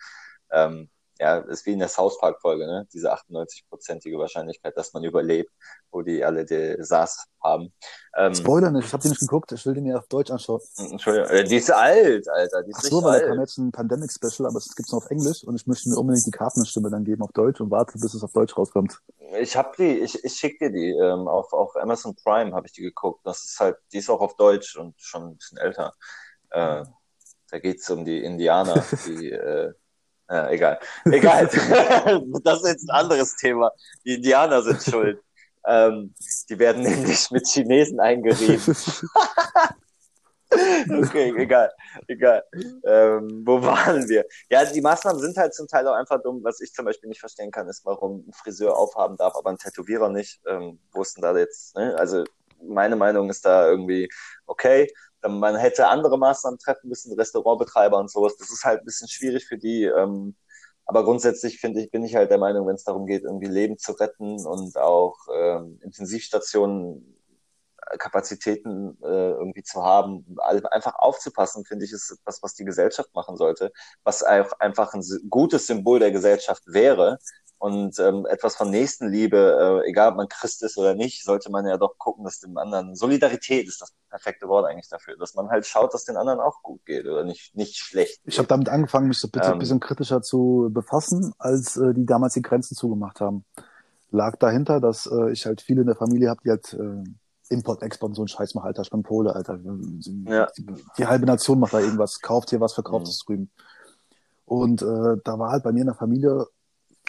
ähm, 0.51 0.89
ja, 1.19 1.37
ist 1.39 1.65
wie 1.65 1.73
in 1.73 1.79
der 1.79 1.89
South 1.89 2.19
Park 2.19 2.41
Folge, 2.41 2.65
ne? 2.65 2.87
Diese 2.91 3.13
98-prozentige 3.13 4.17
Wahrscheinlichkeit, 4.17 4.75
dass 4.75 4.93
man 4.93 5.03
überlebt, 5.03 5.51
wo 5.91 6.01
die 6.01 6.23
alle 6.23 6.45
die 6.45 6.75
SARS 6.79 7.25
haben. 7.41 7.73
Ähm, 8.15 8.33
Spoiler 8.33 8.71
nicht, 8.71 8.87
ich 8.87 8.93
habe 8.93 9.03
die 9.03 9.09
nicht 9.09 9.19
geguckt, 9.19 9.51
ich 9.51 9.65
will 9.65 9.75
die 9.75 9.81
mir 9.81 9.99
auf 9.99 10.07
Deutsch 10.07 10.31
anschauen. 10.31 10.61
Entschuldigung, 10.77 11.29
äh, 11.29 11.43
die 11.43 11.57
ist 11.57 11.71
alt, 11.71 12.27
Alter, 12.29 12.63
die 12.63 12.71
ist 12.71 12.79
Ach 12.79 12.83
so, 12.83 13.03
weil 13.03 13.19
da 13.19 13.27
kam 13.27 13.39
alt. 13.39 13.47
jetzt 13.47 13.57
ein 13.57 13.71
Pandemic-Special, 13.71 14.47
aber 14.47 14.57
es 14.57 14.75
gibt's 14.75 14.91
nur 14.91 15.03
auf 15.03 15.09
Englisch 15.11 15.43
und 15.43 15.55
ich 15.55 15.67
möchte 15.67 15.89
mir 15.89 15.97
unbedingt 15.97 16.25
die 16.25 16.31
Kartenstimme 16.31 16.89
dann 16.89 17.03
geben 17.03 17.21
auf 17.21 17.31
Deutsch 17.31 17.61
und 17.61 17.69
warte, 17.69 17.93
bis 17.99 18.13
es 18.13 18.23
auf 18.23 18.31
Deutsch 18.31 18.57
rauskommt. 18.57 18.99
Ich 19.39 19.55
hab 19.55 19.75
die, 19.77 19.99
ich, 19.99 20.23
ich 20.23 20.33
schick 20.33 20.59
dir 20.59 20.71
die, 20.71 20.91
ähm, 20.91 21.27
auf, 21.27 21.53
auf 21.53 21.75
Amazon 21.75 22.15
Prime 22.15 22.53
habe 22.53 22.65
ich 22.65 22.73
die 22.73 22.81
geguckt. 22.81 23.21
Das 23.23 23.43
ist 23.43 23.59
halt, 23.59 23.77
die 23.91 23.97
ist 23.99 24.09
auch 24.09 24.21
auf 24.21 24.35
Deutsch 24.35 24.75
und 24.77 24.95
schon 24.97 25.23
ein 25.23 25.37
bisschen 25.37 25.57
älter. 25.57 25.93
Äh, 26.49 26.83
da 27.51 27.59
geht's 27.59 27.89
um 27.91 28.03
die 28.03 28.23
Indianer, 28.23 28.83
die, 29.05 29.31
äh, 29.31 29.73
ja, 30.29 30.49
egal. 30.49 30.79
Egal. 31.05 31.47
das 32.43 32.63
ist 32.63 32.67
jetzt 32.67 32.89
ein 32.89 32.95
anderes 32.95 33.35
Thema. 33.35 33.71
Die 34.05 34.15
Indianer 34.15 34.61
sind 34.61 34.83
schuld. 34.89 35.19
Ähm, 35.65 36.13
die 36.49 36.59
werden 36.59 36.83
nämlich 36.83 37.31
mit 37.31 37.47
Chinesen 37.47 37.99
eingerieben. 37.99 38.75
Okay, 40.55 41.33
egal, 41.37 41.71
egal. 42.07 42.43
Ähm, 42.83 43.41
wo 43.43 43.61
waren 43.63 44.07
wir? 44.07 44.23
Ja, 44.49 44.63
die 44.65 44.81
Maßnahmen 44.81 45.19
sind 45.19 45.35
halt 45.35 45.53
zum 45.55 45.67
Teil 45.67 45.87
auch 45.87 45.95
einfach 45.95 46.21
dumm. 46.21 46.43
Was 46.43 46.61
ich 46.61 46.73
zum 46.73 46.85
Beispiel 46.85 47.09
nicht 47.09 47.19
verstehen 47.19 47.49
kann, 47.49 47.67
ist, 47.67 47.83
warum 47.85 48.23
ein 48.27 48.33
Friseur 48.33 48.77
aufhaben 48.77 49.17
darf, 49.17 49.35
aber 49.35 49.49
ein 49.49 49.57
Tätowierer 49.57 50.09
nicht. 50.09 50.41
Ähm, 50.45 50.79
wo 50.91 51.01
ist 51.01 51.17
denn 51.17 51.23
da 51.23 51.35
jetzt? 51.35 51.75
Ne? 51.75 51.95
Also 51.97 52.23
meine 52.61 52.95
Meinung 52.95 53.31
ist 53.31 53.45
da 53.45 53.67
irgendwie 53.67 54.09
okay. 54.45 54.91
Dann, 55.23 55.39
man 55.39 55.55
hätte 55.55 55.87
andere 55.87 56.17
Maßnahmen 56.19 56.59
treffen 56.59 56.89
müssen, 56.89 57.13
Restaurantbetreiber 57.13 57.97
und 57.97 58.11
sowas. 58.11 58.37
Das 58.37 58.51
ist 58.51 58.63
halt 58.63 58.81
ein 58.81 58.85
bisschen 58.85 59.07
schwierig 59.07 59.45
für 59.45 59.57
die. 59.57 59.85
Ähm, 59.85 60.35
aber 60.85 61.03
grundsätzlich 61.05 61.59
finde 61.59 61.81
ich, 61.81 61.91
bin 61.91 62.03
ich 62.03 62.15
halt 62.15 62.29
der 62.29 62.37
Meinung, 62.37 62.67
wenn 62.67 62.75
es 62.75 62.83
darum 62.83 63.05
geht, 63.05 63.23
irgendwie 63.23 63.47
Leben 63.47 63.77
zu 63.77 63.93
retten 63.93 64.45
und 64.45 64.77
auch 64.77 65.17
ähm, 65.33 65.79
Intensivstationen 65.81 67.13
Kapazitäten 67.99 68.97
äh, 69.03 69.31
irgendwie 69.31 69.63
zu 69.63 69.83
haben, 69.83 70.25
einfach 70.39 70.95
aufzupassen, 70.95 71.65
finde 71.65 71.85
ich, 71.85 71.91
ist 71.91 72.11
etwas, 72.11 72.41
was 72.41 72.55
die 72.55 72.65
Gesellschaft 72.65 73.13
machen 73.13 73.37
sollte, 73.37 73.71
was 74.03 74.23
auch 74.23 74.51
einfach 74.59 74.93
ein 74.93 75.03
gutes 75.29 75.67
Symbol 75.67 75.99
der 75.99 76.11
Gesellschaft 76.11 76.63
wäre. 76.65 77.19
Und 77.63 77.97
ähm, 77.99 78.25
etwas 78.25 78.57
von 78.57 78.69
Nächstenliebe, 78.71 79.81
äh, 79.85 79.89
egal 79.89 80.09
ob 80.11 80.17
man 80.17 80.27
Christ 80.27 80.61
ist 80.63 80.77
oder 80.77 80.95
nicht, 80.95 81.23
sollte 81.23 81.49
man 81.49 81.65
ja 81.65 81.77
doch 81.77 81.97
gucken, 81.97 82.25
dass 82.25 82.41
dem 82.41 82.57
anderen, 82.57 82.93
Solidarität 82.93 83.69
ist 83.69 83.79
das 83.81 83.93
perfekte 84.09 84.49
Wort 84.49 84.65
eigentlich 84.65 84.89
dafür, 84.89 85.15
dass 85.15 85.33
man 85.33 85.47
halt 85.47 85.65
schaut, 85.65 85.93
dass 85.93 86.03
den 86.03 86.17
anderen 86.17 86.41
auch 86.41 86.61
gut 86.61 86.85
geht 86.85 87.05
oder 87.05 87.23
nicht, 87.23 87.55
nicht 87.55 87.77
schlecht. 87.77 88.19
Ich 88.25 88.37
habe 88.37 88.49
damit 88.49 88.67
angefangen, 88.67 89.07
mich 89.07 89.17
so 89.17 89.29
ein 89.29 89.31
bisschen, 89.31 89.53
Ähm. 89.53 89.59
bisschen 89.59 89.79
kritischer 89.79 90.21
zu 90.21 90.71
befassen, 90.73 91.33
als 91.37 91.77
äh, 91.77 91.93
die 91.93 92.05
damals 92.05 92.33
die 92.33 92.41
Grenzen 92.41 92.75
zugemacht 92.75 93.21
haben. 93.21 93.45
Lag 94.11 94.35
dahinter, 94.39 94.81
dass 94.81 95.05
äh, 95.05 95.31
ich 95.31 95.45
halt 95.45 95.61
viele 95.61 95.81
in 95.81 95.87
der 95.87 95.95
Familie 95.95 96.31
habe, 96.31 96.41
die 96.43 96.49
halt 96.49 96.73
äh, 96.73 97.03
Import, 97.47 97.81
Export 97.81 98.09
und 98.09 98.15
so 98.15 98.23
einen 98.23 98.27
Scheiß 98.27 98.55
machen, 98.55 98.67
Alter. 98.67 98.81
Ich 98.81 98.91
bin 98.91 99.03
Pole, 99.03 99.33
Alter. 99.33 99.57
Ja. 100.27 100.49
Die, 100.57 100.65
die 100.97 101.07
halbe 101.07 101.25
Nation 101.25 101.61
macht 101.61 101.73
da 101.73 101.79
irgendwas, 101.79 102.19
kauft 102.19 102.49
hier 102.49 102.59
was, 102.59 102.73
verkauft 102.73 103.05
Mhm. 103.05 103.09
es 103.09 103.19
drüben. 103.25 103.51
Und 104.45 104.81
äh, 104.81 105.15
da 105.23 105.39
war 105.39 105.51
halt 105.51 105.63
bei 105.63 105.71
mir 105.71 105.79
in 105.81 105.87
der 105.87 105.95
Familie, 105.95 106.45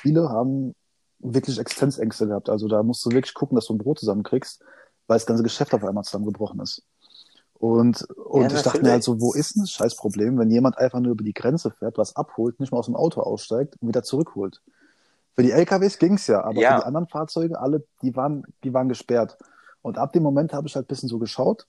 viele 0.04 0.28
haben 0.28 0.74
wirklich 1.18 1.58
Existenzängste 1.58 2.28
gehabt. 2.28 2.50
Also 2.50 2.68
da 2.68 2.82
musst 2.82 3.04
du 3.06 3.10
wirklich 3.10 3.34
gucken, 3.34 3.56
dass 3.56 3.66
du 3.66 3.74
ein 3.74 3.78
Brot 3.78 3.98
zusammenkriegst, 3.98 4.62
weil 5.06 5.16
das 5.16 5.26
ganze 5.26 5.42
Geschäft 5.42 5.74
auf 5.74 5.84
einmal 5.84 6.04
zusammengebrochen 6.04 6.60
ist. 6.60 6.82
Und, 7.54 8.02
und 8.10 8.52
Ja, 8.52 8.58
ich 8.58 8.62
dachte 8.62 8.82
mir 8.82 8.90
halt 8.92 9.02
so, 9.02 9.20
wo 9.20 9.32
ist 9.32 9.54
denn 9.54 9.62
das 9.62 9.70
Scheißproblem, 9.70 10.38
wenn 10.38 10.50
jemand 10.50 10.76
einfach 10.76 11.00
nur 11.00 11.12
über 11.12 11.24
die 11.24 11.32
Grenze 11.32 11.70
fährt, 11.70 11.96
was 11.96 12.14
abholt, 12.14 12.60
nicht 12.60 12.72
mal 12.72 12.78
aus 12.78 12.86
dem 12.86 12.96
Auto 12.96 13.22
aussteigt 13.22 13.76
und 13.80 13.88
wieder 13.88 14.02
zurückholt. 14.02 14.60
Für 15.34 15.42
die 15.42 15.52
LKWs 15.52 15.98
ging's 15.98 16.26
ja, 16.26 16.44
aber 16.44 16.60
Ja. 16.60 16.68
für 16.70 16.80
die 16.80 16.86
anderen 16.86 17.08
Fahrzeuge, 17.08 17.58
alle, 17.58 17.84
die 18.02 18.14
waren, 18.14 18.44
die 18.62 18.74
waren 18.74 18.88
gesperrt. 18.90 19.38
Und 19.82 19.98
ab 19.98 20.12
dem 20.12 20.22
Moment 20.22 20.52
habe 20.52 20.68
ich 20.68 20.76
halt 20.76 20.86
ein 20.86 20.88
bisschen 20.88 21.08
so 21.08 21.18
geschaut, 21.18 21.66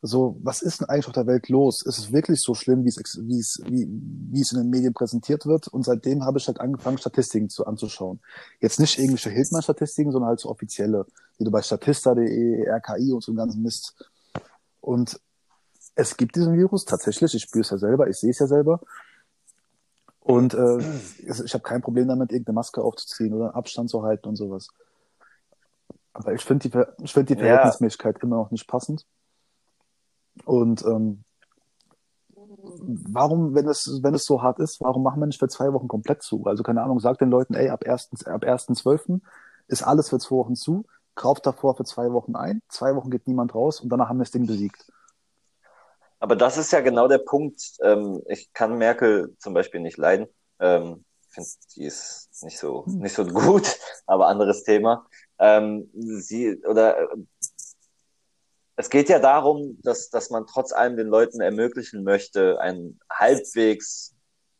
so, 0.00 0.38
was 0.42 0.62
ist 0.62 0.80
denn 0.80 0.88
eigentlich 0.88 1.08
auf 1.08 1.12
der 1.12 1.26
Welt 1.26 1.48
los? 1.48 1.82
Ist 1.82 1.98
es 1.98 2.12
wirklich 2.12 2.40
so 2.40 2.54
schlimm, 2.54 2.84
wie 2.84 2.88
es, 2.88 2.98
wie 3.20 3.38
es, 3.38 3.60
wie, 3.66 3.88
wie 4.30 4.40
es 4.40 4.52
in 4.52 4.58
den 4.58 4.70
Medien 4.70 4.94
präsentiert 4.94 5.44
wird? 5.44 5.66
Und 5.66 5.84
seitdem 5.84 6.24
habe 6.24 6.38
ich 6.38 6.46
halt 6.46 6.60
angefangen, 6.60 6.98
Statistiken 6.98 7.48
zu, 7.48 7.66
anzuschauen. 7.66 8.20
Jetzt 8.60 8.78
nicht 8.78 8.98
irgendwelche 8.98 9.30
Hildmann-Statistiken, 9.30 10.12
sondern 10.12 10.28
halt 10.28 10.40
so 10.40 10.50
offizielle, 10.50 11.04
die 11.38 11.44
du 11.44 11.50
bei 11.50 11.62
Statista.de, 11.62 12.68
RKI 12.68 13.12
und 13.12 13.24
so 13.24 13.32
einen 13.32 13.38
ganzen 13.38 13.62
Mist. 13.62 14.08
Und 14.80 15.20
es 15.96 16.16
gibt 16.16 16.36
diesen 16.36 16.56
Virus 16.56 16.84
tatsächlich, 16.84 17.34
ich 17.34 17.42
spüre 17.42 17.62
es 17.62 17.70
ja 17.70 17.78
selber, 17.78 18.08
ich 18.08 18.18
sehe 18.18 18.30
es 18.30 18.38
ja 18.38 18.46
selber. 18.46 18.80
Und 20.20 20.54
äh, 20.54 20.78
ich 21.26 21.54
habe 21.54 21.64
kein 21.64 21.82
Problem 21.82 22.06
damit, 22.06 22.30
irgendeine 22.30 22.54
Maske 22.54 22.82
aufzuziehen 22.82 23.32
oder 23.32 23.56
Abstand 23.56 23.90
zu 23.90 24.04
halten 24.04 24.28
und 24.28 24.36
sowas. 24.36 24.68
Aber 26.12 26.34
ich 26.34 26.44
finde 26.44 26.68
die, 26.68 27.02
ich 27.02 27.12
find 27.12 27.30
die 27.30 27.34
Ja. 27.34 27.40
Verhältnismäßigkeit 27.40 28.22
immer 28.22 28.36
noch 28.36 28.52
nicht 28.52 28.68
passend. 28.68 29.06
Und 30.44 30.84
ähm, 30.84 31.24
warum, 32.48 33.54
wenn 33.54 33.68
es, 33.68 34.00
wenn 34.02 34.14
es 34.14 34.24
so 34.24 34.42
hart 34.42 34.58
ist, 34.58 34.80
warum 34.80 35.02
machen 35.02 35.20
wir 35.20 35.26
nicht 35.26 35.38
für 35.38 35.48
zwei 35.48 35.72
Wochen 35.72 35.88
komplett 35.88 36.22
zu? 36.22 36.44
Also 36.44 36.62
keine 36.62 36.82
Ahnung, 36.82 37.00
sagt 37.00 37.20
den 37.20 37.30
Leuten, 37.30 37.54
ey, 37.54 37.68
ab 37.68 37.84
1. 37.86 38.26
ab 38.26 38.44
1.12. 38.44 39.20
ist 39.68 39.82
alles 39.82 40.08
für 40.08 40.18
zwei 40.18 40.36
Wochen 40.36 40.54
zu, 40.54 40.84
kauft 41.14 41.46
davor 41.46 41.76
für 41.76 41.84
zwei 41.84 42.12
Wochen 42.12 42.36
ein, 42.36 42.62
zwei 42.68 42.94
Wochen 42.94 43.10
geht 43.10 43.26
niemand 43.26 43.54
raus 43.54 43.80
und 43.80 43.88
danach 43.90 44.08
haben 44.08 44.18
wir 44.18 44.24
das 44.24 44.30
Ding 44.30 44.46
besiegt. 44.46 44.86
Aber 46.20 46.36
das 46.36 46.56
ist 46.56 46.72
ja 46.72 46.80
genau 46.80 47.06
der 47.08 47.18
Punkt. 47.18 47.60
Ähm, 47.82 48.22
ich 48.26 48.52
kann 48.52 48.78
Merkel 48.78 49.36
zum 49.38 49.54
Beispiel 49.54 49.80
nicht 49.80 49.98
leiden. 49.98 50.26
Ähm, 50.58 51.04
ich 51.28 51.34
finde, 51.34 51.48
die 51.76 51.84
ist 51.84 52.28
nicht 52.42 52.58
so, 52.58 52.84
nicht 52.86 53.14
so 53.14 53.24
gut, 53.24 53.78
aber 54.06 54.28
anderes 54.28 54.64
Thema. 54.64 55.06
Ähm, 55.38 55.88
sie, 55.92 56.60
oder, 56.64 57.08
es 58.78 58.90
geht 58.90 59.08
ja 59.08 59.18
darum, 59.18 59.76
dass, 59.82 60.08
dass 60.08 60.30
man 60.30 60.46
trotz 60.46 60.72
allem 60.72 60.96
den 60.96 61.08
Leuten 61.08 61.40
ermöglichen 61.40 62.04
möchte, 62.04 62.60
ein 62.60 63.00
halbwegs 63.10 64.14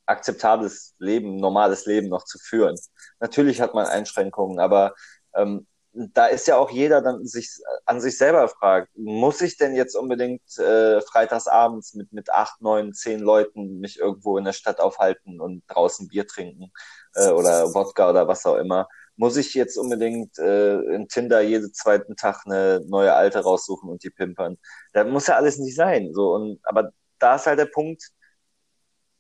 akzeptables 0.07 0.97
Leben, 0.99 1.37
normales 1.37 1.87
Leben 1.87 2.09
noch 2.09 2.25
zu 2.25 2.39
führen. 2.39 2.77
Natürlich 3.21 3.61
hat 3.61 3.75
man 3.75 3.87
Einschränkungen, 3.87 4.59
aber 4.59 4.95
ähm, 5.37 5.69
da 5.93 6.27
ist 6.27 6.49
ja 6.49 6.57
auch 6.57 6.71
jeder 6.71 7.01
dann 7.01 7.27
sich 7.27 7.49
an 7.87 8.01
sich 8.01 8.19
selber 8.19 8.49
fragt, 8.49 8.91
muss 8.97 9.41
ich 9.41 9.57
denn 9.57 9.77
jetzt 9.77 9.95
unbedingt 9.95 10.59
äh, 10.59 11.01
freitagsabends 11.01 11.95
mit, 11.95 12.13
mit 12.13 12.31
acht, 12.31 12.61
neun, 12.61 12.95
zehn 12.95 13.21
Leuten 13.21 13.79
mich 13.79 14.01
irgendwo 14.01 14.37
in 14.37 14.45
der 14.45 14.53
Stadt 14.53 14.81
aufhalten 14.81 15.41
und 15.41 15.63
draußen 15.69 16.09
Bier 16.09 16.27
trinken 16.27 16.73
äh, 17.15 17.31
oder 17.31 17.73
Wodka 17.73 18.11
oder 18.11 18.27
was 18.27 18.45
auch 18.47 18.57
immer? 18.57 18.89
Muss 19.19 19.37
ich 19.37 19.55
jetzt 19.55 19.77
unbedingt 19.77 20.39
äh, 20.39 20.81
in 20.95 21.09
Tinder 21.09 21.41
jeden 21.43 21.75
zweiten 21.75 22.17
Tag 22.17 22.43
eine 22.47 22.81
neue 22.87 23.15
Alte 23.15 23.41
raussuchen 23.41 23.91
und 23.91 24.03
die 24.05 24.11
pimpern? 24.11 24.59
Da 24.95 25.05
muss 25.05 25.27
ja 25.27 25.37
alles 25.37 25.59
nicht 25.59 25.77
sein. 25.77 26.15
So 26.15 26.35
und 26.35 26.61
aber 26.65 26.93
da 27.19 27.37
ist 27.37 27.47
halt 27.47 27.59
der 27.59 27.67
Punkt, 27.67 28.03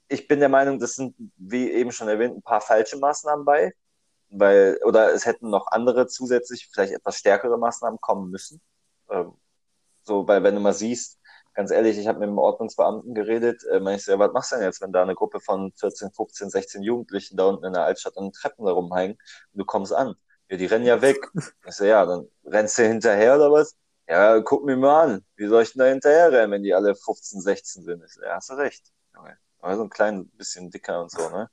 ich 0.09 0.29
bin 0.29 0.41
der 0.41 0.49
Meinung, 0.49 0.79
das 0.79 0.95
sind, 0.95 1.15
wie 1.37 1.71
eben 1.71 1.93
schon 1.93 2.09
erwähnt, 2.09 2.37
ein 2.37 2.43
paar 2.43 2.61
falsche 2.61 2.97
Maßnahmen 2.99 3.45
bei, 3.45 3.73
weil, 4.31 4.79
oder 4.85 5.13
es 5.13 5.27
hätten 5.27 5.51
noch 5.51 5.67
andere 5.69 6.07
zusätzlich, 6.07 6.69
vielleicht 6.73 6.93
etwas 6.95 7.19
stärkere 7.19 7.59
Maßnahmen 7.59 8.01
kommen 8.01 8.31
müssen. 8.31 8.61
Ähm, 9.11 9.33
so, 10.03 10.27
weil 10.29 10.43
wenn 10.43 10.55
du 10.55 10.61
mal 10.61 10.75
siehst, 10.75 11.18
ganz 11.59 11.73
ehrlich, 11.73 11.99
ich 11.99 12.07
habe 12.07 12.21
mit 12.21 12.29
einem 12.29 12.38
Ordnungsbeamten 12.38 13.14
geredet, 13.14 13.64
äh, 13.64 13.81
meine 13.81 13.97
ich 13.97 14.05
so, 14.05 14.12
ja, 14.12 14.18
was 14.18 14.33
machst 14.33 14.53
du 14.53 14.57
denn 14.57 14.64
jetzt, 14.64 14.81
wenn 14.81 14.92
da 14.92 15.03
eine 15.03 15.16
Gruppe 15.16 15.40
von 15.40 15.73
14, 15.73 16.12
15, 16.12 16.51
16 16.51 16.83
Jugendlichen 16.83 17.37
da 17.37 17.47
unten 17.47 17.64
in 17.64 17.73
der 17.73 17.83
Altstadt 17.83 18.16
an 18.16 18.27
den 18.27 18.33
Treppen 18.33 18.64
da 18.64 18.73
rumhängen 18.73 19.18
und 19.53 19.59
du 19.59 19.64
kommst 19.64 19.92
an? 19.92 20.14
Ja, 20.49 20.57
die 20.57 20.66
rennen 20.66 20.87
ja 20.87 21.03
weg. 21.03 21.18
Ich 21.66 21.75
so, 21.75 21.85
ja, 21.85 22.07
dann 22.07 22.29
rennst 22.44 22.79
du 22.79 22.85
hinterher 22.85 23.35
oder 23.37 23.51
was? 23.51 23.77
Ja, 24.07 24.40
guck 24.40 24.64
mir 24.64 24.77
mal 24.77 25.03
an. 25.03 25.25
Wie 25.37 25.49
soll 25.49 25.64
ich 25.64 25.73
denn 25.73 25.81
da 25.81 25.87
hinterher 25.87 26.31
rennen, 26.33 26.53
wenn 26.53 26.62
die 26.62 26.75
alle 26.75 26.94
15, 26.94 27.40
16 27.40 27.83
sind? 27.83 28.05
Ich 28.05 28.12
so, 28.12 28.23
ja, 28.23 28.37
hast 28.37 28.51
du 28.51 28.55
recht. 28.55 28.87
Okay 29.18 29.35
aber 29.61 29.77
so 29.77 29.83
ein 29.83 29.90
klein 29.90 30.29
bisschen 30.31 30.71
dicker 30.71 31.03
und 31.03 31.11
so, 31.11 31.29
ne? 31.31 31.51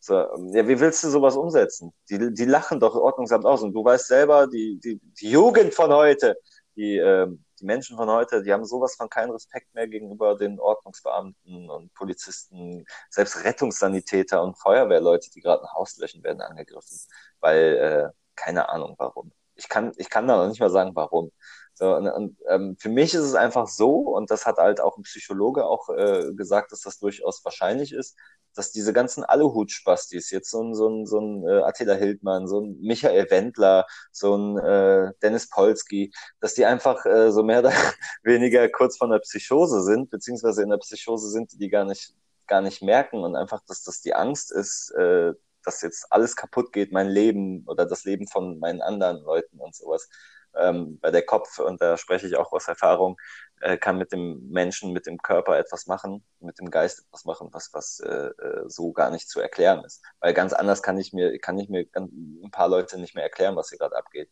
So, 0.00 0.14
ja, 0.14 0.66
wie 0.66 0.80
willst 0.80 1.04
du 1.04 1.10
sowas 1.10 1.36
umsetzen? 1.36 1.92
Die, 2.10 2.34
die 2.34 2.44
lachen 2.44 2.80
doch 2.80 2.96
Ordnungsamt 2.96 3.44
aus. 3.46 3.62
Und 3.62 3.72
du 3.72 3.84
weißt 3.84 4.08
selber, 4.08 4.48
die, 4.48 4.80
die, 4.80 5.00
die 5.20 5.30
Jugend 5.30 5.74
von 5.74 5.92
heute, 5.92 6.36
die, 6.74 6.96
ähm, 6.96 7.44
die 7.62 7.66
Menschen 7.66 7.96
von 7.96 8.10
heute, 8.10 8.42
die 8.42 8.52
haben 8.52 8.64
sowas 8.64 8.96
von 8.96 9.08
keinen 9.08 9.30
Respekt 9.30 9.72
mehr 9.74 9.86
gegenüber 9.88 10.36
den 10.36 10.58
Ordnungsbeamten 10.60 11.70
und 11.70 11.94
Polizisten, 11.94 12.84
selbst 13.08 13.44
Rettungssanitäter 13.44 14.42
und 14.42 14.58
Feuerwehrleute, 14.58 15.30
die 15.30 15.40
gerade 15.40 15.62
ein 15.62 15.72
Haus 15.72 15.96
löschen, 15.96 16.22
werden 16.24 16.42
angegriffen. 16.42 16.98
Weil, 17.40 17.76
äh, 17.76 18.08
keine 18.34 18.68
Ahnung 18.68 18.96
warum. 18.98 19.32
Ich 19.54 19.68
kann, 19.68 19.92
ich 19.96 20.10
kann 20.10 20.26
da 20.26 20.36
noch 20.36 20.48
nicht 20.48 20.60
mal 20.60 20.70
sagen, 20.70 20.92
warum. 20.94 21.30
So, 21.74 21.94
und, 21.96 22.08
und 22.08 22.36
ähm, 22.48 22.76
für 22.78 22.88
mich 22.88 23.14
ist 23.14 23.22
es 23.22 23.34
einfach 23.34 23.68
so, 23.68 23.96
und 24.14 24.30
das 24.30 24.44
hat 24.44 24.58
halt 24.58 24.80
auch 24.80 24.96
ein 24.96 25.02
Psychologe 25.02 25.64
auch 25.64 25.88
äh, 25.90 26.32
gesagt, 26.34 26.72
dass 26.72 26.80
das 26.80 26.98
durchaus 26.98 27.44
wahrscheinlich 27.44 27.92
ist, 27.92 28.18
dass 28.54 28.72
diese 28.72 28.92
ganzen 28.92 29.24
Aluhut-Spastis, 29.24 30.30
jetzt 30.30 30.50
so 30.50 30.62
ein, 30.62 30.74
so 30.74 30.88
ein, 30.88 31.06
so 31.06 31.20
ein 31.20 31.46
äh, 31.46 31.62
Attila 31.62 31.94
Hildmann, 31.94 32.46
so 32.46 32.60
ein 32.60 32.78
Michael 32.80 33.30
Wendler, 33.30 33.86
so 34.10 34.36
ein 34.36 34.58
äh, 34.58 35.12
Dennis 35.22 35.48
Polski, 35.48 36.12
dass 36.40 36.54
die 36.54 36.64
einfach 36.64 37.04
äh, 37.06 37.30
so 37.32 37.42
mehr 37.42 37.60
oder 37.60 37.72
weniger 38.22 38.68
kurz 38.68 38.96
von 38.96 39.10
der 39.10 39.20
Psychose 39.20 39.82
sind, 39.82 40.10
beziehungsweise 40.10 40.62
in 40.62 40.70
der 40.70 40.78
Psychose 40.78 41.30
sind, 41.30 41.52
die 41.52 41.58
die 41.58 41.70
gar 41.70 41.84
nicht, 41.84 42.14
gar 42.46 42.60
nicht 42.60 42.82
merken 42.82 43.24
und 43.24 43.36
einfach, 43.36 43.60
dass 43.66 43.82
das 43.82 44.00
die 44.00 44.14
Angst 44.14 44.52
ist, 44.52 44.90
äh, 44.92 45.32
dass 45.64 45.82
jetzt 45.82 46.06
alles 46.10 46.34
kaputt 46.36 46.72
geht, 46.72 46.92
mein 46.92 47.08
Leben 47.08 47.64
oder 47.66 47.86
das 47.86 48.04
Leben 48.04 48.26
von 48.26 48.58
meinen 48.58 48.82
anderen 48.82 49.22
Leuten 49.22 49.58
und 49.58 49.74
sowas 49.74 50.08
ähm, 50.56 50.98
bei 51.00 51.10
der 51.10 51.22
Kopf, 51.22 51.58
und 51.58 51.80
da 51.80 51.96
spreche 51.96 52.26
ich 52.26 52.36
auch 52.36 52.52
aus 52.52 52.68
Erfahrung, 52.68 53.16
äh, 53.60 53.76
kann 53.76 53.98
mit 53.98 54.12
dem 54.12 54.48
Menschen, 54.50 54.92
mit 54.92 55.06
dem 55.06 55.18
Körper 55.18 55.58
etwas 55.58 55.86
machen, 55.86 56.24
mit 56.40 56.58
dem 56.58 56.70
Geist 56.70 57.04
etwas 57.06 57.24
machen, 57.24 57.48
was, 57.52 57.70
was 57.72 58.00
äh, 58.00 58.08
äh 58.08 58.64
so 58.66 58.92
gar 58.92 59.10
nicht 59.10 59.28
zu 59.28 59.40
erklären 59.40 59.84
ist. 59.84 60.02
Weil 60.20 60.34
ganz 60.34 60.52
anders 60.52 60.82
kann 60.82 60.98
ich 60.98 61.12
mir, 61.12 61.38
kann 61.38 61.58
ich 61.58 61.68
mir 61.68 61.86
ein 61.94 62.50
paar 62.50 62.68
Leute 62.68 62.98
nicht 62.98 63.14
mehr 63.14 63.24
erklären, 63.24 63.56
was 63.56 63.70
hier 63.70 63.78
gerade 63.78 63.96
abgeht. 63.96 64.30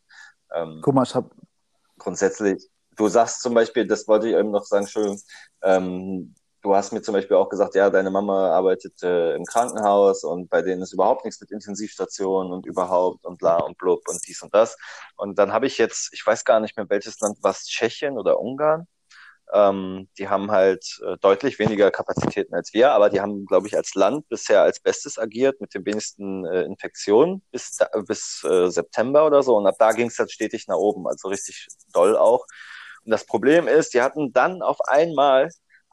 Ähm, 0.53 0.81
Guck 0.83 0.95
mal, 0.95 1.05
ich 1.05 1.15
habe 1.15 1.31
grundsätzlich, 1.99 2.69
du 2.97 3.09
sagst 3.09 3.43
zum 3.43 3.55
Beispiel, 3.55 3.87
das 3.87 4.09
wollte 4.09 4.29
ich 4.29 4.35
eben 4.35 4.51
noch 4.51 4.65
sagen, 4.65 4.85
Entschuldigung, 4.85 5.21
ähm, 5.63 6.35
du 6.63 6.75
hast 6.75 6.93
mir 6.93 7.03
zum 7.03 7.15
Beispiel 7.15 7.37
auch 7.37 7.49
gesagt, 7.49 7.75
ja, 7.75 7.91
deine 7.91 8.11
Mama 8.11 8.51
arbeitet 8.51 9.03
äh, 9.03 9.35
im 9.35 9.45
Krankenhaus 9.45 10.25
und 10.25 10.51
bei 10.51 10.63
denen 10.63 10.83
ist 10.83 10.93
überhaupt 10.93 11.25
nichts 11.25 11.41
mit 11.41 11.51
Intensivstationen 11.51 12.53
und 12.53 12.67
überhaupt 12.67 13.25
und 13.25 13.39
bla 13.39 13.57
und 13.59 13.79
blub 13.79 14.03
und 14.09 14.21
dies 14.27 14.43
und 14.43 14.55
das. 14.55 14.77
Und 15.17 15.39
dann 15.39 15.53
habe 15.53 15.67
ich 15.67 15.79
jetzt, 15.79 16.13
ich 16.13 16.27
weiß 16.27 16.45
gar 16.45 16.61
nicht 16.61 16.77
mehr, 16.77 16.89
welches 16.89 17.21
Land 17.21 17.43
war 17.43 17.55
Tschechien 17.55 18.19
oder 18.19 18.39
Ungarn. 18.41 18.87
Ähm, 19.53 20.09
die 20.19 20.29
haben 20.29 20.51
halt 20.53 21.01
äh, 21.05 21.17
deutlich 21.21 21.59
weniger 21.59 21.91
Kapazitäten 21.91 22.55
als 22.55 22.73
wir, 22.73 22.93
aber 22.93 23.11
die 23.11 23.21
haben, 23.21 23.47
glaube 23.47 23.67
ich, 23.67 23.77
als 23.77 23.95
Land 23.95 24.29
bisher 24.29 24.63
als 24.63 24.81
Bestes 24.81 25.19
agiert 25.19 25.61
mit 25.61 25.75
den 25.75 25.85
wenigsten 25.85 26.45
äh, 26.47 26.63
Infektionen 26.63 27.43
bis, 27.51 27.73
da, 27.77 27.89
bis 28.07 28.45
äh, 28.45 28.69
September 28.71 29.27
oder 29.27 29.43
so. 29.43 29.57
Und 29.57 29.67
ab 29.67 29.75
da 29.79 29.93
ging 29.93 30.07
es 30.09 30.19
halt 30.19 30.31
stetig 30.31 30.69
nach 30.69 30.77
oben, 30.77 31.09
also 31.09 31.29
richtig 31.29 31.67
doll 31.93 32.17
auch. 32.17 32.47
Und 33.05 33.11
das 33.11 33.25
Problem 33.27 33.67
ist, 33.67 33.95
die 33.95 34.03
hatten 34.03 34.33
dann 34.33 34.63
auf 34.63 34.81
einmal 34.83 35.49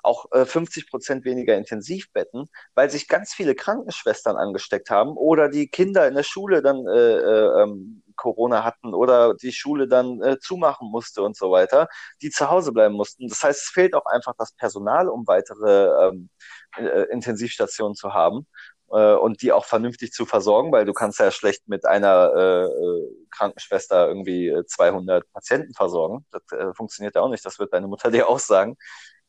auch 0.08 0.32
äh, 0.32 0.46
50 0.46 0.89
Prozent 0.89 1.26
weniger 1.26 1.56
Intensivbetten, 1.56 2.50
weil 2.76 2.89
sich 2.89 3.08
ganz 3.08 3.34
viele 3.34 3.56
Krankenschwestern 3.56 4.38
angesteckt 4.38 4.89
haben 4.89 5.12
oder 5.12 5.50
die 5.50 5.67
Kinder 5.67 6.08
in 6.08 6.15
der 6.15 6.24
Schule 6.24 6.62
dann 6.62 6.88
äh, 6.88 7.17
äh, 7.17 7.63
ähm, 7.63 8.04
Corona 8.15 8.63
hatten 8.63 8.93
oder 8.93 9.36
die 9.36 9.54
Schule 9.54 9.88
dann 9.88 10.22
äh, 10.22 10.39
zumachen 10.39 10.89
musste 10.89 11.22
und 11.22 11.38
so 11.38 11.52
weiter, 11.52 11.88
die 12.22 12.32
zu 12.32 12.50
Hause 12.50 12.72
bleiben 12.74 12.96
mussten. 12.96 13.28
Das 13.28 13.43
heißt, 13.43 13.62
es 13.63 13.70
fehlt 13.70 13.93
auch 13.93 14.06
einfach 14.06 14.34
das 14.38 14.54
Personal, 14.54 15.08
um 15.08 15.28
weitere 15.28 16.08
ähm, 16.08 16.30
äh, 16.78 17.04
Intensivstationen 17.12 17.96
zu 17.96 18.13
haben 18.13 18.48
äh, 18.91 19.13
und 19.13 19.41
die 19.41 19.52
auch 19.52 19.65
vernünftig 19.65 20.12
zu 20.12 20.26
versorgen, 20.26 20.72
weil 20.72 20.86
du 20.86 20.93
kannst 20.93 21.20
ja 21.20 21.32
schlecht 21.32 21.67
mit 21.67 21.86
einer 21.86 22.34
äh, 22.36 22.65
äh 22.65 23.28
Krankenschwester 23.32 24.08
irgendwie 24.08 24.54
200 24.65 25.24
äh, 25.24 25.28
Patienten 25.32 25.74
versorgen. 25.74 26.26
Das 26.32 26.41
funktioniert 26.76 27.15
ja 27.15 27.22
auch 27.22 27.30
nicht. 27.30 27.46
Das 27.46 27.60
wird 27.60 27.74
deine 27.74 27.88
Mutter 27.88 28.12
dir 28.12 28.28
auch 28.28 28.39
sagen. 28.39 28.78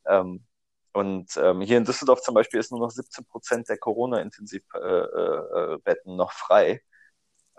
Ähm, 0.07 0.45
und 0.93 1.37
ähm, 1.37 1.61
hier 1.61 1.79
in 1.79 1.85
Düsseldorf 1.85 2.23
zum 2.23 2.35
Beispiel 2.35 2.61
ist 2.61 2.71
nur 2.71 2.81
noch 2.81 2.91
17 2.91 3.25
Prozent 3.27 3.69
der 3.69 3.79
Corona-Intensivbetten 3.79 5.83
äh, 5.85 6.13
äh, 6.13 6.17
noch 6.17 6.33
frei. 6.33 6.83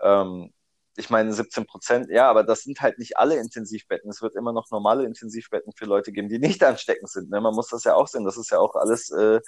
Ähm, 0.00 0.52
ich 0.96 1.10
meine 1.10 1.32
17 1.32 1.66
Prozent, 1.66 2.10
ja, 2.10 2.28
aber 2.28 2.44
das 2.44 2.62
sind 2.62 2.80
halt 2.80 2.98
nicht 2.98 3.16
alle 3.16 3.36
Intensivbetten. 3.38 4.10
Es 4.10 4.22
wird 4.22 4.36
immer 4.36 4.52
noch 4.52 4.70
normale 4.70 5.04
Intensivbetten 5.04 5.72
für 5.74 5.86
Leute 5.86 6.12
geben, 6.12 6.28
die 6.28 6.38
nicht 6.38 6.62
ansteckend 6.64 7.10
sind. 7.10 7.30
Ne? 7.30 7.40
Man 7.40 7.54
muss 7.54 7.68
das 7.68 7.84
ja 7.84 7.94
auch 7.94 8.08
sehen. 8.08 8.24
Das 8.24 8.36
ist 8.36 8.50
ja 8.50 8.58
auch 8.58 8.74
alles, 8.74 9.10
äh, 9.10 9.40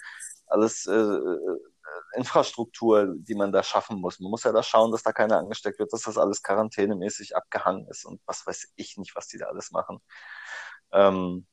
alles 0.47 0.87
äh, 0.87 0.95
äh, 0.95 1.59
Infrastruktur, 2.17 3.15
die 3.17 3.35
man 3.35 3.53
da 3.53 3.63
schaffen 3.63 4.01
muss. 4.01 4.21
Man 4.21 4.31
muss 4.31 4.45
ja 4.45 4.53
da 4.53 4.63
schauen, 4.63 4.93
dass 4.93 5.03
da 5.03 5.13
keiner 5.13 5.39
angesteckt 5.39 5.79
wird, 5.79 5.93
dass 5.93 6.03
das 6.03 6.19
alles 6.19 6.43
quarantänemäßig 6.43 7.37
abgehangen 7.37 7.87
ist 7.89 8.05
und 8.05 8.21
was 8.27 8.47
weiß 8.47 8.73
ich 8.77 8.97
nicht, 8.97 9.17
was 9.17 9.29
die 9.29 9.39
da 9.39 9.47
alles 9.47 9.73
machen. 9.73 9.99
Ähm, 10.93 11.47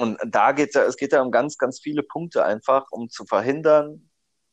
und 0.00 0.18
da 0.26 0.52
geht 0.52 0.74
es 0.74 0.96
geht 0.96 1.12
ja 1.12 1.22
um 1.22 1.30
ganz, 1.30 1.58
ganz 1.58 1.80
viele 1.80 2.02
Punkte 2.02 2.44
einfach, 2.44 2.86
um 2.90 3.08
zu 3.10 3.24
verhindern, 3.26 4.10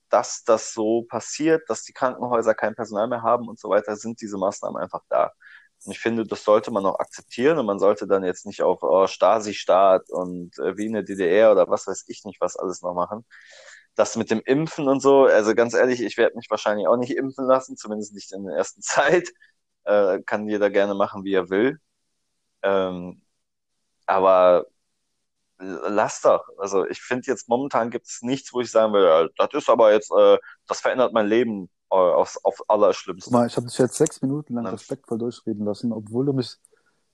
dass 0.09 0.43
das 0.43 0.73
so 0.73 1.03
passiert, 1.03 1.69
dass 1.69 1.83
die 1.83 1.93
Krankenhäuser 1.93 2.53
kein 2.55 2.75
Personal 2.75 3.07
mehr 3.07 3.23
haben 3.23 3.47
und 3.47 3.59
so 3.59 3.69
weiter, 3.69 3.95
sind 3.95 4.21
diese 4.21 4.37
Maßnahmen 4.37 4.81
einfach 4.81 5.01
da. 5.09 5.31
Und 5.85 5.91
ich 5.91 5.99
finde, 5.99 6.25
das 6.25 6.43
sollte 6.43 6.71
man 6.71 6.85
auch 6.85 6.99
akzeptieren 6.99 7.59
und 7.59 7.65
man 7.65 7.79
sollte 7.79 8.07
dann 8.07 8.23
jetzt 8.23 8.45
nicht 8.45 8.61
auf 8.63 8.79
oh, 8.83 9.07
Stasi-Staat 9.07 10.09
und 10.09 10.57
äh, 10.59 10.77
wie 10.77 10.87
eine 10.87 11.03
DDR 11.03 11.51
oder 11.51 11.69
was 11.69 11.87
weiß 11.87 12.05
ich 12.07 12.25
nicht, 12.25 12.41
was 12.41 12.57
alles 12.57 12.81
noch 12.81 12.93
machen. 12.93 13.25
Das 13.95 14.15
mit 14.15 14.31
dem 14.31 14.41
Impfen 14.45 14.87
und 14.87 15.01
so, 15.01 15.25
also 15.25 15.55
ganz 15.55 15.73
ehrlich, 15.73 16.01
ich 16.01 16.17
werde 16.17 16.35
mich 16.37 16.49
wahrscheinlich 16.49 16.87
auch 16.87 16.97
nicht 16.97 17.15
impfen 17.17 17.45
lassen, 17.47 17.77
zumindest 17.77 18.13
nicht 18.13 18.31
in 18.33 18.45
der 18.45 18.55
ersten 18.57 18.81
Zeit. 18.83 19.29
Äh, 19.85 20.21
kann 20.23 20.47
jeder 20.49 20.69
gerne 20.69 20.95
machen, 20.95 21.23
wie 21.23 21.33
er 21.33 21.49
will. 21.49 21.79
Ähm, 22.63 23.21
aber 24.05 24.67
lass 25.59 26.21
doch. 26.21 26.47
Also 26.57 26.85
ich 26.87 27.01
finde 27.01 27.27
jetzt 27.27 27.49
momentan 27.49 27.89
gibt 27.89 28.07
es 28.07 28.21
nichts, 28.21 28.53
wo 28.53 28.61
ich 28.61 28.71
sagen 28.71 28.93
will, 28.93 29.29
das 29.37 29.49
ist 29.53 29.69
aber 29.69 29.93
jetzt, 29.93 30.11
äh, 30.11 30.37
das 30.67 30.81
verändert 30.81 31.13
mein 31.13 31.27
Leben 31.27 31.69
äh, 31.91 31.95
aufs, 31.95 32.37
auf 32.43 32.61
Allerschlimmste. 32.67 33.31
Mal, 33.31 33.47
ich 33.47 33.55
habe 33.55 33.67
dich 33.67 33.77
jetzt 33.77 33.95
sechs 33.95 34.21
Minuten 34.21 34.55
lang 34.55 34.65
ja. 34.65 34.71
respektvoll 34.71 35.17
durchreden 35.17 35.65
lassen, 35.65 35.91
obwohl 35.91 36.25
du 36.25 36.33
mich. 36.33 36.57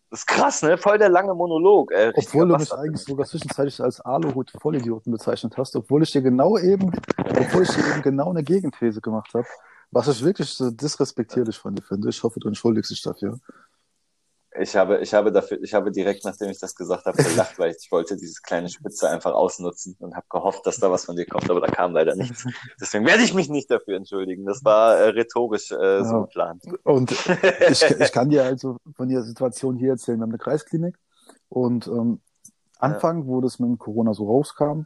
Das 0.09 0.21
ist 0.21 0.25
krass, 0.27 0.61
ne? 0.61 0.77
Voll 0.77 0.99
der 0.99 1.09
lange 1.09 1.33
Monolog, 1.33 1.91
ey. 1.91 2.11
Obwohl 2.15 2.47
du 2.47 2.55
mich 2.55 2.71
eigentlich 2.71 3.03
sogar 3.03 3.25
zwischenzeitlich 3.25 3.81
als 3.81 3.99
Aluhut 3.99 4.51
Vollidioten 4.59 5.11
bezeichnet 5.11 5.57
hast, 5.57 5.75
obwohl 5.75 6.03
ich 6.03 6.11
dir 6.11 6.21
genau 6.21 6.57
eben, 6.59 6.91
obwohl 7.17 7.63
ich 7.63 7.69
dir 7.69 7.87
eben 7.87 8.03
genau 8.03 8.29
eine 8.29 8.43
Gegenthese 8.43 9.01
gemacht 9.01 9.33
habe, 9.33 9.47
was 9.89 10.07
ich 10.07 10.23
wirklich 10.23 10.49
so 10.49 10.69
disrespektierlich 10.69 11.57
von 11.57 11.73
dir 11.73 11.81
finde. 11.81 12.09
Ich 12.09 12.21
hoffe, 12.21 12.39
du 12.39 12.47
entschuldigst 12.47 12.91
dich 12.91 13.01
dafür. 13.01 13.39
Ich 14.59 14.75
habe, 14.75 14.99
ich 14.99 15.13
habe 15.13 15.31
dafür, 15.31 15.61
ich 15.63 15.73
habe 15.73 15.91
direkt, 15.91 16.25
nachdem 16.25 16.49
ich 16.49 16.59
das 16.59 16.75
gesagt 16.75 17.05
habe, 17.05 17.21
gelacht, 17.21 17.57
weil 17.57 17.75
ich 17.79 17.91
wollte 17.91 18.15
diese 18.17 18.41
kleine 18.41 18.69
Spitze 18.69 19.09
einfach 19.09 19.33
ausnutzen 19.33 19.95
und 19.99 20.15
habe 20.15 20.25
gehofft, 20.29 20.65
dass 20.65 20.77
da 20.77 20.91
was 20.91 21.05
von 21.05 21.15
dir 21.15 21.25
kommt, 21.25 21.49
aber 21.49 21.61
da 21.61 21.67
kam 21.67 21.93
leider 21.93 22.15
nichts. 22.15 22.45
Deswegen 22.79 23.05
werde 23.05 23.23
ich 23.23 23.33
mich 23.33 23.49
nicht 23.49 23.71
dafür 23.71 23.95
entschuldigen. 23.95 24.45
Das 24.45 24.63
war 24.63 24.95
äh, 24.97 25.09
rhetorisch 25.09 25.71
äh, 25.71 25.75
ja. 25.75 26.03
so 26.03 26.21
geplant. 26.21 26.63
Und 26.83 27.11
ich, 27.69 27.83
ich 27.83 28.11
kann 28.11 28.29
dir 28.29 28.43
also 28.43 28.77
von 28.95 29.09
der 29.09 29.23
Situation 29.23 29.75
hier 29.75 29.91
erzählen. 29.91 30.19
Wir 30.19 30.23
haben 30.23 30.31
eine 30.31 30.37
Kreisklinik 30.37 30.97
Und 31.49 31.87
ähm, 31.87 32.21
Anfang, 32.77 33.27
wo 33.27 33.41
das 33.41 33.59
mit 33.59 33.79
Corona 33.79 34.13
so 34.13 34.25
rauskam, 34.25 34.83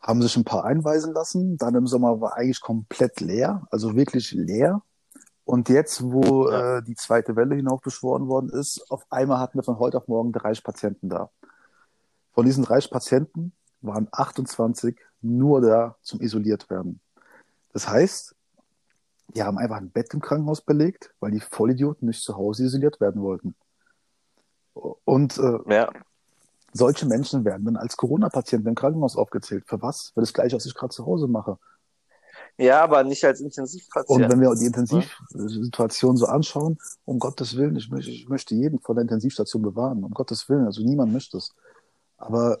haben 0.00 0.22
sich 0.22 0.36
ein 0.36 0.44
paar 0.44 0.64
einweisen 0.64 1.12
lassen. 1.12 1.56
Dann 1.58 1.74
im 1.74 1.86
Sommer 1.86 2.20
war 2.20 2.36
eigentlich 2.36 2.60
komplett 2.60 3.20
leer, 3.20 3.66
also 3.70 3.94
wirklich 3.94 4.32
leer. 4.32 4.82
Und 5.48 5.70
jetzt, 5.70 6.02
wo 6.02 6.50
Ja. 6.50 6.76
äh, 6.76 6.82
die 6.82 6.94
zweite 6.94 7.34
Welle 7.34 7.54
hinaufbeschworen 7.54 8.28
worden 8.28 8.50
ist, 8.50 8.84
auf 8.90 9.06
einmal 9.08 9.38
hatten 9.38 9.58
wir 9.58 9.62
von 9.62 9.78
heute 9.78 9.96
auf 9.96 10.06
morgen 10.06 10.30
30 10.30 10.62
Patienten 10.62 11.08
da. 11.08 11.30
Von 12.34 12.44
diesen 12.44 12.64
30 12.64 12.90
Patienten 12.90 13.52
waren 13.80 14.08
28 14.12 15.00
nur 15.22 15.62
da 15.62 15.96
zum 16.02 16.20
isoliert 16.20 16.68
werden. 16.68 17.00
Das 17.72 17.88
heißt, 17.88 18.36
die 19.28 19.42
haben 19.42 19.56
einfach 19.56 19.78
ein 19.78 19.90
Bett 19.90 20.12
im 20.12 20.20
Krankenhaus 20.20 20.60
belegt, 20.60 21.14
weil 21.18 21.30
die 21.30 21.40
Vollidioten 21.40 22.08
nicht 22.08 22.22
zu 22.22 22.36
Hause 22.36 22.64
isoliert 22.64 23.00
werden 23.00 23.22
wollten. 23.22 23.54
Und 24.74 25.38
äh, 25.38 25.58
Ja. 25.72 25.90
solche 26.74 27.06
Menschen 27.06 27.46
werden 27.46 27.64
dann 27.64 27.76
als 27.78 27.96
Corona-Patienten 27.96 28.68
im 28.68 28.74
Krankenhaus 28.74 29.16
aufgezählt. 29.16 29.64
Für 29.66 29.80
was? 29.80 30.10
Für 30.12 30.20
das 30.20 30.34
Gleiche, 30.34 30.56
was 30.56 30.66
ich 30.66 30.74
gerade 30.74 30.94
zu 30.94 31.06
Hause 31.06 31.26
mache. 31.26 31.58
Ja, 32.58 32.82
aber 32.82 33.04
nicht 33.04 33.24
als 33.24 33.40
Und 33.40 33.46
Intensivpatient. 33.46 34.28
wenn 34.30 34.40
wir 34.40 34.54
die 34.54 34.66
Intensivsituation 34.66 36.16
so 36.16 36.26
anschauen, 36.26 36.78
um 37.04 37.18
Gottes 37.18 37.56
Willen, 37.56 37.76
ich 37.76 37.90
möchte, 37.90 38.10
ich 38.10 38.28
möchte 38.28 38.54
jeden 38.54 38.80
von 38.80 38.96
der 38.96 39.02
Intensivstation 39.02 39.62
bewahren, 39.62 40.02
um 40.04 40.10
Gottes 40.12 40.48
Willen, 40.48 40.66
also 40.66 40.82
niemand 40.82 41.12
möchte 41.12 41.36
es. 41.38 41.54
Aber 42.16 42.58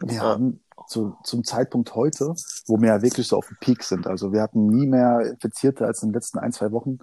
wir 0.00 0.14
Ja. 0.14 0.22
haben 0.22 0.60
zu, 0.88 1.16
zum 1.24 1.44
Zeitpunkt 1.44 1.94
heute, 1.94 2.34
wo 2.66 2.80
wir 2.80 2.88
ja 2.88 3.02
wirklich 3.02 3.26
so 3.28 3.36
auf 3.36 3.46
dem 3.48 3.56
Peak 3.60 3.82
sind, 3.82 4.06
also 4.06 4.32
wir 4.32 4.42
hatten 4.42 4.66
nie 4.66 4.86
mehr 4.86 5.20
Infizierte 5.32 5.86
als 5.86 6.02
in 6.02 6.10
den 6.10 6.14
letzten 6.14 6.38
ein, 6.38 6.52
zwei 6.52 6.72
Wochen, 6.72 6.98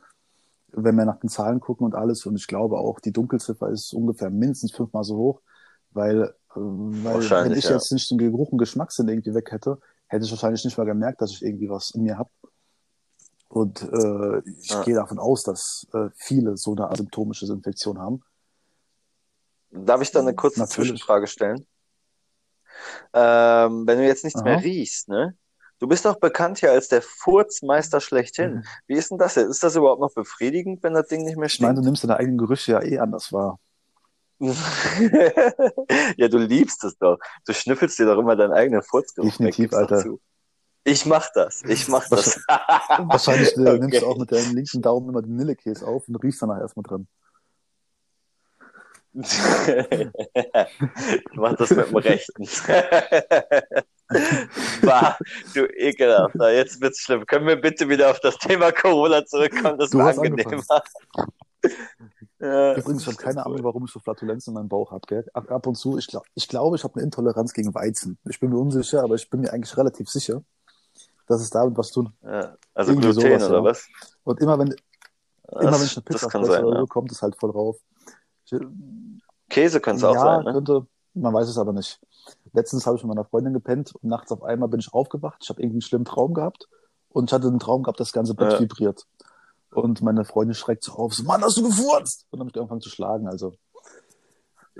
wenn 0.71 0.95
wir 0.95 1.05
nach 1.05 1.19
den 1.19 1.29
Zahlen 1.29 1.59
gucken 1.59 1.85
und 1.85 1.95
alles. 1.95 2.25
Und 2.25 2.35
ich 2.35 2.47
glaube 2.47 2.77
auch, 2.77 2.99
die 2.99 3.11
Dunkelziffer 3.11 3.69
ist 3.69 3.93
ungefähr 3.93 4.29
mindestens 4.29 4.71
fünfmal 4.71 5.03
so 5.03 5.17
hoch, 5.17 5.41
weil, 5.91 6.23
äh, 6.23 6.33
weil 6.55 7.29
wenn 7.29 7.53
ich 7.57 7.65
ja. 7.65 7.71
jetzt 7.71 7.91
nicht 7.91 8.09
den 8.11 8.17
Geruch 8.17 8.49
und 8.49 8.59
Geschmackssinn 8.59 9.07
irgendwie 9.07 9.33
weg 9.33 9.51
hätte, 9.51 9.79
hätte 10.09 10.25
ich 10.25 10.31
wahrscheinlich 10.31 10.65
nicht 10.65 10.77
mal 10.77 10.85
gemerkt, 10.85 11.21
dass 11.21 11.31
ich 11.31 11.41
irgendwie 11.41 11.69
was 11.69 11.91
in 11.91 12.03
mir 12.03 12.17
habe. 12.17 12.29
Und 13.47 13.81
äh, 13.81 14.41
ich 14.59 14.69
Ja. 14.69 14.83
gehe 14.83 14.95
davon 14.95 15.17
aus, 15.17 15.43
dass 15.43 15.87
äh, 15.93 16.09
viele 16.15 16.57
so 16.57 16.75
eine 16.75 16.89
asymptomische 16.89 17.45
Infektion 17.45 17.97
haben. 17.97 18.21
Darf 19.71 20.01
ich 20.01 20.11
da 20.11 20.19
eine 20.19 20.35
kurze 20.35 20.59
Natürlich. 20.59 20.89
Zwischenfrage 20.89 21.27
stellen? 21.27 21.65
Ähm, 23.13 23.87
wenn 23.87 23.97
du 23.97 24.05
jetzt 24.05 24.23
nichts 24.23 24.39
Aha. 24.41 24.49
mehr 24.49 24.63
riechst, 24.63 25.09
ne? 25.09 25.35
Du 25.79 25.87
bist 25.87 26.05
doch 26.05 26.19
bekannt 26.19 26.59
hier 26.59 26.71
als 26.71 26.89
der 26.89 27.01
Furzmeister 27.01 28.01
schlechthin. 28.01 28.55
Mhm. 28.55 28.63
Wie 28.87 28.95
ist 28.95 29.11
denn 29.11 29.17
das 29.17 29.35
jetzt? 29.35 29.49
Ist 29.49 29.63
das 29.63 29.75
überhaupt 29.75 30.01
noch 30.01 30.13
befriedigend, 30.13 30.83
wenn 30.83 30.93
das 30.93 31.07
Ding 31.07 31.23
nicht 31.23 31.37
mehr 31.37 31.47
Ich 31.47 31.59
meine, 31.59 31.73
stinkt? 31.73 31.77
du 31.77 31.81
nimmst 31.85 32.03
deine 32.03 32.17
eigenen 32.17 32.37
Gerüche 32.37 32.73
ja 32.73 32.83
eh 32.83 32.99
anders 32.99 33.31
wahr. 33.31 33.59
ja, 36.17 36.27
du 36.29 36.37
liebst 36.37 36.83
es 36.85 36.97
doch. 36.97 37.17
Du 37.45 37.53
schnüffelst 37.53 37.99
dir 37.99 38.05
doch 38.05 38.17
immer 38.17 38.35
deinen 38.35 38.53
eigenen 38.53 38.81
weg. 38.81 39.23
Definitiv, 39.23 39.73
Alter. 39.73 39.97
zu. 39.99 40.21
Ich 40.85 41.05
mach 41.05 41.29
das. 41.33 41.61
Ich 41.67 41.87
mach 41.89 42.07
das. 42.07 42.39
Wahrscheinlich 42.47 43.55
äh, 43.57 43.61
Okay. 43.61 43.79
nimmst 43.79 44.01
du 44.01 44.07
auch 44.07 44.17
mit 44.17 44.31
deinem 44.31 44.55
linken 44.55 44.81
Daumen 44.81 45.09
immer 45.09 45.21
den 45.21 45.35
Nillekäse 45.35 45.85
auf 45.85 46.07
und 46.07 46.15
riechst 46.17 46.41
danach 46.41 46.59
erstmal 46.61 46.83
dran. 46.83 47.07
ich 49.13 49.27
mach 51.33 51.55
das 51.57 51.71
mit 51.71 51.89
dem 51.89 51.95
Rechten. 51.97 52.47
bah, 54.81 55.17
du 55.53 55.65
ekelhafter. 55.65 56.53
Jetzt 56.53 56.79
wird's 56.81 57.01
schlimm. 57.01 57.25
Können 57.25 57.47
wir 57.47 57.57
bitte 57.59 57.89
wieder 57.89 58.11
auf 58.11 58.19
das 58.21 58.37
Thema 58.37 58.71
Corona 58.71 59.25
zurückkommen? 59.25 59.77
Das 59.79 59.89
Du 59.89 59.97
war 59.97 60.09
angenehmer. 60.09 60.63
Ja, 62.41 62.75
Übrigens, 62.77 63.01
ich 63.01 63.07
habe 63.07 63.17
keine 63.17 63.45
Ahnung, 63.45 63.61
warum 63.63 63.83
ich 63.85 63.91
so 63.91 63.99
Flatulenzen 63.99 64.51
in 64.51 64.55
meinem 64.55 64.69
Bauch 64.69 64.91
habe. 64.91 65.05
Gell? 65.07 65.25
Ab, 65.33 65.51
ab 65.51 65.67
und 65.67 65.75
zu, 65.75 65.97
ich, 65.97 66.07
glaub, 66.07 66.23
ich 66.35 66.47
glaube, 66.47 66.77
ich 66.77 66.83
habe 66.85 66.95
eine 66.95 67.03
Intoleranz 67.03 67.51
gegen 67.51 67.73
Weizen. 67.75 68.17
Ich 68.29 68.39
bin 68.39 68.49
mir 68.49 68.57
unsicher, 68.57 69.03
aber 69.03 69.15
ich 69.15 69.29
bin 69.29 69.41
mir 69.41 69.51
eigentlich 69.51 69.75
relativ 69.75 70.09
sicher, 70.09 70.41
dass 71.27 71.41
es 71.41 71.49
damit 71.49 71.77
was 71.77 71.91
tun. 71.91 72.13
ja. 72.23 72.55
Also 72.73 72.91
Irgendwie 72.93 73.11
Gluten 73.11 73.21
sowas, 73.29 73.43
oder 73.49 73.57
ja. 73.57 73.63
was? 73.65 73.87
Und 74.23 74.39
immer 74.39 74.57
wenn, 74.57 74.69
immer 74.69 74.77
wenn 75.51 75.67
ich 75.67 75.73
eine 75.73 75.79
Das, 75.81 76.03
Pizza 76.05 76.25
das 76.27 76.31
fresse 76.31 76.65
oder 76.65 76.77
so, 76.77 76.83
Ja. 76.83 76.85
kommt 76.87 77.11
es 77.11 77.21
halt 77.21 77.35
voll 77.35 77.51
drauf. 77.51 77.77
Ich, 78.45 78.57
Käse 79.49 79.81
könnte 79.81 79.97
es 79.97 80.03
auch 80.05 80.13
ja, 80.15 80.21
sein, 80.21 80.45
ne? 80.45 80.53
könnte, 80.53 80.87
man 81.15 81.33
weiß 81.33 81.49
es 81.49 81.57
aber 81.57 81.73
nicht. 81.73 81.99
Letztens 82.53 82.85
habe 82.85 82.95
ich 82.95 83.03
mit 83.03 83.09
meiner 83.13 83.25
Freundin 83.25 83.51
gepennt 83.53 83.93
und 83.95 84.07
nachts 84.09 84.31
auf 84.31 84.43
einmal 84.43 84.69
bin 84.69 84.79
ich 84.79 84.93
aufgewacht. 84.93 85.39
Ich 85.43 85.49
habe 85.49 85.61
irgendwie 85.61 85.75
einen 85.75 85.81
schlimmen 85.81 86.05
Traum 86.05 86.33
gehabt 86.33 86.69
und 87.09 87.29
ich 87.29 87.33
hatte 87.33 87.47
einen 87.47 87.59
Traum 87.59 87.83
gehabt, 87.83 87.99
das 87.99 88.13
ganze 88.13 88.33
Bett 88.33 88.53
Ja. 88.53 88.59
vibriert. 88.61 89.05
Und 89.71 90.01
meine 90.01 90.25
Freundin 90.25 90.55
schreckt 90.55 90.83
so 90.83 90.93
auf, 90.93 91.13
so, 91.13 91.23
Mann, 91.23 91.43
hast 91.43 91.57
du 91.57 91.63
gefurzt? 91.63 92.25
Und 92.29 92.39
dann 92.39 92.47
habe 92.47 92.49
ich 92.55 92.59
angefangen 92.59 92.81
zu 92.81 92.89
schlagen, 92.89 93.27
also. 93.27 93.53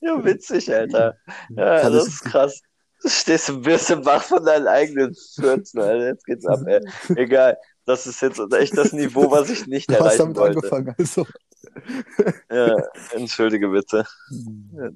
ja, 0.00 0.24
witzig, 0.24 0.72
Alter. 0.72 1.16
Ja, 1.50 1.80
Kann 1.80 1.92
das 1.92 2.06
ist 2.06 2.24
krass. 2.24 2.60
Du 3.02 3.08
stehst 3.08 3.50
ein 3.50 3.62
bisschen 3.62 4.04
wach 4.04 4.22
von 4.22 4.44
deinen 4.44 4.66
eigenen 4.66 5.14
Fürzen, 5.34 5.80
Alter. 5.80 6.06
Jetzt 6.06 6.24
geht's 6.24 6.46
ab, 6.46 6.60
ey. 6.66 6.80
Egal. 7.16 7.58
Das 7.86 8.06
ist 8.06 8.22
jetzt 8.22 8.40
echt 8.54 8.76
das 8.78 8.92
Niveau, 8.94 9.30
was 9.30 9.50
ich 9.50 9.66
nicht 9.66 9.90
Du 9.90 9.94
hast 9.94 10.00
erreichen 10.18 10.34
damit 10.34 10.36
wollte. 10.38 10.56
angefangen, 10.58 10.94
also. 10.98 11.26
Ja, 12.50 12.76
entschuldige 13.12 13.68
bitte. 13.68 14.06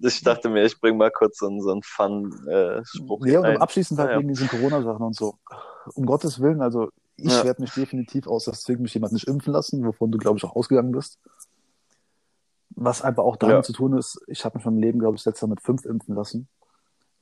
Ich 0.03 0.23
dachte 0.23 0.49
mir, 0.49 0.65
ich 0.65 0.81
bring 0.81 0.97
mal 0.97 1.11
kurz 1.11 1.39
so 1.39 1.49
einen, 1.49 1.61
so 1.61 1.71
einen 1.71 1.83
Fun-Spruch 1.83 3.27
Ja, 3.27 3.41
und 3.41 3.45
rein. 3.47 3.57
abschließend 3.59 4.01
halt 4.01 4.13
ja. 4.13 4.19
wegen 4.19 4.29
diesen 4.29 4.49
Corona-Sachen 4.49 5.05
und 5.05 5.17
so. 5.17 5.35
Um 5.95 6.07
Gottes 6.07 6.41
Willen, 6.41 6.63
also 6.63 6.91
ich 7.17 7.33
Ja. 7.35 7.45
werde 7.45 7.63
mich 7.63 7.73
definitiv 7.73 8.27
aus, 8.27 8.45
das 8.45 8.63
zwingt 8.63 8.81
mich 8.81 8.95
jemand 8.95 9.13
nicht 9.13 9.27
impfen 9.29 9.53
lassen, 9.53 9.85
wovon 9.85 10.11
du, 10.11 10.19
glaube 10.19 10.39
ich, 10.39 10.45
auch 10.45 10.55
ausgegangen 10.57 10.93
bist. 10.93 11.19
Was 12.77 13.03
einfach 13.03 13.25
auch 13.25 13.37
damit 13.37 13.57
Ja. 13.57 13.63
zu 13.63 13.73
tun 13.73 13.97
ist, 13.99 14.21
ich 14.29 14.45
habe 14.45 14.59
mich 14.59 14.65
in 14.67 14.73
meinem 14.75 14.83
Leben, 14.83 14.99
glaube 15.01 15.17
ich, 15.17 15.25
letztes 15.25 15.41
Jahr 15.41 15.49
mit 15.49 15.61
fünf 15.63 15.85
impfen 15.85 16.15
lassen. 16.15 16.49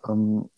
Ähm, 0.06 0.50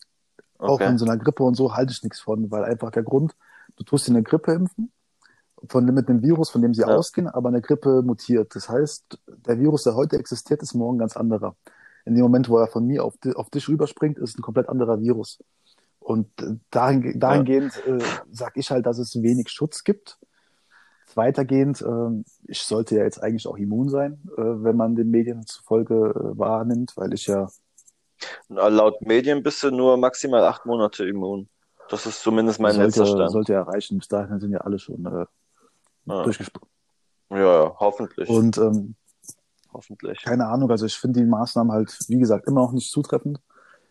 Auch 0.57 0.81
Okay. 0.81 0.89
in 0.89 0.97
so 0.97 1.05
einer 1.05 1.17
Grippe 1.17 1.43
und 1.43 1.55
so 1.55 1.73
halte 1.73 1.93
ich 1.93 2.03
nichts 2.03 2.19
von, 2.19 2.51
weil 2.51 2.65
einfach 2.65 2.91
der 2.91 3.03
Grund, 3.03 3.33
du 3.77 3.85
tust 3.85 4.07
dir 4.07 4.11
eine 4.11 4.23
Grippe 4.23 4.51
impfen, 4.51 4.91
von, 5.69 5.85
mit 5.85 6.09
dem 6.09 6.21
Virus, 6.21 6.49
von 6.49 6.61
dem 6.61 6.73
sie 6.73 6.81
Ja. 6.81 6.87
ausgehen, 6.87 7.27
aber 7.27 7.47
eine 7.47 7.61
Grippe 7.61 8.01
mutiert. 8.01 8.53
Das 8.55 8.67
heißt, 8.67 9.19
der 9.27 9.57
Virus, 9.57 9.83
der 9.83 9.95
heute 9.95 10.17
existiert, 10.17 10.61
ist 10.61 10.73
morgen 10.73 10.97
ganz 10.97 11.15
anderer. 11.15 11.55
In 12.05 12.15
dem 12.15 12.23
Moment, 12.23 12.49
wo 12.49 12.57
er 12.57 12.67
von 12.67 12.85
mir 12.85 13.05
auf, 13.05 13.15
auf 13.35 13.49
dich 13.49 13.69
rüberspringt, 13.69 14.17
ist 14.17 14.31
es 14.31 14.37
ein 14.37 14.41
komplett 14.41 14.67
anderer 14.67 14.99
Virus. 14.99 15.39
Und 16.09 16.27
äh, 16.41 16.55
dahin, 16.71 17.19
dahingehend 17.19 17.85
äh, 17.85 17.99
sage 18.31 18.59
ich 18.59 18.71
halt, 18.71 18.87
dass 18.87 18.97
es 18.97 19.21
wenig 19.21 19.51
Schutz 19.51 19.83
gibt. 19.83 20.17
Weitergehend, 21.13 21.83
ähm, 21.83 22.25
ich 22.47 22.63
sollte 22.63 22.95
ja 22.95 23.03
jetzt 23.03 23.21
eigentlich 23.21 23.45
auch 23.45 23.57
immun 23.57 23.89
sein, 23.89 24.19
äh, 24.35 24.41
wenn 24.41 24.75
man 24.75 24.95
den 24.95 25.11
Medien 25.11 25.45
zufolge 25.45 25.93
äh, 25.93 26.37
wahrnimmt, 26.39 26.97
weil 26.97 27.13
ich 27.13 27.27
ja 27.27 27.47
Na, 28.47 28.69
Laut 28.69 29.03
Medien 29.03 29.43
bist 29.43 29.61
du 29.61 29.69
nur 29.69 29.97
maximal 29.97 30.43
acht 30.45 30.65
Monate 30.65 31.07
immun. 31.07 31.47
Das 31.89 32.07
ist 32.07 32.23
zumindest 32.23 32.59
mein 32.59 32.75
letzter 32.75 33.05
sollte, 33.05 33.11
Stand. 33.21 33.31
sollte 33.31 33.53
erreichen. 33.53 33.99
Bis 33.99 34.07
dahin 34.07 34.39
sind 34.39 34.51
ja 34.51 34.61
alle 34.61 34.79
schon 34.79 35.05
äh, 35.05 35.25
Ja. 36.05 36.23
durchgesprungen. 36.23 36.69
Ja, 37.29 37.37
ja, 37.65 37.75
hoffentlich. 37.79 38.27
Und 38.27 38.57
ähm, 38.57 38.95
hoffentlich. 39.71 40.23
keine 40.23 40.47
Ahnung, 40.47 40.71
also 40.71 40.87
ich 40.87 40.97
finde 40.97 41.19
die 41.19 41.27
Maßnahmen 41.27 41.71
halt, 41.71 41.95
wie 42.07 42.17
gesagt, 42.17 42.47
immer 42.47 42.61
noch 42.61 42.71
nicht 42.71 42.89
zutreffend. 42.89 43.39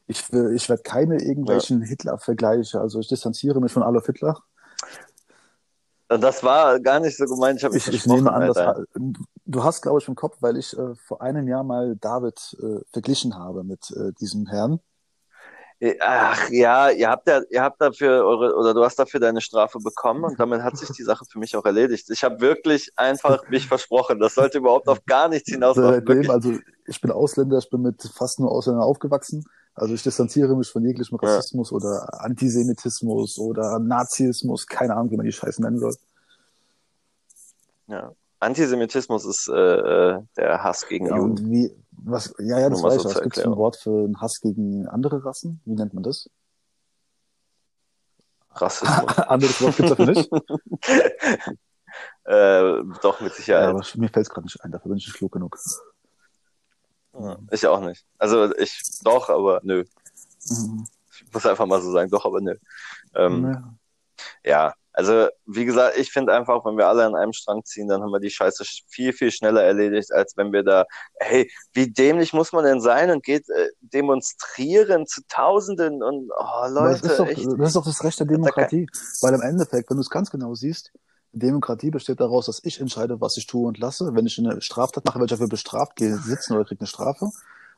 Ich, 0.09 0.32
will- 0.32 0.54
ich 0.56 0.68
werde 0.68 0.82
keine 0.82 1.22
irgendwelchen 1.22 1.82
Hitler-Vergleiche, 1.82 2.80
also 2.80 2.98
ich 2.98 3.09
distanziere 3.09 3.61
mich 3.61 3.72
von 3.72 3.82
Adolf 3.82 4.06
Hitler. 4.06 4.38
Das 6.09 6.42
war 6.42 6.80
gar 6.80 7.00
nicht 7.00 7.18
so 7.18 7.26
gemeint, 7.26 7.62
ich 7.62 7.74
Ich, 7.74 7.88
ich 7.92 8.06
nehme 8.06 8.32
an, 8.32 8.42
Alter. 8.44 8.84
du 9.44 9.62
hast, 9.62 9.82
glaube 9.82 9.98
ich, 10.00 10.09
im 10.09 10.14
Kopf, 10.14 10.38
weil 10.40 10.56
ich 10.56 10.76
äh, 10.76 10.94
vor 10.94 11.20
einem 11.20 11.46
Jahr 11.46 11.62
mal 11.64 11.96
David 11.96 12.56
äh, 12.62 12.80
verglichen 12.90 13.36
habe 13.36 13.62
mit 13.62 13.90
äh, 13.90 14.12
diesem 14.18 14.46
Herrn. 14.46 14.80
Ach 16.00 16.48
ja, 16.50 16.90
ihr 16.90 17.09
habt 17.09 17.28
ja, 17.28 17.40
ihr 17.50 17.62
habt 17.62 17.80
dafür 17.80 18.24
eure, 18.24 18.56
oder 18.56 18.74
du 18.74 18.82
hast 18.84 18.98
dafür 18.98 19.20
deine 19.20 19.40
Strafe 19.40 19.78
bekommen 19.78 20.24
und 20.24 20.40
damit 20.40 20.62
hat 20.62 20.76
sich 20.76 20.88
die 20.90 21.04
Sache 21.04 21.24
für 21.30 21.38
mich 21.38 21.54
auch 21.56 21.64
erledigt. 21.64 22.11
Ich 22.11 22.24
habe 22.24 22.40
wirklich 22.40 22.90
einfach 22.96 23.46
mich 23.48 23.68
versprochen. 23.68 24.18
Das 24.18 24.34
sollte 24.34 24.59
überhaupt 24.59 24.88
auf 24.88 25.04
gar 25.04 25.28
nichts 25.28 25.48
hinauslaufen. 25.52 26.30
Also 26.30 26.54
ich 26.86 27.00
bin 27.00 27.12
Ausländer, 27.12 27.59
ich 27.59 27.70
bin 27.70 27.82
mit 27.82 28.02
fast 28.02 28.40
nur 28.40 28.50
Ausländern 28.50 28.82
aufgewachsen. 28.82 29.44
Also 29.78 29.94
ich 29.94 30.02
distanziere 30.02 30.56
mich 30.56 30.68
von 30.70 30.84
jeglichem 30.84 31.18
Ja. 31.22 31.36
Rassismus 31.36 31.72
oder 31.72 32.22
Antisemitismus 32.22 33.38
oder 33.38 33.78
Nazismus, 33.78 34.66
keine 34.66 34.94
Ahnung, 34.94 35.10
wie 35.10 35.16
man 35.16 35.26
die 35.26 35.32
Scheiße 35.32 35.62
nennen 35.62 35.78
soll. 35.78 35.94
Ja. 37.86 38.12
Antisemitismus 38.40 39.24
ist 39.24 39.48
äh, 39.48 39.52
äh, 40.14 40.22
der 40.36 40.62
Hass 40.62 40.86
gegen 40.86 41.06
Ja, 41.06 41.16
Juden. 41.16 41.30
und 41.30 41.50
wie, 41.50 41.74
was, 41.90 42.32
ja, 42.38 42.60
ja, 42.60 42.70
das 42.70 42.82
weiß 42.82 42.94
so 42.94 42.98
ich. 43.00 43.04
Was 43.06 43.12
zur 43.14 43.22
gibt 43.22 43.36
es 43.36 43.44
ein. 43.44 43.56
Wort 43.56 43.76
für 43.76 44.04
einen 44.04 44.20
Hass 44.20 44.40
gegen 44.40 44.86
andere 44.86 45.24
Rassen? 45.24 45.60
Wie 45.64 45.74
nennt 45.74 45.94
man 45.94 46.02
das? 46.04 46.30
Rassismus. 48.50 49.18
Anderes 49.18 49.60
Wort 49.60 49.76
gibt's 49.76 49.90
dafür 49.90 50.06
nicht? 50.06 50.30
äh, 52.24 52.82
doch, 53.02 53.20
mit 53.20 53.30
ja, 53.30 53.36
Sicherheit. 53.36 53.68
aber 53.70 53.82
mir 53.96 54.08
fällt's 54.08 54.30
gerade 54.30 54.46
nicht 54.46 54.62
ein, 54.62 54.70
dafür 54.70 54.90
bin 54.90 54.98
ich 54.98 55.06
nicht 55.06 55.16
klug 55.16 55.32
genug. 55.32 55.58
Ja, 57.20 57.38
ich 57.50 57.66
auch 57.66 57.80
nicht. 57.80 58.04
Also 58.18 58.54
ich 58.56 58.80
doch, 59.02 59.28
aber 59.28 59.60
nö. 59.62 59.84
Mhm. 60.48 60.86
Ich 61.12 61.32
muss 61.32 61.46
einfach 61.46 61.66
mal 61.66 61.82
so 61.82 61.90
sagen, 61.90 62.10
doch, 62.10 62.24
aber 62.24 62.40
nö. 62.40 62.54
Ähm, 63.14 63.44
Ja. 63.44 63.74
Ja, 64.44 64.74
Also, 64.92 65.28
wie 65.46 65.64
gesagt, 65.64 65.96
ich 65.96 66.10
finde 66.10 66.32
einfach, 66.32 66.64
wenn 66.64 66.76
wir 66.76 66.88
alle 66.88 67.04
an 67.06 67.14
einem 67.14 67.32
Strang 67.32 67.64
ziehen, 67.64 67.86
dann 67.86 68.02
haben 68.02 68.10
wir 68.10 68.18
die 68.18 68.30
Scheiße 68.30 68.64
viel, 68.88 69.12
viel 69.12 69.30
schneller 69.30 69.62
erledigt, 69.62 70.12
als 70.12 70.36
wenn 70.36 70.52
wir 70.52 70.64
da, 70.64 70.86
hey, 71.20 71.48
wie 71.72 71.88
dämlich 71.92 72.32
muss 72.32 72.50
man 72.52 72.64
denn 72.64 72.80
sein 72.80 73.12
und 73.12 73.22
geht 73.22 73.48
äh, 73.48 73.68
demonstrieren 73.80 75.06
zu 75.06 75.20
Tausenden 75.28 76.02
und, 76.02 76.32
oh, 76.36 76.66
Leute, 76.68 77.02
das, 77.02 77.12
ist 77.12 77.20
doch, 77.20 77.28
echt. 77.28 77.46
das 77.46 77.68
ist 77.68 77.76
doch 77.76 77.84
das 77.84 78.02
Recht 78.02 78.18
der 78.18 78.26
Demokratie. 78.26 78.88
Weil 79.20 79.34
im 79.34 79.42
Endeffekt, 79.42 79.88
wenn 79.88 79.98
du 79.98 80.00
es 80.00 80.10
ganz 80.10 80.30
genau 80.30 80.54
siehst, 80.54 80.90
Demokratie 81.32 81.90
besteht 81.90 82.20
daraus, 82.20 82.46
dass 82.46 82.60
ich 82.64 82.80
entscheide, 82.80 83.20
was 83.20 83.36
ich 83.36 83.46
tue 83.46 83.66
und 83.66 83.78
lasse. 83.78 84.14
Wenn 84.14 84.26
ich 84.26 84.38
eine 84.38 84.60
Straftat 84.60 85.04
mache, 85.04 85.16
werde 85.16 85.26
ich 85.26 85.30
dafür 85.30 85.48
bestraft, 85.48 85.96
gehe 85.96 86.16
sitzen 86.16 86.54
oder 86.54 86.64
kriege 86.64 86.80
eine 86.80 86.86
Strafe. 86.86 87.30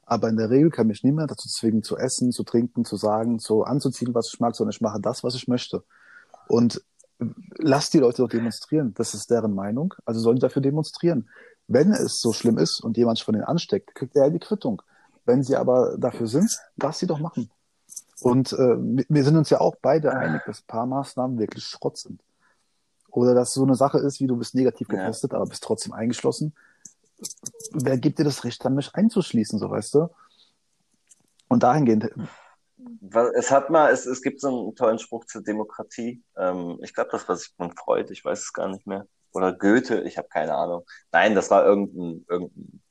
Aber 0.04 0.28
in 0.28 0.36
der 0.36 0.50
Regel 0.50 0.70
kann 0.70 0.88
mich 0.88 1.04
niemand 1.04 1.30
dazu 1.30 1.48
zwingen, 1.48 1.82
zu 1.82 1.96
essen, 1.96 2.32
zu 2.32 2.42
trinken, 2.42 2.84
zu 2.84 2.96
sagen, 2.96 3.38
zu 3.38 3.64
anzuziehen, 3.64 4.14
was 4.14 4.32
ich 4.32 4.40
mag, 4.40 4.56
sondern 4.56 4.72
ich 4.72 4.80
mache 4.80 5.00
das, 5.00 5.22
was 5.22 5.34
ich 5.34 5.46
möchte. 5.46 5.84
Und 6.48 6.82
lass 7.58 7.90
die 7.90 7.98
Leute 7.98 8.22
doch 8.22 8.28
demonstrieren. 8.28 8.94
Das 8.94 9.14
ist 9.14 9.30
deren 9.30 9.54
Meinung. 9.54 9.94
Also 10.04 10.20
sollen 10.20 10.36
die 10.36 10.42
dafür 10.42 10.62
demonstrieren. 10.62 11.28
Wenn 11.68 11.92
es 11.92 12.20
so 12.20 12.32
schlimm 12.32 12.58
ist 12.58 12.80
und 12.80 12.96
jemand 12.96 13.20
von 13.20 13.34
denen 13.34 13.44
ansteckt, 13.44 13.94
kriegt 13.94 14.16
er 14.16 14.30
die 14.30 14.40
Quittung. 14.40 14.82
Wenn 15.24 15.42
sie 15.42 15.56
aber 15.56 15.96
dafür 15.98 16.26
sind, 16.26 16.50
lass 16.76 16.98
sie 16.98 17.06
doch 17.06 17.20
machen. 17.20 17.50
Und 18.20 18.52
äh, 18.52 18.76
wir 19.08 19.24
sind 19.24 19.36
uns 19.36 19.50
ja 19.50 19.60
auch 19.60 19.76
beide 19.80 20.12
einig, 20.12 20.42
dass 20.46 20.60
ein 20.60 20.66
paar 20.66 20.86
Maßnahmen 20.86 21.38
wirklich 21.38 21.64
Schrott 21.64 21.98
sind. 21.98 22.20
Oder 23.10 23.34
dass 23.34 23.52
so 23.52 23.62
eine 23.62 23.74
Sache 23.74 23.98
ist, 23.98 24.20
wie 24.20 24.26
du 24.26 24.36
bist 24.36 24.54
negativ 24.54 24.88
getestet, 24.88 25.32
ja. 25.32 25.38
aber 25.38 25.46
bist 25.46 25.62
trotzdem 25.62 25.92
eingeschlossen. 25.92 26.54
Wer 27.72 27.98
gibt 27.98 28.18
dir 28.18 28.24
das 28.24 28.44
Recht, 28.44 28.64
dann 28.64 28.74
mich 28.74 28.94
einzuschließen, 28.94 29.58
so 29.58 29.70
weißt 29.70 29.94
du? 29.94 30.08
Und 31.48 31.62
dahingehend 31.62 32.10
es 33.34 33.50
hat 33.50 33.70
mal, 33.70 33.90
es, 33.90 34.06
es 34.06 34.22
gibt 34.22 34.40
so 34.40 34.48
einen 34.48 34.74
tollen 34.74 34.98
Spruch 34.98 35.24
zur 35.26 35.42
Demokratie. 35.42 36.22
Ähm, 36.36 36.78
ich 36.82 36.94
glaube, 36.94 37.10
das 37.12 37.28
war 37.28 37.36
Sigmund 37.36 37.78
Freud, 37.78 38.12
ich 38.12 38.24
weiß 38.24 38.40
es 38.40 38.52
gar 38.52 38.68
nicht 38.68 38.86
mehr. 38.86 39.06
Oder 39.32 39.52
Goethe, 39.52 40.02
ich 40.02 40.18
habe 40.18 40.28
keine 40.28 40.54
Ahnung. 40.54 40.84
Nein, 41.12 41.34
das 41.34 41.50
war 41.50 41.64
irgendein, 41.64 42.24
irgendein 42.28 42.82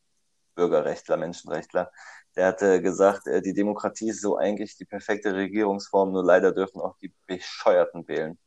Bürgerrechtler, 0.56 1.18
Menschenrechtler. 1.18 1.92
Der 2.36 2.48
hatte 2.48 2.82
gesagt, 2.82 3.28
äh, 3.28 3.42
die 3.42 3.54
Demokratie 3.54 4.10
ist 4.10 4.22
so 4.22 4.38
eigentlich 4.38 4.78
die 4.78 4.86
perfekte 4.86 5.34
Regierungsform, 5.34 6.12
nur 6.12 6.24
leider 6.24 6.52
dürfen 6.52 6.82
auch 6.82 6.98
die 7.02 7.14
Bescheuerten 7.28 8.08
wählen. 8.08 8.38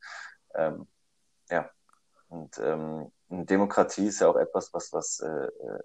Ähm, 0.55 0.87
ja. 1.53 1.71
Und 2.29 2.59
ähm, 2.59 3.13
Demokratie 3.29 4.07
ist 4.07 4.21
ja 4.21 4.29
auch 4.29 4.37
etwas, 4.37 4.73
was, 4.73 4.93
was 4.93 5.21
äh, 5.21 5.29
äh 5.29 5.81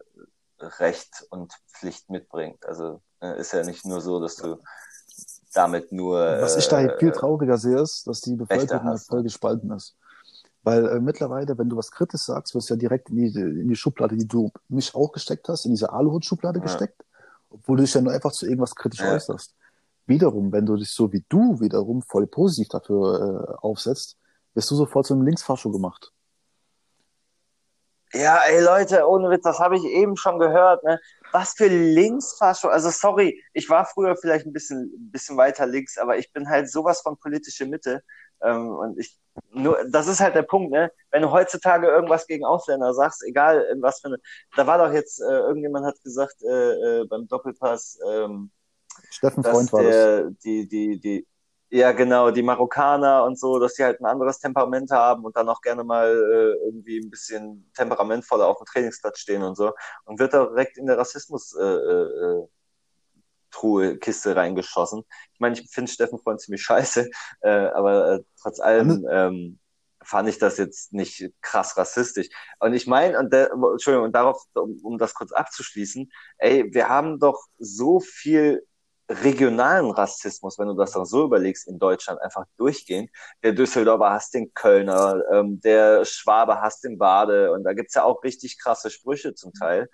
Recht 0.60 1.28
und 1.30 1.54
Pflicht 1.72 2.10
mitbringt. 2.10 2.66
Also 2.66 3.02
äh, 3.22 3.40
ist 3.40 3.54
ja 3.54 3.64
nicht 3.64 3.86
nur 3.86 4.02
so, 4.02 4.20
dass 4.20 4.38
du 4.38 4.58
damit 5.54 5.92
nur. 5.92 6.20
Was 6.20 6.58
ich 6.58 6.68
da 6.68 6.82
äh, 6.82 6.98
viel 6.98 7.12
trauriger 7.12 7.58
sehe, 7.58 7.80
ist, 7.80 8.08
dass 8.08 8.22
die 8.22 8.36
Bevölkerung 8.36 8.98
voll 8.98 9.24
gespalten 9.24 9.72
ist. 9.72 9.96
Weil 10.64 10.88
äh, 10.88 11.00
mittlerweile, 11.00 11.58
wenn 11.58 11.70
du 11.70 11.78
was 11.78 11.92
kritisch 11.92 12.22
sagst, 12.22 12.56
wirst 12.56 12.70
du 12.70 12.74
ja 12.74 12.78
direkt 12.80 13.10
in 13.10 13.18
die, 13.18 13.40
in 13.40 13.68
die 13.68 13.76
Schublade, 13.76 14.18
die 14.18 14.28
du 14.28 14.52
mich 14.68 14.96
auch 14.96 15.12
gesteckt 15.12 15.48
hast, 15.48 15.66
in 15.66 15.72
diese 15.72 15.94
Aluhut-Schublade 15.94 16.60
ja. 16.60 16.64
gesteckt, 16.64 17.06
obwohl 17.50 17.78
du 17.78 17.84
dich 17.84 17.94
ja 17.94 18.02
nur 18.02 18.14
einfach 18.14 18.32
zu 18.32 18.46
irgendwas 18.46 18.76
kritisch 18.76 19.02
ja. 19.02 19.14
äußerst. 19.14 19.56
Wiederum, 20.08 20.52
wenn 20.52 20.66
du 20.66 20.76
dich 20.76 20.90
so 20.90 21.12
wie 21.14 21.24
du 21.30 21.60
wiederum 21.60 22.02
voll 22.02 22.28
positiv 22.28 22.70
dafür 22.70 23.58
äh, 23.62 23.66
aufsetzt, 23.66 24.18
wirst 24.58 24.72
du 24.72 24.76
sofort 24.76 25.06
zu 25.06 25.14
einem 25.14 25.24
Linksfascho 25.24 25.72
gemacht. 25.72 26.12
Ja, 28.14 28.40
ey 28.48 28.62
Leute, 28.62 29.08
ohne 29.08 29.30
Witz, 29.30 29.44
das 29.44 29.60
habe 29.60 29.78
ich 29.78 29.84
eben 29.84 30.18
schon 30.18 30.40
gehört. 30.40 30.84
Ne? 30.84 31.00
Was 31.32 31.54
für 31.54 31.68
Linksfascho. 31.68 32.68
Also 32.70 32.90
sorry, 32.90 33.44
ich 33.54 33.70
war 33.70 33.86
früher 33.86 34.16
vielleicht 34.16 34.46
ein 34.46 34.54
bisschen, 34.54 34.92
bisschen 35.12 35.38
weiter 35.38 35.68
links, 35.68 35.98
aber 35.98 36.18
ich 36.18 36.32
bin 36.34 36.50
halt 36.50 36.72
sowas 36.72 37.02
von 37.02 37.18
politische 37.18 37.66
Mitte. 37.66 38.02
Ähm, 38.42 38.70
und 38.70 39.00
ich, 39.00 39.20
nur, 39.52 39.78
das 39.92 40.08
ist 40.08 40.22
halt 40.22 40.36
der 40.36 40.44
Punkt, 40.44 40.72
ne? 40.72 40.92
Wenn 41.12 41.22
du 41.22 41.32
heutzutage 41.32 41.88
irgendwas 41.88 42.26
gegen 42.28 42.46
Ausländer 42.46 42.94
sagst, 42.94 43.24
egal 43.24 43.62
in 43.72 43.82
was 43.82 44.00
für 44.00 44.08
eine, 44.08 44.18
da 44.56 44.66
war 44.66 44.78
doch 44.78 44.94
jetzt, 44.94 45.20
äh, 45.20 45.26
irgendjemand 45.26 45.86
hat 45.86 46.02
gesagt 46.04 46.42
äh, 46.44 47.02
äh, 47.02 47.06
beim 47.06 47.28
Doppelpass, 47.28 48.00
ähm, 48.10 48.52
Steffen 49.10 49.44
Freund 49.44 49.72
war 49.74 49.84
das. 49.84 50.34
Die, 50.44 50.68
die, 50.68 51.00
die, 51.00 51.28
ja, 51.70 51.92
genau, 51.92 52.32
die 52.32 52.44
Marokkaner 52.44 53.26
und 53.26 53.38
so, 53.38 53.60
dass 53.60 53.74
die 53.74 53.84
halt 53.84 54.00
ein 54.00 54.06
anderes 54.06 54.40
Temperament 54.40 54.90
haben 54.92 55.26
und 55.26 55.36
dann 55.36 55.50
auch 55.50 55.62
gerne 55.62 55.84
mal 55.84 56.08
äh, 56.08 56.66
irgendwie 56.66 57.00
ein 57.00 57.10
bisschen 57.10 57.70
temperamentvoller 57.76 58.48
auf 58.48 58.58
dem 58.58 58.66
Trainingsplatz 58.66 59.20
stehen 59.20 59.44
und 59.44 59.56
so. 59.56 59.74
Und 60.06 60.20
wird 60.20 60.34
direkt 60.34 60.78
in 60.78 60.86
der 60.86 60.98
Rassismus 60.98 61.54
äh, 61.60 61.64
äh, 61.64 62.48
Truhe, 63.52 63.98
Kiste 63.98 64.36
reingeschossen. 64.36 65.04
Ich 65.34 65.40
meine, 65.40 65.56
ich 65.56 65.70
finde 65.70 65.92
Steffen 65.92 66.20
Freund 66.20 66.40
ziemlich 66.42 66.62
scheiße, 66.64 67.10
äh, 67.42 67.50
aber 67.50 68.14
äh, 68.14 68.24
trotz 68.42 68.60
allem 68.60 69.06
ähm, 69.12 69.60
fand 70.04 70.30
ich 70.30 70.38
das 70.38 70.58
jetzt 70.58 70.94
nicht 70.94 71.32
krass 71.42 71.76
rassistisch. 71.76 72.30
Und 72.60 72.74
ich 72.74 72.88
meine, 72.88 73.20
und 73.20 73.34
der, 73.34 73.52
Entschuldigung, 73.52 74.06
und 74.06 74.14
darauf, 74.16 74.42
um, 74.54 74.80
um 74.84 74.98
das 74.98 75.14
kurz 75.14 75.34
abzuschließen, 75.34 76.10
ey, 76.38 76.74
wir 76.74 76.88
haben 76.88 77.20
doch 77.20 77.46
so 77.58 78.00
viel 78.00 78.66
regionalen 79.10 79.92
Rassismus, 79.92 80.60
wenn 80.60 80.68
du 80.68 80.74
das 80.74 80.92
dann 80.92 81.06
so 81.06 81.26
überlegst, 81.26 81.68
in 81.68 81.80
Deutschland 81.80 82.22
einfach 82.22 82.46
durchgehend. 82.58 83.10
Der 83.44 83.54
Düsseldorfer 83.54 84.12
hasst 84.12 84.34
den 84.34 84.54
Kölner, 84.54 85.24
ähm, 85.32 85.60
der 85.62 86.06
Schwabe 86.06 86.62
hasst 86.62 86.84
den 86.84 86.98
Bade 86.98 87.52
und 87.52 87.64
da 87.64 87.74
gibt's 87.74 87.94
ja 87.94 88.04
auch 88.04 88.24
richtig 88.24 88.60
krasse 88.60 88.90
Sprüche 88.90 89.34
zum 89.34 89.54
Teil. 89.54 89.90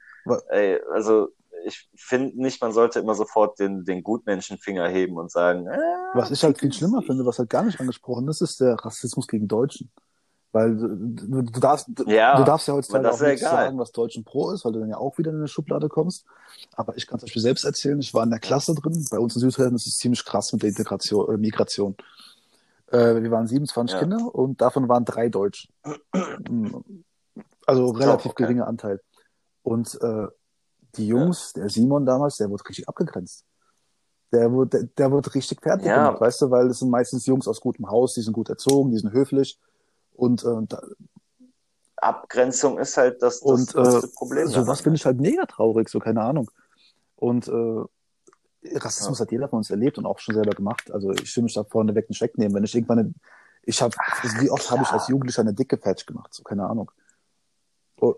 Ey, 0.49 0.81
also 0.91 1.29
ich 1.65 1.89
finde 1.95 2.41
nicht, 2.41 2.61
man 2.61 2.71
sollte 2.73 2.99
immer 2.99 3.15
sofort 3.15 3.59
den, 3.59 3.85
den 3.85 4.03
Gutmenschenfinger 4.03 4.87
heben 4.89 5.17
und 5.17 5.31
sagen. 5.31 5.67
Äh, 5.67 5.77
was 6.13 6.31
ich 6.31 6.43
halt 6.43 6.59
viel 6.59 6.73
schlimmer 6.73 7.01
finde, 7.01 7.25
was 7.25 7.39
halt 7.39 7.49
gar 7.49 7.63
nicht 7.63 7.79
angesprochen 7.79 8.27
ist, 8.27 8.41
ist 8.41 8.59
der 8.59 8.75
Rassismus 8.75 9.27
gegen 9.27 9.47
Deutschen. 9.47 9.91
Weil 10.53 10.77
du, 10.77 11.41
du, 11.41 11.59
darfst, 11.59 11.89
ja, 12.05 12.37
du 12.37 12.43
darfst 12.43 12.67
ja 12.67 12.75
heutzutage 12.75 13.11
auch 13.11 13.19
nicht 13.19 13.39
sagen, 13.39 13.79
was 13.79 13.91
Deutschen 13.91 14.23
Pro 14.23 14.51
ist, 14.51 14.63
weil 14.63 14.71
du 14.71 14.81
dann 14.81 14.89
ja 14.89 14.97
auch 14.97 15.17
wieder 15.17 15.31
in 15.31 15.37
eine 15.37 15.47
Schublade 15.47 15.89
kommst. 15.89 16.25
Aber 16.75 16.95
ich 16.95 17.07
kann 17.07 17.17
zum 17.17 17.25
Beispiel 17.25 17.41
selbst 17.41 17.65
erzählen, 17.65 17.99
ich 17.99 18.13
war 18.13 18.23
in 18.23 18.29
der 18.29 18.39
Klasse 18.39 18.75
drin. 18.75 19.03
Bei 19.09 19.17
uns 19.17 19.33
in 19.35 19.41
Südhessen 19.41 19.75
ist 19.75 19.87
es 19.87 19.97
ziemlich 19.97 20.23
krass 20.23 20.53
mit 20.53 20.61
der 20.61 20.69
Integration, 20.69 21.33
äh, 21.33 21.37
Migration. 21.37 21.95
Äh, 22.91 23.23
wir 23.23 23.31
waren 23.31 23.47
27 23.47 23.93
ja. 23.95 23.99
Kinder 23.99 24.35
und 24.35 24.61
davon 24.61 24.87
waren 24.87 25.05
drei 25.05 25.29
Deutsch. 25.29 25.69
Also 27.65 27.87
relativ 27.87 28.33
okay. 28.33 28.43
geringer 28.43 28.67
Anteil. 28.67 29.01
Und 29.63 29.99
äh, 30.03 30.27
die 30.97 31.07
Jungs, 31.07 31.53
ja. 31.55 31.63
der 31.63 31.71
Simon 31.71 32.05
damals, 32.05 32.37
der 32.37 32.51
wurde 32.51 32.63
richtig 32.69 32.87
abgegrenzt. 32.87 33.43
Der 34.31 34.51
wurde, 34.51 34.77
der, 34.77 34.83
der 34.83 35.11
wurde 35.11 35.33
richtig 35.33 35.61
fertig 35.63 35.87
ja. 35.87 36.05
gemacht, 36.05 36.21
weißt 36.21 36.43
du, 36.43 36.51
weil 36.51 36.67
es 36.67 36.77
sind 36.77 36.91
meistens 36.91 37.25
Jungs 37.25 37.47
aus 37.47 37.59
gutem 37.59 37.89
Haus, 37.89 38.13
die 38.13 38.21
sind 38.21 38.33
gut 38.33 38.49
erzogen, 38.49 38.91
die 38.91 38.99
sind 38.99 39.13
höflich 39.13 39.57
und 40.13 40.43
äh, 40.43 40.67
da, 40.67 40.81
Abgrenzung 42.03 42.77
ist 42.79 42.97
halt 42.97 43.21
das, 43.21 43.39
das, 43.39 43.73
und, 43.73 43.75
äh, 43.75 44.07
Problem. 44.15 44.47
So 44.47 44.67
was 44.67 44.81
finde 44.81 44.97
ich 44.97 45.05
halt 45.05 45.19
mega 45.19 45.45
traurig, 45.45 45.89
so 45.89 45.99
keine 45.99 46.21
Ahnung. 46.21 46.49
Und 47.15 47.47
äh, 47.47 48.77
Rassismus 48.77 49.19
ja. 49.19 49.25
hat 49.25 49.31
jeder 49.31 49.47
von 49.47 49.57
uns 49.57 49.69
erlebt 49.69 49.97
und 49.97 50.05
auch 50.05 50.19
schon 50.19 50.35
selber 50.35 50.51
gemacht. 50.51 50.91
Also 50.91 51.11
ich 51.11 51.35
will 51.35 51.43
mich 51.43 51.53
da 51.53 51.63
vorne 51.63 51.95
weg 51.95 52.09
nicht 52.09 52.21
wegnehmen. 52.21 52.53
Wenn 52.53 52.63
ich 52.63 52.75
irgendwann 52.75 52.99
eine, 52.99 53.13
ich 53.63 53.81
habe, 53.81 53.95
wie 54.39 54.49
oft 54.49 54.69
habe 54.69 54.83
ich 54.83 54.89
als 54.89 55.07
Jugendlicher 55.07 55.41
eine 55.41 55.53
dicke 55.53 55.77
Patch 55.77 56.05
gemacht, 56.05 56.33
so 56.33 56.43
keine 56.43 56.65
Ahnung. 56.65 56.91
Oh. 57.99 58.15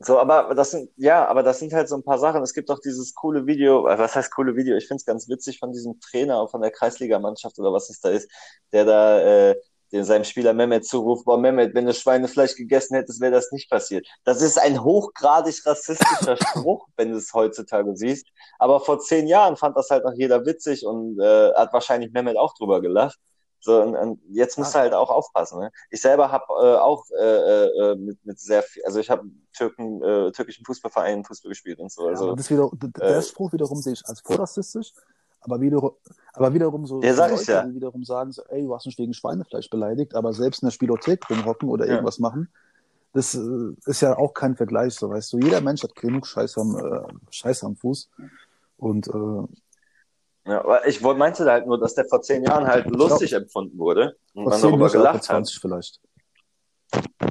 So, 0.00 0.18
aber 0.20 0.54
das 0.54 0.70
sind, 0.70 0.90
ja, 0.96 1.26
aber 1.26 1.42
das 1.42 1.58
sind 1.58 1.72
halt 1.72 1.88
so 1.88 1.96
ein 1.96 2.04
paar 2.04 2.18
Sachen. 2.18 2.40
Es 2.42 2.54
gibt 2.54 2.70
auch 2.70 2.78
dieses 2.78 3.14
coole 3.14 3.46
Video, 3.46 3.88
äh, 3.88 3.98
was 3.98 4.14
heißt 4.14 4.32
coole 4.32 4.54
Video? 4.54 4.76
Ich 4.76 4.86
finde 4.86 5.00
es 5.00 5.04
ganz 5.04 5.28
witzig 5.28 5.58
von 5.58 5.72
diesem 5.72 5.98
Trainer 6.00 6.46
von 6.46 6.60
der 6.60 6.70
Kreisligamannschaft 6.70 7.58
oder 7.58 7.72
was 7.72 7.90
es 7.90 8.00
da 8.00 8.10
ist, 8.10 8.30
der 8.72 8.84
da 8.84 9.20
äh, 9.20 9.56
den 9.92 10.04
seinem 10.04 10.24
Spieler 10.24 10.52
Mehmet 10.52 10.86
zuruft, 10.86 11.24
boah 11.24 11.38
Mehmet, 11.38 11.74
wenn 11.74 11.86
du 11.86 11.94
Schweinefleisch 11.94 12.54
gegessen 12.54 12.96
hättest, 12.96 13.20
wäre 13.20 13.32
das 13.32 13.52
nicht 13.52 13.70
passiert. 13.70 14.06
Das 14.24 14.42
ist 14.42 14.58
ein 14.58 14.82
hochgradig 14.82 15.64
rassistischer 15.64 16.36
Spruch, 16.48 16.86
wenn 16.96 17.12
du 17.12 17.18
es 17.18 17.32
heutzutage 17.32 17.96
siehst. 17.96 18.26
Aber 18.58 18.80
vor 18.80 19.00
zehn 19.00 19.26
Jahren 19.26 19.56
fand 19.56 19.76
das 19.76 19.90
halt 19.90 20.04
noch 20.04 20.14
jeder 20.14 20.44
witzig 20.44 20.84
und 20.84 21.18
äh, 21.20 21.52
hat 21.54 21.72
wahrscheinlich 21.72 22.12
Mehmet 22.12 22.36
auch 22.36 22.54
drüber 22.54 22.80
gelacht. 22.80 23.18
So, 23.60 23.82
und, 23.82 23.96
und 23.96 24.20
jetzt 24.30 24.56
musst 24.56 24.74
du 24.74 24.78
halt 24.78 24.94
auch 24.94 25.10
aufpassen. 25.10 25.60
Ne? 25.60 25.72
Ich 25.90 26.00
selber 26.00 26.30
habe 26.30 26.44
äh, 26.48 26.76
auch 26.76 27.04
äh, 27.18 27.64
äh, 27.66 27.96
mit, 27.96 28.24
mit 28.24 28.38
sehr 28.38 28.62
viel, 28.62 28.84
also 28.84 29.00
ich 29.00 29.10
habe 29.10 29.24
Türken, 29.52 30.02
äh, 30.02 30.30
türkischen 30.30 30.64
Fußballvereinen 30.64 31.24
Fußball 31.24 31.48
gespielt 31.48 31.80
und 31.80 31.90
so. 31.90 32.06
Also, 32.06 32.28
ja, 32.28 32.36
das 32.36 32.50
wieder, 32.50 32.70
der 32.72 33.16
äh, 33.16 33.22
Spruch 33.22 33.52
wiederum 33.52 33.78
sehe 33.82 33.94
ich 33.94 34.06
als 34.06 34.20
vorrassistisch, 34.20 34.92
aber 35.50 35.60
wiederum, 35.60 35.92
aber 36.32 36.54
wiederum 36.54 36.86
so, 36.86 37.02
ja, 37.02 37.14
sag 37.14 37.30
Leute, 37.30 37.52
ja. 37.52 37.62
die 37.62 37.74
wiederum 37.74 38.04
sagen 38.04 38.32
so, 38.32 38.42
ey, 38.48 38.62
du 38.62 38.74
hast 38.74 38.86
mich 38.86 38.98
wegen 38.98 39.14
Schweinefleisch 39.14 39.70
beleidigt, 39.70 40.14
aber 40.14 40.32
selbst 40.32 40.62
in 40.62 40.66
der 40.66 40.72
Spielothek 40.72 41.28
rumhocken 41.30 41.68
oder 41.68 41.86
ja. 41.86 41.92
irgendwas 41.92 42.18
machen, 42.18 42.48
das 43.12 43.34
äh, 43.34 43.74
ist 43.86 44.02
ja 44.02 44.16
auch 44.16 44.34
kein 44.34 44.56
Vergleich, 44.56 44.94
so 44.94 45.10
weißt 45.10 45.32
du. 45.32 45.38
Jeder 45.38 45.60
Mensch 45.60 45.82
hat 45.82 45.94
genug 45.94 46.26
Scheiß 46.26 46.58
am, 46.58 46.76
äh, 46.76 47.12
Scheiß 47.30 47.64
am 47.64 47.76
Fuß. 47.76 48.10
Und 48.76 49.08
äh, 49.08 50.50
ja, 50.50 50.60
aber 50.60 50.86
ich 50.86 51.00
meinte 51.00 51.44
halt 51.44 51.66
nur, 51.66 51.78
dass 51.78 51.94
der 51.94 52.06
vor 52.06 52.22
zehn 52.22 52.44
Jahren 52.44 52.66
halt 52.66 52.86
lustig 52.86 53.30
glaub, 53.30 53.42
empfunden 53.42 53.78
wurde 53.78 54.16
und 54.34 54.44
man 54.44 54.60
darüber 54.60 54.88
gelacht 54.88 55.24
20 55.24 55.54
hat. 55.54 55.60
vielleicht. 55.60 56.00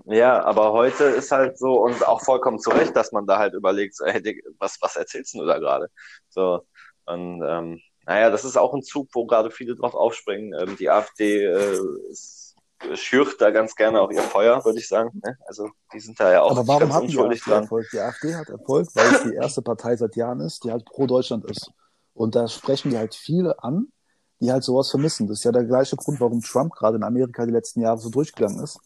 Ja, 0.06 0.44
aber 0.44 0.72
heute 0.72 1.06
ist 1.06 1.32
halt 1.32 1.58
so 1.58 1.82
und 1.84 2.06
auch 2.08 2.22
vollkommen 2.22 2.60
zu 2.60 2.70
Recht, 2.70 2.96
dass 2.96 3.12
man 3.12 3.26
da 3.26 3.40
halt 3.40 3.54
überlegt, 3.54 3.96
so, 3.96 4.06
hey, 4.06 4.44
was, 4.60 4.78
was 4.82 4.96
erzählst 4.96 5.34
du 5.34 5.46
da 5.46 5.58
gerade? 5.58 5.90
So, 6.30 6.62
und 7.06 7.42
ähm, 7.46 7.82
naja, 8.08 8.30
das 8.32 8.46
ist 8.46 8.58
auch 8.58 8.74
ein 8.74 8.82
Zug, 8.82 9.10
wo 9.14 9.26
gerade 9.26 9.52
viele 9.52 9.76
drauf 9.76 9.94
aufspringen. 9.94 10.58
Ähm, 10.60 10.78
die 10.78 10.90
AfD 10.90 11.44
äh, 11.44 11.78
ist 12.10 12.48
schürt 12.94 13.42
da 13.42 13.50
ganz 13.50 13.76
gerne 13.76 14.00
auch 14.00 14.12
ihr 14.12 14.22
Feuer, 14.22 14.64
würde 14.64 14.80
ich 14.80 14.88
sagen. 14.88 15.20
Ne? 15.24 15.38
Also 15.48 15.70
die 15.94 16.00
sind 16.00 16.20
da 16.20 16.32
ja 16.32 16.42
auch 16.44 16.52
Aber 16.52 16.68
warum 16.68 16.82
ganz 16.82 16.94
hat 16.94 17.02
die 17.02 17.06
unschuldig 17.08 17.40
AfD 17.42 17.52
dran. 17.52 17.64
Erfolg? 17.64 17.88
Die 17.92 18.00
AfD 18.00 18.36
hat 18.36 18.50
Erfolg, 18.50 18.88
weil 18.94 19.14
es 19.14 19.24
die 19.24 19.34
erste 19.34 19.62
Partei 19.62 19.96
seit 19.96 20.16
Jahren 20.16 20.40
ist, 20.42 20.64
die 20.64 20.72
halt 20.72 20.86
pro 20.86 21.08
Deutschland 21.08 21.44
ist. 21.46 21.72
Und 22.14 22.36
da 22.36 22.48
sprechen 22.48 22.92
die 22.92 22.98
halt 22.98 23.16
viele 23.16 23.62
an, 23.64 23.88
die 24.40 24.52
halt 24.52 24.64
sowas 24.64 24.90
vermissen. 24.90 25.28
Das 25.28 25.40
ist 25.40 25.44
ja 25.44 25.52
der 25.52 25.66
gleiche 25.66 25.96
Grund, 25.96 26.20
warum 26.20 26.42
Trump 26.42 26.74
gerade 26.74 26.98
in 26.98 27.04
Amerika 27.04 27.46
die 27.46 27.52
letzten 27.52 27.82
Jahre 27.82 27.98
so 27.98 28.10
durchgegangen 28.10 28.64
ist. 28.64 28.80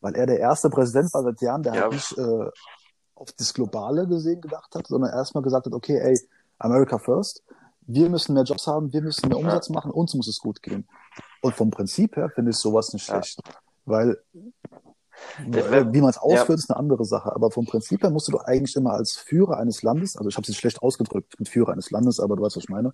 Weil 0.00 0.14
er 0.14 0.26
der 0.26 0.38
erste 0.38 0.70
Präsident 0.70 1.12
war 1.12 1.22
seit 1.22 1.40
Jahren, 1.40 1.62
der 1.62 1.74
Ja. 1.74 1.82
halt 1.82 1.92
nicht 1.92 2.16
äh, 2.16 2.50
auf 3.14 3.32
das 3.32 3.52
Globale 3.52 4.06
gesehen 4.06 4.40
gedacht 4.40 4.74
hat, 4.74 4.86
sondern 4.86 5.10
erstmal 5.12 5.42
gesagt 5.42 5.66
hat, 5.66 5.72
okay, 5.72 5.98
ey, 5.98 6.18
America 6.58 6.98
first, 6.98 7.42
wir 7.86 8.08
müssen 8.10 8.34
mehr 8.34 8.44
Jobs 8.44 8.66
haben, 8.66 8.92
wir 8.92 9.02
müssen 9.02 9.28
mehr 9.28 9.38
Umsatz 9.38 9.68
machen, 9.70 9.90
uns 9.90 10.14
muss 10.14 10.28
es 10.28 10.38
gut 10.38 10.62
gehen. 10.62 10.86
Und 11.42 11.54
vom 11.54 11.70
Prinzip 11.70 12.16
her 12.16 12.30
finde 12.30 12.50
ich 12.50 12.56
sowas 12.56 12.92
nicht 12.92 13.06
Ja. 13.08 13.22
schlecht. 13.22 13.40
Weil 13.84 14.18
Ich 15.38 15.56
äh, 15.56 15.92
wie 15.92 16.00
man 16.00 16.10
es 16.10 16.16
ja. 16.16 16.22
ausführt, 16.22 16.58
ist 16.58 16.70
eine 16.70 16.78
andere 16.78 17.04
Sache. 17.04 17.34
Aber 17.34 17.50
vom 17.50 17.64
Prinzip 17.66 18.02
her 18.02 18.10
musst 18.10 18.28
du 18.28 18.32
doch 18.32 18.44
eigentlich 18.44 18.74
immer 18.76 18.92
als 18.92 19.16
Führer 19.16 19.56
eines 19.58 19.82
Landes, 19.82 20.16
also 20.16 20.28
ich 20.28 20.36
habe 20.36 20.42
es 20.42 20.48
jetzt 20.48 20.58
schlecht 20.58 20.82
ausgedrückt 20.82 21.34
mit 21.38 21.48
Führer 21.48 21.72
eines 21.72 21.90
Landes, 21.90 22.20
aber 22.20 22.36
du 22.36 22.42
weißt, 22.42 22.56
was 22.56 22.64
ich 22.64 22.68
meine, 22.68 22.92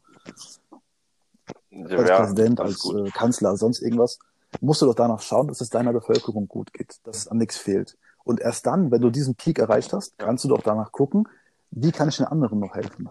als 1.73 2.09
Ja, 2.09 2.21
Präsident, 2.21 2.61
alles 2.61 2.85
als 2.85 2.95
äh, 2.95 3.11
Kanzler, 3.11 3.57
sonst 3.57 3.81
irgendwas, 3.81 4.19
musst 4.61 4.83
du 4.83 4.87
doch 4.87 4.95
danach 4.95 5.21
schauen, 5.21 5.49
dass 5.49 5.61
es 5.63 5.71
deiner 5.71 5.93
Bevölkerung 5.93 6.47
gut 6.47 6.73
geht, 6.75 6.99
dass 7.05 7.17
es 7.17 7.29
an 7.29 7.39
nichts 7.39 7.57
fehlt. 7.57 7.97
Und 8.25 8.41
erst 8.41 8.67
dann, 8.67 8.91
wenn 8.91 9.01
du 9.01 9.11
diesen 9.11 9.35
Peak 9.35 9.59
erreicht 9.59 9.93
hast, 9.93 10.17
kannst 10.19 10.45
du 10.45 10.49
doch 10.49 10.63
danach 10.63 10.93
gucken, 10.93 11.27
wie 11.71 11.91
kann 11.91 12.09
ich 12.09 12.19
den 12.19 12.27
anderen 12.27 12.61
noch 12.61 12.75
helfen. 12.75 13.09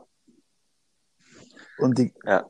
Und 1.78 1.97
die, 1.97 2.13
Ja. 2.26 2.45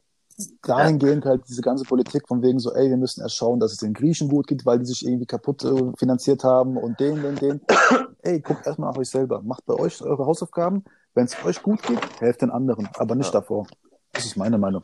dahingehend 0.63 1.25
halt 1.25 1.43
diese 1.47 1.61
ganze 1.61 1.83
Politik 1.83 2.27
von 2.27 2.41
wegen 2.41 2.59
so, 2.59 2.73
ey, 2.73 2.89
wir 2.89 2.97
müssen 2.97 3.21
erst 3.21 3.35
schauen, 3.35 3.59
dass 3.59 3.71
es 3.71 3.77
den 3.77 3.93
Griechen 3.93 4.29
gut 4.29 4.47
geht, 4.47 4.65
weil 4.65 4.79
die 4.79 4.85
sich 4.85 5.05
irgendwie 5.05 5.25
kaputt 5.25 5.63
äh, 5.63 5.91
finanziert 5.97 6.43
haben 6.43 6.77
und 6.77 6.99
den, 6.99 7.21
den, 7.21 7.35
den. 7.35 7.61
ey, 8.23 8.39
guckt 8.39 8.65
erstmal 8.65 8.91
nach 8.91 8.97
euch 8.97 9.09
selber. 9.09 9.41
Macht 9.41 9.65
bei 9.65 9.75
euch 9.75 10.01
eure 10.01 10.25
Hausaufgaben. 10.25 10.83
Wenn 11.13 11.25
es 11.25 11.35
euch 11.45 11.61
gut 11.61 11.81
geht, 11.83 11.99
helft 12.21 12.41
den 12.41 12.51
anderen, 12.51 12.87
aber 12.97 13.15
nicht 13.15 13.33
Ja. 13.33 13.39
davor. 13.41 13.67
Das 14.13 14.25
ist 14.25 14.37
meine 14.37 14.57
Meinung. 14.57 14.81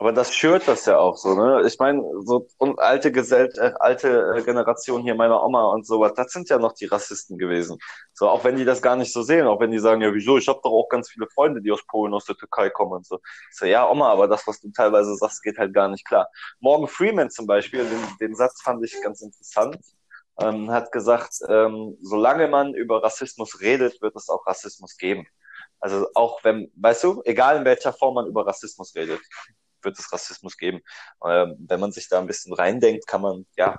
Aber 0.00 0.12
das 0.12 0.32
schürt 0.32 0.68
das 0.68 0.86
ja 0.86 0.96
auch 0.98 1.16
so, 1.16 1.34
ne? 1.34 1.66
Ich 1.66 1.76
meine, 1.80 2.02
so 2.24 2.46
und 2.58 2.78
alte 2.78 3.10
Gesell 3.10 3.50
äh, 3.56 3.72
alte 3.80 4.36
äh, 4.36 4.42
Generation 4.44 5.02
hier, 5.02 5.16
meiner 5.16 5.42
Oma 5.42 5.72
und 5.72 5.84
sowas, 5.86 6.12
das 6.14 6.30
sind 6.32 6.48
ja 6.48 6.58
noch 6.58 6.72
die 6.74 6.86
Rassisten 6.86 7.36
gewesen. 7.36 7.78
So, 8.12 8.28
auch 8.28 8.44
wenn 8.44 8.56
die 8.56 8.64
das 8.64 8.80
gar 8.80 8.94
nicht 8.94 9.12
so 9.12 9.22
sehen, 9.22 9.48
auch 9.48 9.58
wenn 9.58 9.72
die 9.72 9.80
sagen, 9.80 10.00
ja, 10.00 10.14
wieso, 10.14 10.38
ich 10.38 10.46
habe 10.46 10.60
doch 10.62 10.70
auch 10.70 10.88
ganz 10.88 11.10
viele 11.10 11.26
Freunde, 11.28 11.60
die 11.60 11.72
aus 11.72 11.84
Polen, 11.84 12.14
aus 12.14 12.26
der 12.26 12.36
Türkei 12.36 12.70
kommen 12.70 12.92
und 12.92 13.06
so. 13.06 13.18
So, 13.50 13.66
ja, 13.66 13.90
Oma, 13.90 14.08
aber 14.12 14.28
das, 14.28 14.46
was 14.46 14.60
du 14.60 14.70
teilweise 14.70 15.16
sagst, 15.16 15.42
geht 15.42 15.58
halt 15.58 15.74
gar 15.74 15.88
nicht 15.88 16.06
klar. 16.06 16.28
Morgan 16.60 16.86
Freeman 16.86 17.30
zum 17.30 17.46
Beispiel, 17.48 17.84
den, 17.84 18.00
den 18.20 18.36
Satz 18.36 18.62
fand 18.62 18.84
ich 18.84 19.00
ganz 19.02 19.20
interessant, 19.20 19.78
ähm, 20.40 20.70
hat 20.70 20.92
gesagt, 20.92 21.40
ähm, 21.48 21.96
solange 22.02 22.46
man 22.46 22.72
über 22.74 23.02
Rassismus 23.02 23.60
redet, 23.60 24.00
wird 24.00 24.14
es 24.14 24.28
auch 24.28 24.46
Rassismus 24.46 24.96
geben. 24.96 25.26
Also 25.80 26.08
auch 26.14 26.44
wenn, 26.44 26.70
weißt 26.76 27.02
du, 27.04 27.22
egal 27.24 27.56
in 27.58 27.64
welcher 27.64 27.92
Form 27.92 28.14
man 28.14 28.26
über 28.26 28.46
Rassismus 28.46 28.94
redet, 28.94 29.20
wird 29.82 29.98
es 29.98 30.12
Rassismus 30.12 30.56
geben. 30.56 30.80
Ähm, 31.24 31.56
wenn 31.58 31.80
man 31.80 31.92
sich 31.92 32.08
da 32.08 32.18
ein 32.20 32.26
bisschen 32.26 32.52
reindenkt, 32.52 33.06
kann 33.06 33.20
man, 33.22 33.46
ja, 33.56 33.78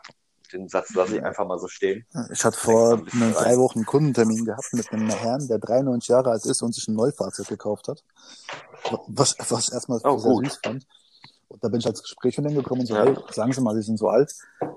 den 0.52 0.68
Satz 0.68 0.94
lasse 0.96 1.18
ich 1.18 1.24
einfach 1.24 1.46
mal 1.46 1.60
so 1.60 1.68
stehen. 1.68 2.06
Ich 2.32 2.44
hatte 2.44 2.58
vor 2.58 2.94
ein 2.94 3.08
rein. 3.22 3.34
drei 3.34 3.58
Wochen 3.58 3.80
einen 3.80 3.86
Kundentermin 3.86 4.46
gehabt 4.46 4.74
mit 4.74 4.92
einem 4.92 5.10
Herrn, 5.10 5.48
der 5.48 5.60
93 5.60 6.10
Jahre 6.10 6.32
alt 6.32 6.44
ist 6.46 6.62
und 6.64 6.74
sich 6.74 6.88
ein 6.88 6.96
Neufahrzeug 6.96 7.48
gekauft 7.48 7.88
hat. 7.88 8.04
Was, 9.08 9.36
was 9.50 9.72
erstmal 9.72 10.00
Oh, 10.04 10.18
sehr 10.18 10.32
gut. 10.32 10.46
süß 10.46 10.60
fand. 10.64 10.88
Und 11.50 11.64
da 11.64 11.68
bin 11.70 11.80
ich 11.80 11.86
als 11.88 12.02
Gespräch 12.02 12.38
mit 12.40 12.52
ihm 12.52 12.58
gekommen 12.58 12.82
und 12.82 12.88
so, 12.88 12.96
Ja. 12.96 13.06
hey, 13.06 13.16
sagen 13.32 13.52
Sie 13.54 13.62
mal, 13.62 13.76
Sie 13.76 13.82
sind 13.82 13.98
so 13.98 14.08
alt. 14.10 14.32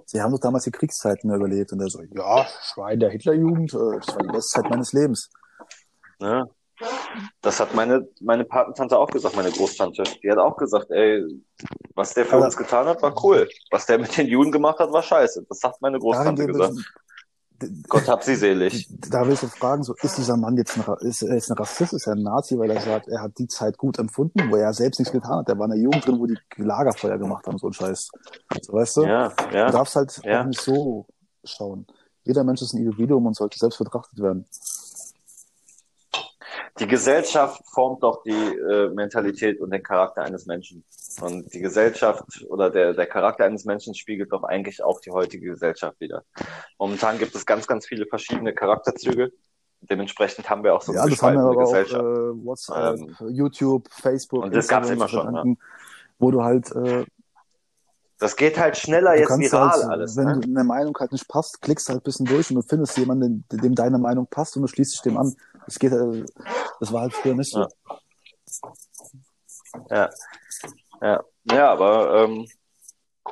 Sie 0.07 0.21
haben 0.21 0.33
doch 0.33 0.41
damals 0.41 0.65
die 0.65 0.71
Kriegszeiten 0.71 1.31
überlebt. 1.33 1.73
Und 1.73 1.81
er 1.81 1.89
so, 1.89 2.03
ja, 2.03 2.43
ich 2.43 2.77
war 2.77 2.93
in 2.93 3.01
der 3.01 3.11
Hitlerjugend, 3.11 3.73
äh, 3.75 3.99
das 3.99 4.09
war 4.15 4.23
die 4.23 4.29
beste 4.33 4.61
Zeit 4.61 4.71
meines 4.71 4.93
Lebens. 4.93 5.31
Ne? 6.19 6.45
Das 7.43 7.61
hat 7.61 7.75
meine, 7.75 8.09
meine 8.21 8.45
Patentante 8.45 8.99
auch 8.99 9.11
gesagt, 9.11 9.37
meine 9.37 9.51
Großtante. 9.51 10.03
Die 10.23 10.31
hat 10.31 10.39
auch 10.39 10.57
gesagt, 10.57 10.91
ey, 10.91 11.25
was 11.95 12.15
der 12.15 12.25
für 12.27 12.37
Aber- 12.37 12.47
uns 12.47 12.57
getan 12.57 12.87
hat, 12.87 13.03
war 13.03 13.15
cool. 13.25 13.49
Was 13.71 13.87
der 13.87 13.99
mit 13.99 14.17
den 14.17 14.27
Juden 14.27 14.51
gemacht 14.51 14.79
hat, 14.79 14.93
war 14.93 15.03
scheiße. 15.03 15.45
Das 15.49 15.61
hat 15.63 15.77
meine 15.81 15.99
Großtante 15.99 16.47
gesagt. 16.47 16.75
ich- 16.79 16.87
Gott 17.89 18.09
hab 18.09 18.25
sie 18.25 18.35
selig. 18.35 18.89
Da 19.09 19.25
will 19.25 19.35
ich 19.35 19.43
jetzt 19.43 19.57
fragen, 19.57 19.85
so, 19.85 19.95
ist 20.03 20.19
dieser 20.19 20.37
Mann 20.37 20.57
jetzt 20.57 20.77
ein, 20.77 20.85
ist 21.07 21.23
er 21.23 21.35
jetzt 21.35 21.49
ein 21.49 21.57
Rassist, 21.57 21.93
ist 21.93 22.09
er 22.09 22.15
ein 22.15 22.23
Nazi, 22.25 22.59
weil 22.59 22.69
er 22.73 22.81
sagt, 22.81 23.07
er 23.07 23.23
hat 23.23 23.39
die 23.39 23.47
Zeit 23.47 23.79
gut 23.79 24.01
empfunden, 24.01 24.51
wo 24.51 24.57
er 24.57 24.73
selbst 24.73 24.99
nichts 24.99 25.13
getan 25.13 25.39
hat. 25.39 25.49
Der 25.49 25.57
war 25.57 25.67
in 25.67 25.71
der 25.73 25.81
Jugend 25.81 26.05
drin, 26.05 26.19
wo 26.19 26.27
die 26.27 26.37
Lagerfeuer 26.57 27.19
gemacht 27.19 27.47
haben, 27.47 27.59
so 27.59 27.69
ein 27.69 27.73
Scheiß. 27.73 28.09
So, 28.63 28.73
weißt 28.73 28.97
du? 28.97 29.03
Ja, 29.05 29.33
ja. 29.53 29.67
Du 29.67 29.73
darfst 29.75 29.95
halt 29.95 30.21
Ja. 30.25 30.43
nicht 30.43 30.61
so 30.61 31.07
schauen. 31.45 31.87
Jeder 32.25 32.43
Mensch 32.43 32.63
ist 32.63 32.73
ein 32.73 32.79
Individuum 32.79 33.27
und 33.27 33.37
sollte 33.37 33.57
selbst 33.61 33.79
betrachtet 33.79 34.19
werden. 34.21 34.45
Die 36.79 36.87
Gesellschaft 36.87 37.63
formt 37.71 38.03
doch 38.03 38.23
die 38.23 38.31
äh, 38.31 38.89
Mentalität 38.95 39.61
und 39.61 39.71
den 39.73 39.83
Charakter 39.83 40.23
eines 40.23 40.47
Menschen. 40.47 40.85
Und 41.21 41.53
die 41.53 41.61
Gesellschaft 41.61 42.25
oder 42.49 42.71
der, 42.71 42.95
der 42.95 43.07
Charakter 43.07 43.45
eines 43.45 43.67
Menschen 43.67 43.95
spiegelt 43.95 44.33
doch 44.33 44.43
eigentlich 44.43 44.83
auch 44.83 45.01
die 45.01 45.11
heutige 45.11 45.51
Gesellschaft 45.51 46.01
wieder. 46.01 46.25
Momentan 46.79 47.19
gibt 47.19 47.35
es 47.35 47.45
ganz, 47.45 47.67
ganz 47.67 47.87
viele 47.87 48.07
verschiedene 48.07 48.55
Charakterzüge. 48.55 49.33
Dementsprechend 49.83 50.49
haben 50.49 50.65
wir 50.65 50.75
auch 50.75 50.81
so 50.83 50.95
ja, 50.95 51.03
eine 51.03 51.15
haben 51.17 51.37
aber 51.39 51.51
auch 51.51 51.59
Gesellschaft. 51.65 52.03
äh, 52.03 52.45
WhatsApp, 52.45 52.99
Ähm, 52.99 53.17
YouTube, 53.29 53.89
Facebook, 53.91 54.45
und 54.45 54.55
das 54.55 54.69
gab's 54.69 54.89
Instagram 54.89 54.97
immer 54.97 55.09
schon, 55.09 55.19
ne? 55.27 55.33
verdanken, 55.33 55.59
wo 56.19 56.31
du 56.31 56.43
halt, 56.43 56.71
äh, 56.75 57.05
Das 58.19 58.37
geht 58.37 58.59
halt 58.59 58.77
schneller 58.79 59.15
du 59.15 59.19
jetzt 59.21 59.53
viral 59.53 59.71
halt, 59.73 59.85
alles. 59.91 60.17
wenn 60.17 60.25
Ne? 60.27 60.39
du 60.41 60.49
eine 60.49 60.65
Meinung 60.65 60.97
halt 60.99 61.11
nicht 61.13 61.29
passt, 61.29 61.61
klickst 61.61 61.89
halt 61.89 62.01
ein 62.01 62.05
bisschen 62.05 62.27
durch 62.27 62.49
und 62.51 62.57
du 62.57 62.63
findest 62.63 62.97
jemanden, 62.97 63.45
dem, 63.51 63.61
dem 63.61 63.75
deine 63.75 63.99
Meinung 63.99 64.27
passt 64.29 64.57
und 64.57 64.63
du 64.63 64.69
schließt 64.69 64.95
dich 64.95 65.03
dem 65.03 65.17
an. 65.19 65.35
Das 65.67 65.79
geht, 65.79 65.93
äh, 65.93 66.25
das 66.81 66.93
war 66.93 67.03
halt 67.03 67.15
früher 67.15 67.35
nicht 67.35 67.51
so. 67.51 67.67
Ja. 69.91 70.11
Ja. 71.01 71.25
Ja, 71.45 71.73
aber 71.73 72.25
ähm, 72.25 72.47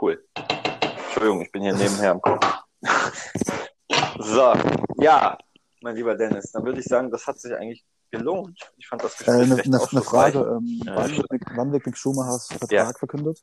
cool. 0.00 0.24
Entschuldigung, 0.34 1.42
ich 1.42 1.52
bin 1.52 1.62
hier 1.62 1.74
nebenher 1.74 2.12
am 2.12 2.20
Kochen. 2.20 2.40
so, 4.18 4.54
ja, 5.02 5.36
mein 5.82 5.94
lieber 5.94 6.14
Dennis, 6.16 6.50
dann 6.52 6.64
würde 6.64 6.80
ich 6.80 6.86
sagen, 6.86 7.10
das 7.10 7.26
hat 7.26 7.38
sich 7.38 7.52
eigentlich 7.54 7.84
gelohnt. 8.10 8.58
Ich 8.78 8.88
fand 8.88 9.04
das 9.04 9.12
Äh, 9.14 9.16
Gespräch 9.18 9.34
eine, 9.42 9.56
recht 9.56 9.66
eine, 9.66 9.74
eine 9.76 9.82
aufschlussreich. 9.82 10.32
Frage, 10.34 10.50
ähm, 10.56 10.80
Ja, 10.84 10.96
wann, 10.96 11.10
wird 11.16 11.42
wann 11.54 11.72
wird 11.72 11.86
Mick 11.86 11.96
Schumachers 11.96 12.46
Vertrag 12.48 12.72
Ja. 12.72 12.92
verkündet? 12.92 13.40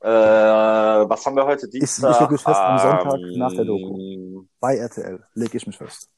Äh, 0.00 0.08
was 1.08 1.24
haben 1.24 1.34
wir 1.36 1.46
heute? 1.46 1.66
Dienstag? 1.68 2.20
wirklich 2.20 2.42
fest 2.42 2.60
am 2.60 2.78
Sonntag 2.78 3.20
Ähm, 3.20 3.38
nach 3.38 3.52
der 3.54 3.64
Doku. 3.64 4.44
Bei 4.60 4.76
RTL, 4.76 5.24
leg 5.32 5.54
ich 5.54 5.66
mich 5.66 5.78
fest. 5.78 6.10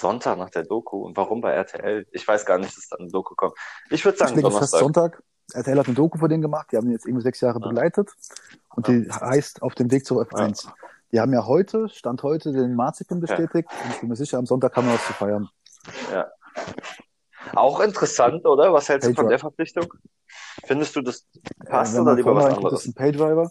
Sonntag 0.00 0.38
nach 0.38 0.50
der 0.50 0.64
Doku. 0.64 0.98
Und 1.04 1.16
warum 1.16 1.40
bei 1.40 1.52
RTL? 1.52 2.06
Ich 2.12 2.26
weiß 2.26 2.44
gar 2.46 2.58
nicht, 2.58 2.76
dass 2.76 2.88
da 2.88 2.96
eine 2.96 3.08
Doku 3.08 3.34
kommt. 3.34 3.54
Ich 3.90 4.04
würde 4.04 4.14
Ich 4.16 4.20
sagen 4.20 4.36
lege 4.36 4.50
fest 4.50 4.72
Donnerstag. 4.74 4.80
Sonntag. 4.80 5.22
RTL 5.54 5.78
hat 5.78 5.86
eine 5.86 5.94
Doku 5.94 6.18
für 6.18 6.28
den 6.28 6.42
gemacht, 6.42 6.68
die 6.70 6.76
haben 6.76 6.86
ihn 6.88 6.92
jetzt 6.92 7.06
irgendwie 7.06 7.22
sechs 7.22 7.40
Jahre 7.40 7.58
Ja. 7.60 7.68
begleitet 7.68 8.10
und 8.76 8.86
die 8.86 9.10
heißt 9.10 9.62
Auf 9.62 9.74
dem 9.74 9.90
Weg 9.90 10.04
zur 10.04 10.22
F1. 10.22 10.68
Die 11.10 11.20
haben 11.20 11.32
ja 11.32 11.46
heute, 11.46 11.88
Stand 11.88 12.22
heute, 12.22 12.52
den 12.52 12.74
Marzipin 12.74 13.18
bestätigt 13.20 13.68
und 13.82 13.90
ich 13.94 14.00
bin 14.00 14.10
mir 14.10 14.16
sicher, 14.16 14.36
am 14.36 14.44
Sonntag 14.44 14.76
haben 14.76 14.86
wir 14.88 14.94
was 14.94 15.06
zu 15.06 15.14
feiern. 15.14 15.48
Auch 17.54 17.80
interessant, 17.80 18.44
oder? 18.44 18.72
Was 18.72 18.88
hältst 18.88 19.08
du 19.08 19.14
von 19.14 19.28
der 19.28 19.38
Verpflichtung? 19.38 19.86
Findest 20.64 20.94
du, 20.96 21.00
das 21.00 21.26
passt 21.66 21.94
wenn 21.94 22.02
oder 22.02 22.14
lieber 22.14 22.34
was 22.34 22.44
anderes? 22.54 22.80
ist 22.80 22.88
ein 22.88 22.94
Paydriver, 22.94 23.50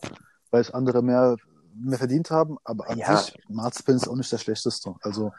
weil 0.51 0.61
es 0.61 0.69
andere 0.71 1.01
mehr, 1.01 1.35
mehr 1.73 1.97
verdient 1.97 2.29
haben, 2.29 2.57
aber 2.63 2.89
an 2.89 2.99
Ja. 2.99 3.17
sich, 3.17 3.35
Marzipin 3.47 3.95
ist 3.95 4.07
auch 4.07 4.15
nicht 4.15 4.31
der 4.31 4.37
schlechteste. 4.37 4.93
Also, 5.01 5.31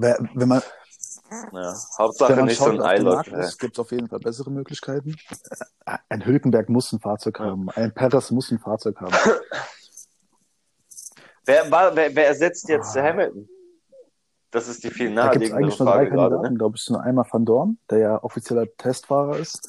wenn 0.00 0.48
man, 0.48 0.62
Ja. 1.52 1.74
Hauptsache 1.98 2.30
wenn 2.30 2.36
man 2.38 2.44
nicht 2.46 2.58
so 2.58 2.70
ein 2.70 2.80
Eilock. 2.80 3.26
ist, 3.28 3.58
gibt 3.58 3.74
es 3.76 3.78
auf 3.80 3.90
jeden 3.90 4.08
Fall 4.08 4.18
bessere 4.20 4.50
Möglichkeiten. 4.50 5.14
Ein 6.08 6.24
Hülkenberg 6.24 6.68
muss 6.68 6.92
ein 6.92 7.00
Fahrzeug 7.00 7.38
haben, 7.40 7.68
ein 7.70 7.92
Perez 7.92 8.30
muss 8.30 8.50
ein 8.50 8.58
Fahrzeug 8.58 9.00
haben. 9.00 9.12
Wer, 11.44 11.64
wer, 11.70 12.14
wer 12.14 12.26
ersetzt 12.28 12.68
jetzt 12.68 12.94
Ah. 12.96 13.02
Hamilton? 13.02 13.48
Das 14.50 14.68
ist 14.68 14.84
die 14.84 14.90
viel 14.90 15.14
Da 15.14 15.30
gibt 15.30 15.44
es 15.46 15.52
eigentlich 15.52 15.78
nur 15.78 15.88
drei 15.88 16.04
gerade. 16.04 16.16
Kandidaten, 16.34 16.52
Ne? 16.52 16.58
glaube 16.58 16.76
ich. 16.76 16.82
So 16.84 16.96
einmal 16.98 17.26
Van 17.30 17.44
Dorn, 17.44 17.78
der 17.90 17.98
ja 17.98 18.22
offizieller 18.22 18.66
Testfahrer 18.76 19.38
ist. 19.38 19.66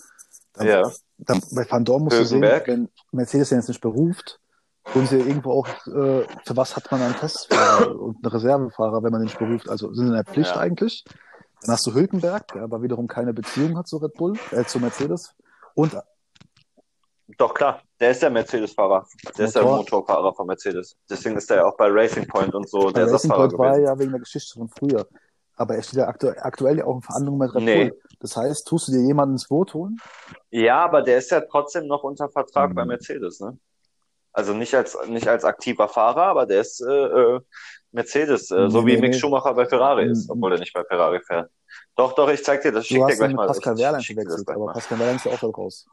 Dann, 0.54 0.68
Ja. 0.68 0.92
dann, 1.18 1.42
bei 1.52 1.66
Van 1.70 1.86
Dorn 1.86 2.04
musst 2.04 2.18
du 2.20 2.26
sehen, 2.26 2.44
Hülkenberg. 2.44 2.68
wenn 2.68 2.90
Mercedes 3.12 3.50
den 3.50 3.60
jetzt 3.60 3.68
nicht 3.70 3.82
beruft, 3.82 4.40
tun 4.94 5.06
sie 5.06 5.18
irgendwo 5.18 5.52
auch, 5.52 5.68
äh, 5.88 6.26
für 6.46 6.56
was 6.58 6.76
hat 6.76 6.92
man 6.92 7.02
einen 7.02 7.16
Testfahrer 7.16 7.96
und 8.00 8.18
einen 8.24 8.32
Reservefahrer, 8.32 9.04
wenn 9.04 9.12
man 9.12 9.22
den 9.22 9.26
nicht 9.26 9.40
beruft? 9.40 9.70
Also 9.70 9.94
sind 9.94 10.06
sie 10.06 10.10
in 10.12 10.16
der 10.16 10.26
Pflicht 10.26 10.52
Ja. 10.56 10.62
eigentlich. 10.62 11.04
Dann 11.62 11.74
hast 11.74 11.86
du 11.88 11.94
Hülkenberg, 11.94 12.48
der 12.54 12.64
aber 12.64 12.82
wiederum 12.82 13.08
keine 13.08 13.34
Beziehung 13.34 13.78
hat 13.78 13.88
zu 13.88 13.98
Red 13.98 14.14
Bull, 14.14 14.34
äh, 14.52 14.64
zu 14.64 14.80
Mercedes. 14.80 15.34
Und 15.76 15.96
Doch, 17.38 17.54
klar. 17.54 17.82
Der 18.00 18.12
ist 18.12 18.22
der 18.24 18.30
Mercedes-Fahrer. 18.32 19.06
Der 19.38 19.46
ist 19.46 19.56
der 19.56 19.62
Motor- 19.64 19.78
Motorfahrer 19.80 20.34
von 20.34 20.48
Mercedes. 20.48 20.96
Deswegen 21.10 21.38
ist 21.38 21.52
er 21.52 21.58
ja 21.58 21.66
auch 21.66 21.78
bei 21.78 21.88
Racing 21.88 22.28
Point 22.28 22.56
und 22.56 22.68
so 22.70 22.86
bei 22.88 22.94
der 22.94 23.12
Racing 23.12 23.30
Point 23.30 23.58
war 23.58 23.78
ja 23.78 23.98
wegen 24.00 24.12
der 24.12 24.20
Geschichte 24.22 24.58
von 24.58 24.70
früher. 24.70 25.06
Aber 25.56 25.76
er 25.76 25.84
steht 25.84 26.00
ja 26.00 26.08
aktu 26.08 26.30
aktuell 26.30 26.78
ja 26.80 26.86
auch 26.86 26.96
in 26.96 27.02
Verhandlungen 27.02 27.38
mit 27.40 27.54
Red 27.54 27.64
Nee. 27.64 27.90
Bull. 27.90 28.00
Das 28.22 28.36
heißt, 28.38 28.66
tust 28.66 28.88
du 28.88 28.94
dir 28.94 29.02
jemanden 29.02 29.36
ins 29.36 29.48
Boot 29.48 29.74
holen? 29.74 29.98
Ja, 30.50 30.86
aber 30.86 31.02
der 31.04 31.18
ist 31.18 31.30
ja 31.30 31.42
trotzdem 31.42 31.86
noch 31.88 32.04
unter 32.04 32.30
Vertrag 32.30 32.72
Mhm. 32.72 32.76
bei 32.76 32.86
Mercedes, 32.86 33.42
ne? 33.42 33.58
Also 34.32 34.54
nicht 34.54 34.74
als 34.76 34.98
nicht 35.08 35.28
als 35.28 35.44
aktiver 35.44 35.88
Fahrer, 35.88 36.24
aber 36.24 36.46
der 36.46 36.62
ist 36.62 36.82
äh, 36.82 36.86
äh, 36.86 37.40
Mercedes, 37.92 38.52
äh, 38.52 38.70
so 38.70 38.82
Nee, 38.82 38.88
wie 38.88 38.96
nee, 38.96 39.02
Mick. 39.10 39.16
Schumacher 39.16 39.54
bei 39.54 39.66
Ferrari 39.66 40.10
ist, 40.10 40.26
Mhm. 40.28 40.32
obwohl 40.34 40.54
er 40.54 40.60
nicht 40.60 40.74
bei 40.74 40.84
Ferrari 40.84 41.20
fährt. 41.22 41.50
Doch, 41.96 42.14
doch, 42.14 42.30
ich 42.30 42.44
zeig 42.44 42.62
dir 42.62 42.72
das, 42.72 42.86
schick 42.86 43.06
dir 43.06 43.16
gleich 43.16 43.34
mal. 43.34 43.48
Pascal 43.48 43.74
ich, 43.74 43.80
Wehrlein 43.80 44.02
das 44.02 44.46
gleich 44.46 44.56
aber 44.56 44.66
mal. 44.68 44.74
Pascal 44.74 45.00
Wehrlein 45.00 45.16
ist 45.16 45.26
ja 45.26 45.32
auch 45.34 45.40
da 45.40 45.48
raus. 45.48 45.88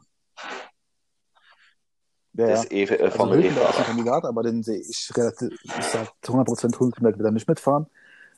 Ja, 2.33 2.45
Der 2.45 2.47
ja. 2.49 2.53
ist 2.61 2.71
eh 2.71 2.83
äh, 2.83 3.03
Also 3.03 3.17
Formel 3.17 3.39
E 3.39 3.43
Hülkenberg 3.43 3.69
ist 3.71 3.79
ein. 3.79 3.85
Kandidat, 3.85 4.25
aber 4.25 4.43
den 4.43 4.61
sehe 4.63 4.79
ich 4.79 5.11
relativ, 5.17 5.51
ich 5.63 5.71
sag 5.85 6.07
zu 6.21 6.33
100% 6.33 6.79
Hülkenberg 6.79 7.17
wird 7.17 7.25
er 7.27 7.31
nicht 7.31 7.47
mitfahren. 7.47 7.87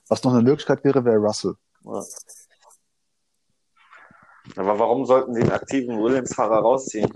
Was 0.07 0.23
noch 0.23 0.31
eine 0.33 0.41
Möglichkeit 0.41 0.83
wäre, 0.85 1.03
wäre 1.03 1.17
Russell. 1.17 1.55
Ja. 1.83 2.03
Aber 4.55 4.79
warum 4.79 5.05
sollten 5.05 5.35
sie 5.35 5.41
einen 5.41 5.51
aktiven 5.51 6.01
Williams-Fahrer 6.01 6.59
rausziehen? 6.59 7.11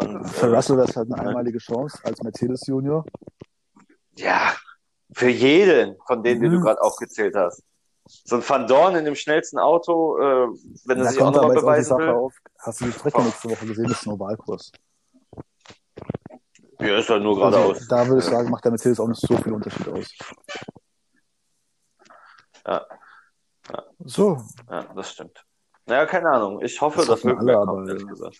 Und, 0.00 0.24
Für 0.28 0.54
Russell 0.54 0.76
wäre 0.76 0.88
es 0.88 0.96
halt 0.96 1.10
eine 1.12 1.20
ja. 1.22 1.28
einmalige 1.28 1.58
Chance 1.58 1.98
als 2.04 2.22
Mercedes 2.22 2.66
Junior. 2.66 3.04
Ja, 4.16 4.52
für 5.12 5.28
jeden 5.28 5.96
von 6.06 6.22
denen, 6.22 6.40
die 6.42 6.48
du 6.48 6.56
Mhm. 6.58 6.62
gerade 6.62 6.80
aufgezählt 6.80 7.34
hast. 7.34 7.62
So 8.06 8.36
ein 8.36 8.48
Van 8.48 8.66
Dorn 8.66 8.94
in 8.96 9.04
dem 9.04 9.14
schnellsten 9.14 9.58
Auto, 9.58 10.18
äh, 10.18 10.48
wenn 10.86 10.98
er 10.98 11.06
sich 11.06 11.20
auch 11.20 11.30
nochmal 11.32 11.50
auch 11.50 11.60
beweisen 11.60 11.88
Sache 11.90 12.00
will. 12.00 12.08
auf. 12.10 12.34
Hast 12.60 12.80
du 12.80 12.84
die 12.86 12.92
Strecke 12.92 13.22
nächste 13.22 13.50
Woche 13.50 13.66
gesehen? 13.66 13.88
Das 13.88 14.00
ist 14.00 14.06
ein 14.06 14.12
Ovalkurs. 14.12 14.72
Ja, 16.80 16.96
ist 16.98 17.10
halt 17.10 17.22
nur 17.22 17.44
Also, 17.44 17.58
geradeaus. 17.58 17.88
da 17.88 18.06
würde 18.06 18.20
ich 18.20 18.24
sagen, 18.24 18.50
macht 18.50 18.64
der 18.64 18.70
Mercedes 18.70 19.00
auch 19.00 19.08
nicht 19.08 19.20
so 19.20 19.36
viel 19.36 19.52
Unterschied 19.52 19.88
aus. 19.88 20.06
Ja. 22.66 22.86
So, 24.04 24.38
Ja, 24.70 24.84
das 24.94 25.10
stimmt. 25.12 25.44
Naja, 25.86 26.06
keine 26.06 26.30
Ahnung. 26.30 26.60
Ich 26.62 26.80
hoffe, 26.80 26.98
Das 26.98 27.06
dass 27.08 27.24
alle, 27.24 27.54
kommt, 27.54 27.88
ehrlich 27.88 28.02
ja. 28.04 28.08
gesagt. 28.08 28.38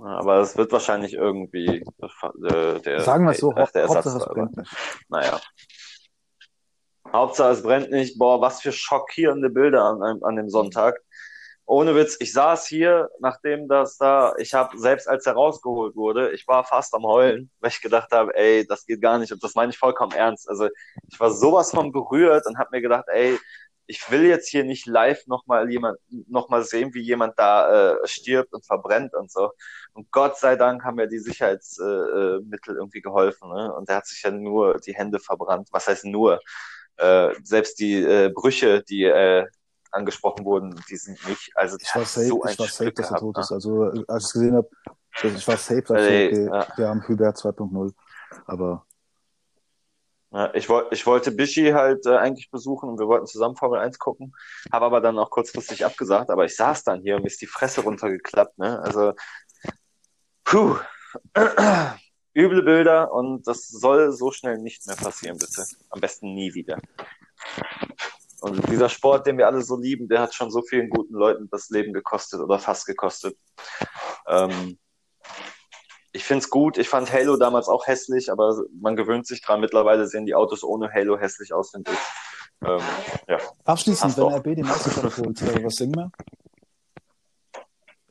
Aber 0.00 0.38
es 0.40 0.56
wird 0.56 0.72
wahrscheinlich 0.72 1.14
irgendwie 1.14 1.82
äh, 1.82 2.80
der, 2.80 3.00
sagen 3.00 3.24
wir 3.24 3.32
es 3.32 3.38
so, 3.38 3.52
ach, 3.56 3.70
der 3.70 3.86
Hauptsache 3.88 4.18
es 4.18 4.26
brennt 4.26 4.56
nicht. 4.56 4.70
Naja. 5.08 5.40
Hauptsache 7.12 7.52
es 7.52 7.62
brennt 7.62 7.90
nicht. 7.90 8.18
Boah, 8.18 8.40
was 8.40 8.60
für 8.60 8.72
schockierende 8.72 9.50
Bilder 9.50 9.84
an, 9.84 10.02
einem- 10.02 10.24
an 10.24 10.36
dem 10.36 10.48
Sonntag. 10.50 11.00
Ohne 11.66 11.94
Witz, 11.94 12.16
ich 12.20 12.32
saß 12.34 12.66
hier, 12.66 13.08
nachdem 13.20 13.68
das 13.68 13.96
da, 13.96 14.34
ich 14.36 14.52
habe, 14.52 14.76
selbst 14.76 15.08
als 15.08 15.24
er 15.24 15.32
rausgeholt 15.32 15.96
wurde, 15.96 16.32
ich 16.32 16.46
war 16.46 16.62
fast 16.64 16.92
am 16.94 17.04
Heulen, 17.04 17.50
weil 17.60 17.70
ich 17.70 17.80
gedacht 17.80 18.12
habe, 18.12 18.34
ey, 18.36 18.66
das 18.66 18.84
geht 18.84 19.00
gar 19.00 19.18
nicht 19.18 19.32
und 19.32 19.42
das 19.42 19.54
meine 19.54 19.70
ich 19.70 19.78
vollkommen 19.78 20.12
ernst. 20.12 20.46
Also 20.46 20.68
ich 21.10 21.18
war 21.18 21.30
sowas 21.30 21.70
von 21.70 21.90
berührt 21.90 22.44
und 22.46 22.58
habe 22.58 22.68
mir 22.72 22.82
gedacht, 22.82 23.04
ey, 23.08 23.38
ich 23.86 24.10
will 24.10 24.24
jetzt 24.24 24.48
hier 24.48 24.64
nicht 24.64 24.86
live 24.86 25.26
nochmal 25.26 25.70
jemand, 25.70 25.98
noch 26.28 26.48
mal 26.48 26.64
sehen, 26.64 26.94
wie 26.94 27.02
jemand 27.02 27.38
da 27.38 27.92
äh, 27.92 27.96
stirbt 28.04 28.52
und 28.52 28.64
verbrennt 28.64 29.14
und 29.14 29.30
so. 29.30 29.52
Und 29.92 30.10
Gott 30.10 30.38
sei 30.38 30.56
Dank 30.56 30.84
haben 30.84 30.98
ja 30.98 31.06
die 31.06 31.18
Sicherheitsmittel 31.18 32.40
äh, 32.42 32.48
Mittel 32.48 32.76
irgendwie 32.76 33.02
geholfen. 33.02 33.50
Ne? 33.50 33.72
Und 33.74 33.88
er 33.88 33.96
hat 33.96 34.06
sich 34.06 34.22
ja 34.22 34.30
nur 34.30 34.78
die 34.78 34.94
Hände 34.94 35.18
verbrannt. 35.18 35.68
Was 35.72 35.86
heißt 35.86 36.06
nur? 36.06 36.40
Äh, 36.96 37.34
selbst 37.42 37.78
die 37.80 38.02
äh, 38.02 38.30
Brüche, 38.34 38.82
die 38.82 39.04
äh, 39.04 39.46
angesprochen 39.90 40.44
wurden, 40.44 40.80
die 40.88 40.96
sind 40.96 41.26
nicht. 41.28 41.50
Also 41.54 41.76
Ich 41.80 41.94
war 41.94 42.04
safe, 42.04 42.26
so 42.26 42.42
ein 42.42 42.52
ich 42.52 42.58
war 42.58 42.66
safe, 42.68 42.92
dass 42.92 43.06
er 43.06 43.08
gehabt, 43.08 43.20
tot 43.20 43.36
ne? 43.36 43.42
ist. 43.42 43.52
Also, 43.52 43.84
äh, 43.90 44.04
als 44.08 44.24
ich 44.24 44.26
es 44.26 44.32
gesehen 44.32 44.56
habe, 44.56 44.68
ich 45.22 45.48
war 45.48 45.56
safe, 45.56 45.82
dass 45.82 46.00
Ey, 46.00 46.28
okay, 46.28 46.46
ja. 46.46 46.66
wir 46.76 46.88
haben 46.88 47.06
Hubert 47.06 47.36
2.0. 47.36 47.92
Aber 48.46 48.86
Ja, 50.34 50.52
ich, 50.52 50.68
wollte 50.68 50.92
ich 50.92 51.06
wollte 51.06 51.30
Bischi 51.30 51.70
halt 51.70 52.06
äh, 52.06 52.16
eigentlich 52.16 52.50
besuchen 52.50 52.88
und 52.88 52.98
wir 52.98 53.06
wollten 53.06 53.26
zusammen 53.26 53.54
Formel 53.54 53.78
1 53.78 54.00
gucken, 54.00 54.34
habe 54.72 54.84
aber 54.86 55.00
dann 55.00 55.16
auch 55.16 55.30
kurzfristig 55.30 55.84
abgesagt, 55.84 56.28
aber 56.28 56.44
ich 56.44 56.56
saß 56.56 56.82
dann 56.82 57.02
hier 57.02 57.14
und 57.14 57.22
mir 57.22 57.28
ist 57.28 57.40
die 57.40 57.46
Fresse 57.46 57.82
runtergeklappt, 57.82 58.58
ne? 58.58 58.80
Also, 58.80 59.12
puh, 60.42 60.76
üble 62.36 62.64
Bilder 62.64 63.12
und 63.12 63.46
das 63.46 63.68
soll 63.68 64.10
so 64.10 64.32
schnell 64.32 64.58
nicht 64.58 64.84
mehr 64.88 64.96
passieren, 64.96 65.38
bitte. 65.38 65.66
Am 65.90 66.00
besten 66.00 66.34
nie 66.34 66.52
wieder. 66.52 66.80
Und 68.40 68.68
dieser 68.68 68.88
Sport, 68.88 69.28
den 69.28 69.38
wir 69.38 69.46
alle 69.46 69.62
so 69.62 69.78
lieben, 69.78 70.08
der 70.08 70.20
hat 70.20 70.34
schon 70.34 70.50
so 70.50 70.62
vielen 70.62 70.90
guten 70.90 71.14
Leuten 71.14 71.48
das 71.48 71.70
Leben 71.70 71.92
gekostet 71.92 72.40
oder 72.40 72.58
fast 72.58 72.86
gekostet. 72.86 73.38
Ähm, 74.26 74.78
ich 76.14 76.24
find's 76.24 76.48
gut. 76.48 76.78
Ich 76.78 76.88
fand 76.88 77.12
Halo 77.12 77.36
damals 77.36 77.68
auch 77.68 77.86
hässlich, 77.86 78.30
aber 78.30 78.62
man 78.80 78.94
gewöhnt 78.94 79.26
sich 79.26 79.42
dran. 79.42 79.60
Mittlerweile 79.60 80.06
sehen 80.06 80.26
die 80.26 80.34
Autos 80.34 80.62
ohne 80.62 80.90
Halo 80.92 81.18
hässlich 81.18 81.52
aus, 81.52 81.70
finde 81.70 81.90
ich. 81.90 82.68
Ähm, 82.68 82.80
ja. 83.28 83.38
abschließend, 83.64 84.16
wenn. 84.16 84.32
RB 84.32 84.54
die 84.54 84.62
Meisterschaft 84.62 85.18
holt, 85.18 85.42
was 85.64 85.74
singen 85.74 85.96
wir? 85.96 86.10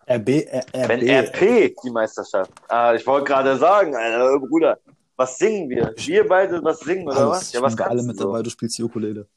RB, 0.05 0.29
äh, 0.29 0.59
RB. 0.59 0.89
Wenn 0.89 1.09
RP 1.09 1.75
die 1.81 1.89
Meisterschaft. 1.89 2.51
Ah, 2.67 2.93
ich 2.93 3.07
wollte 3.07 3.25
gerade 3.25 3.57
sagen, 3.57 3.95
Alter, 3.95 4.37
Bruder, 4.39 4.77
was 5.15 5.37
singen 5.37 5.69
wir? 5.69 5.93
Wir 5.95 6.27
beide 6.27 6.61
was 6.61 6.81
singen 6.81 7.07
oder 7.07 7.19
Alles, 7.19 7.29
was? 7.29 7.53
Ja, 7.53 7.61
was 7.61 7.77
wir 7.77 7.89
alle 7.89 8.03
mit 8.03 8.17
so? 8.17 8.25
dabei, 8.25 8.41
du 8.41 8.49
spielst 8.49 8.77
die 8.77 8.83
Ukulele. 8.83 9.27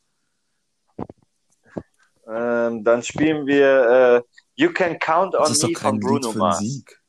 Ähm, 2.28 2.82
dann 2.82 3.00
spielen 3.04 3.46
wir 3.46 4.16
äh, 4.16 4.22
You 4.56 4.72
Can 4.72 4.98
Count 4.98 5.36
on 5.36 5.52
Me 5.52 5.76
von 5.76 6.00
Bruno 6.00 6.32
Mars. 6.32 6.58
Sieg. 6.58 7.00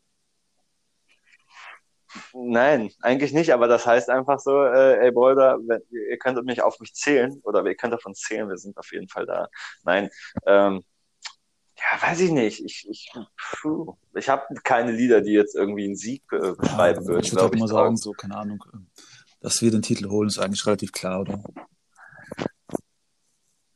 Nein, 2.33 2.91
eigentlich 3.01 3.33
nicht, 3.33 3.51
aber 3.53 3.67
das 3.67 3.85
heißt 3.85 4.09
einfach 4.09 4.39
so, 4.39 4.63
äh, 4.63 5.05
ey 5.05 5.11
Bruder, 5.11 5.57
wenn, 5.65 5.81
ihr 5.89 6.17
könnt 6.17 6.43
mich 6.45 6.61
auf 6.61 6.79
mich 6.79 6.93
zählen 6.93 7.39
oder 7.43 7.65
ihr 7.65 7.75
könnt 7.75 7.93
davon 7.93 8.13
zählen, 8.15 8.49
wir 8.49 8.57
sind 8.57 8.77
auf 8.77 8.91
jeden 8.91 9.07
Fall 9.09 9.25
da. 9.25 9.47
Nein, 9.83 10.09
ähm, 10.45 10.83
ja, 11.77 12.01
weiß 12.09 12.19
ich 12.21 12.31
nicht. 12.31 12.63
Ich, 12.65 12.87
ich, 12.89 13.11
puh, 13.61 13.95
ich 14.15 14.29
habe 14.29 14.43
keine 14.63 14.91
Lieder, 14.91 15.21
die 15.21 15.33
jetzt 15.33 15.55
irgendwie 15.55 15.85
einen 15.85 15.95
Sieg 15.95 16.23
äh, 16.31 16.53
beschreiben 16.53 17.01
Ja, 17.01 17.07
würden, 17.07 17.23
ich 17.23 17.31
würde 17.31 17.43
halt 17.43 17.53
mal 17.55 17.67
drauf. 17.67 17.69
sagen, 17.69 17.97
so, 17.97 18.11
keine 18.13 18.35
Ahnung, 18.35 18.63
äh, 18.73 18.77
dass 19.41 19.61
wir 19.61 19.69
den 19.71 19.83
Titel 19.83 20.09
holen, 20.09 20.27
ist 20.27 20.39
eigentlich 20.39 20.65
relativ 20.65 20.91
klar, 20.91 21.21
oder? 21.21 21.43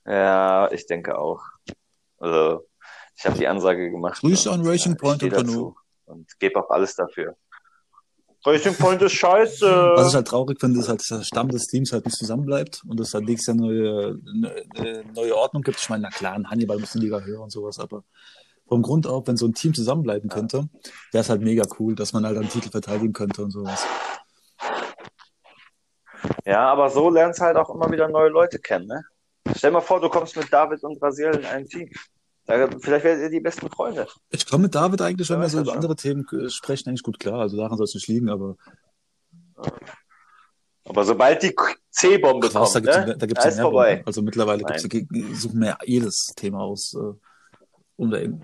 Ja, 0.05 0.71
ich 0.71 0.87
denke 0.87 1.17
auch. 1.17 1.41
Also, 2.17 2.67
ich 3.15 3.25
habe 3.25 3.37
die 3.37 3.47
Ansage 3.47 3.91
gemacht. 3.91 4.19
Grüße 4.21 4.49
und, 4.49 4.61
an 4.61 4.67
Racing 4.67 4.97
Point 4.97 5.23
und 5.23 5.31
dazu 5.31 5.75
Und 6.05 6.39
gebe 6.39 6.59
auch 6.59 6.69
alles 6.71 6.95
dafür. 6.95 7.35
Racing 8.45 8.75
Point 8.75 9.01
ist 9.03 9.13
scheiße. 9.13 9.93
Was 9.95 10.09
ich 10.09 10.15
halt 10.15 10.27
traurig 10.27 10.59
finde, 10.59 10.79
ist 10.79 10.89
halt, 10.89 10.99
dass 10.99 11.07
der 11.07 11.23
Stamm 11.23 11.49
des 11.49 11.67
Teams 11.67 11.93
halt 11.93 12.05
nicht 12.05 12.17
zusammenbleibt 12.17 12.81
und 12.87 12.99
es 12.99 13.13
halt 13.13 13.25
nächstes 13.25 13.47
Jahr 13.47 13.57
neue, 13.57 14.19
eine, 14.35 14.55
eine 14.75 15.03
neue 15.13 15.35
Ordnung 15.35 15.61
gibt. 15.61 15.79
Ich 15.79 15.89
meine, 15.89 16.03
na 16.03 16.09
klar, 16.09 16.33
ein 16.33 16.49
Hannibal 16.49 16.79
muss 16.79 16.95
eine 16.95 17.03
Liga 17.03 17.19
höher 17.19 17.41
und 17.41 17.51
sowas, 17.51 17.77
aber 17.77 18.03
vom 18.67 18.81
Grund 18.81 19.05
auf, 19.05 19.27
wenn 19.27 19.37
so 19.37 19.45
ein 19.45 19.53
Team 19.53 19.73
zusammenbleiben 19.73 20.29
könnte, 20.29 20.69
wäre 21.11 21.21
es 21.21 21.29
halt 21.29 21.41
mega 21.41 21.63
cool, 21.79 21.93
dass 21.93 22.13
man 22.13 22.25
halt 22.25 22.37
einen 22.37 22.49
Titel 22.49 22.69
verteidigen 22.69 23.13
könnte 23.13 23.43
und 23.43 23.51
sowas. 23.51 23.85
Ja, 26.45 26.71
aber 26.71 26.89
so 26.89 27.09
lernst 27.09 27.39
du 27.39 27.43
halt 27.43 27.57
auch 27.57 27.69
immer 27.69 27.91
wieder 27.91 28.07
neue 28.07 28.29
Leute 28.29 28.59
kennen, 28.59 28.87
ne? 28.87 29.03
Stell 29.55 29.71
mal 29.71 29.81
vor, 29.81 29.99
du 29.99 30.09
kommst 30.09 30.37
mit 30.37 30.51
David 30.51 30.83
und 30.83 31.01
Rasiel 31.01 31.31
in 31.35 31.45
ein 31.45 31.67
Team. 31.67 31.89
Vielleicht 32.79 33.05
werdet 33.05 33.23
ihr 33.23 33.29
die 33.29 33.39
besten 33.39 33.69
Freunde. 33.69 34.07
Ich 34.29 34.45
komme 34.45 34.63
mit 34.63 34.75
David 34.75 35.01
eigentlich, 35.01 35.29
wenn 35.29 35.37
Ja, 35.37 35.41
wir 35.43 35.49
so 35.49 35.57
über 35.59 35.67
schon. 35.67 35.75
andere 35.75 35.95
Themen 35.95 36.27
äh, 36.31 36.49
sprechen, 36.49 36.89
eigentlich 36.89 37.03
gut 37.03 37.19
klar. 37.19 37.39
Also 37.41 37.57
daran 37.57 37.77
soll 37.77 37.85
es 37.85 37.93
nicht 37.95 38.07
liegen, 38.07 38.29
aber 38.29 38.55
Aber 40.85 41.05
sobald 41.05 41.43
die 41.43 41.55
C-Bombe 41.91 42.49
Krass, 42.49 42.73
da 42.73 42.79
kommt, 42.81 42.91
gibt's, 42.93 43.07
ne? 43.07 43.17
da 43.17 43.25
gibt's 43.25 43.43
da 43.43 43.49
ist 43.49 43.55
mehr 43.55 43.63
vorbei. 43.65 43.89
Bomben. 43.95 44.07
Also 44.07 44.21
mittlerweile 44.21 44.63
gibt's, 44.63 44.83
suchen 45.41 45.59
wir 45.59 45.67
ja 45.69 45.77
jedes 45.85 46.33
Thema 46.35 46.59
aus, 46.61 46.93
äh, 46.95 47.13
um 47.97 48.09
da 48.09 48.17
eben. 48.19 48.41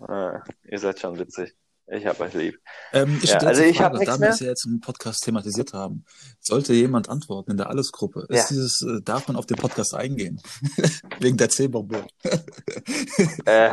Ah, 0.00 0.42
ihr 0.64 0.78
seid 0.78 1.00
schon 1.00 1.18
witzig. 1.18 1.54
Ich 1.88 2.06
hab 2.06 2.20
euch 2.20 2.32
lieb. 2.34 2.58
Ähm, 2.92 3.18
ich 3.22 3.30
Ja, 3.30 3.38
also 3.38 3.62
ich 3.62 3.78
hab 3.80 3.92
Frage, 3.92 3.98
nichts 3.98 4.14
da 4.16 4.20
wir 4.20 4.28
es 4.30 4.40
ja 4.40 4.46
jetzt 4.46 4.64
im 4.66 4.80
Podcast 4.80 5.24
thematisiert 5.24 5.72
haben. 5.74 6.04
Sollte 6.40 6.72
jemand 6.72 7.08
antworten 7.10 7.50
in 7.50 7.56
der 7.56 7.68
Alles-Gruppe, 7.68 8.24
ist 8.28 8.36
Ja. 8.38 8.56
dieses, 8.56 8.80
äh, 8.82 9.02
darf 9.02 9.26
man 9.28 9.36
auf 9.36 9.46
den 9.46 9.56
Podcast 9.58 9.94
eingehen? 9.94 10.40
Wegen 11.20 11.36
der 11.36 11.48
C-Bombe. 11.50 12.06
Äh, 13.46 13.70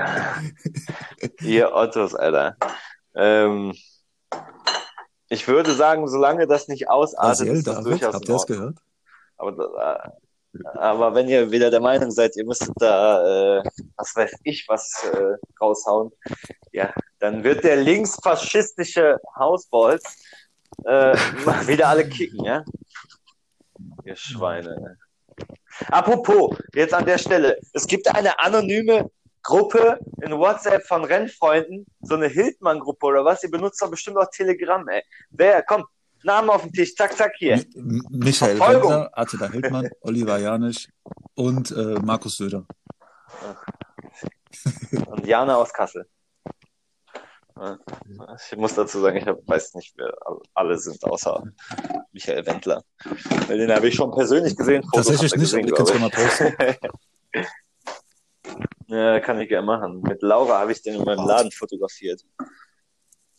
ihr 1.42 1.74
Ottos, 1.74 2.14
Alter. 2.16 2.58
Ähm, 3.16 3.74
ich 5.30 5.48
würde 5.48 5.74
sagen, 5.74 6.08
solange 6.08 6.48
das 6.48 6.68
nicht 6.68 6.90
ausartet, 6.90 7.30
Rasiel, 7.30 7.54
ist 7.58 7.68
das 7.68 7.76
David, 7.76 7.92
durchaus 7.92 8.16
habt 8.16 8.28
ihr 8.28 8.36
Ordnung. 8.36 8.58
gehört? 8.58 8.78
Aber, 9.38 9.52
da- 9.54 10.14
aber 10.74 11.16
wenn 11.16 11.28
ihr 11.28 11.52
wieder 11.52 11.70
der 11.70 11.80
Meinung 11.80 12.12
seid, 12.12 12.36
ihr 12.36 12.46
müsstet 12.46 12.74
da, 12.78 13.60
äh, 13.60 13.64
was 13.98 14.16
weiß 14.16 14.34
ich, 14.44 14.66
was 14.68 15.04
äh, 15.14 15.36
raushauen, 15.62 16.12
ja, 16.72 16.94
dann 17.20 17.44
wird 17.44 17.64
der 17.64 17.78
linksfaschistische 17.78 19.20
Hausbolz 19.36 20.04
äh, 20.86 21.14
wieder 21.68 21.90
alle 21.90 22.08
kicken, 22.08 22.44
ja? 22.44 22.64
Ihr 24.04 24.16
Schweine. 24.16 24.98
Apropos, 25.88 26.58
jetzt 26.74 26.94
an 26.94 27.06
der 27.06 27.18
Stelle, 27.18 27.58
es 27.74 27.88
gibt 27.88 28.14
eine 28.14 28.38
anonyme 28.40 29.10
Gruppe 29.44 30.00
in 30.22 30.32
WhatsApp 30.38 30.86
von 30.86 31.06
Rennfreunden, 31.06 31.86
so 32.02 32.16
eine 32.16 32.28
Hildmann-Gruppe 32.28 33.06
oder 33.06 33.26
was, 33.26 33.44
ihr 33.44 33.52
benutzt 33.52 33.82
doch 33.82 33.90
bestimmt 33.90 34.18
auch 34.18 34.30
Telegram, 34.32 34.86
ey. 34.90 35.02
Wer, 35.30 35.64
komm, 35.64 35.86
Namen 36.24 36.50
auf 36.50 36.64
den 36.64 36.72
Tisch, 36.74 36.96
zack, 36.96 37.16
zack, 37.16 37.32
hier. 37.38 37.54
M- 37.76 38.04
Michael 38.10 38.58
Verfolgung. 38.58 38.92
Wendler, 38.92 39.10
Attila 39.18 39.50
Hildmann, 39.50 39.90
Oliver 40.02 40.38
Janisch 40.38 40.88
und 41.36 41.72
äh, 41.72 41.96
Markus 42.04 42.38
Söder. 42.38 42.66
Und 45.08 45.26
Jana 45.26 45.56
aus 45.56 45.72
Kassel. 45.72 46.08
Ich 48.52 48.58
muss 48.58 48.74
dazu 48.74 49.02
sagen, 49.02 49.18
ich 49.18 49.26
weiß 49.26 49.74
nicht, 49.76 49.94
wer 49.98 50.14
alle 50.54 50.78
sind, 50.78 51.04
außer 51.04 51.44
Michael 52.14 52.46
Wendler. 52.46 52.84
Den 53.50 53.72
habe 53.72 53.90
ich 53.90 53.96
schon 53.96 54.12
persönlich 54.12 54.56
gesehen. 54.56 54.82
Fotos 54.84 55.08
Tatsächlich 55.08 55.32
nicht, 55.34 55.42
gesehen, 55.42 55.68
du 55.68 55.74
kannst 55.74 55.92
glaube 55.92 56.10
mal 56.10 56.10
posten. 56.10 56.56
ja, 58.88 59.20
kann 59.20 59.42
ich 59.42 59.50
gerne 59.50 59.66
machen. 59.66 60.02
Mit 60.02 60.22
Laura 60.22 60.60
habe 60.60 60.72
ich 60.72 60.82
den 60.82 60.96
in 60.96 61.04
meinem 61.04 61.28
Laden 61.28 61.52
fotografiert. 61.52 62.22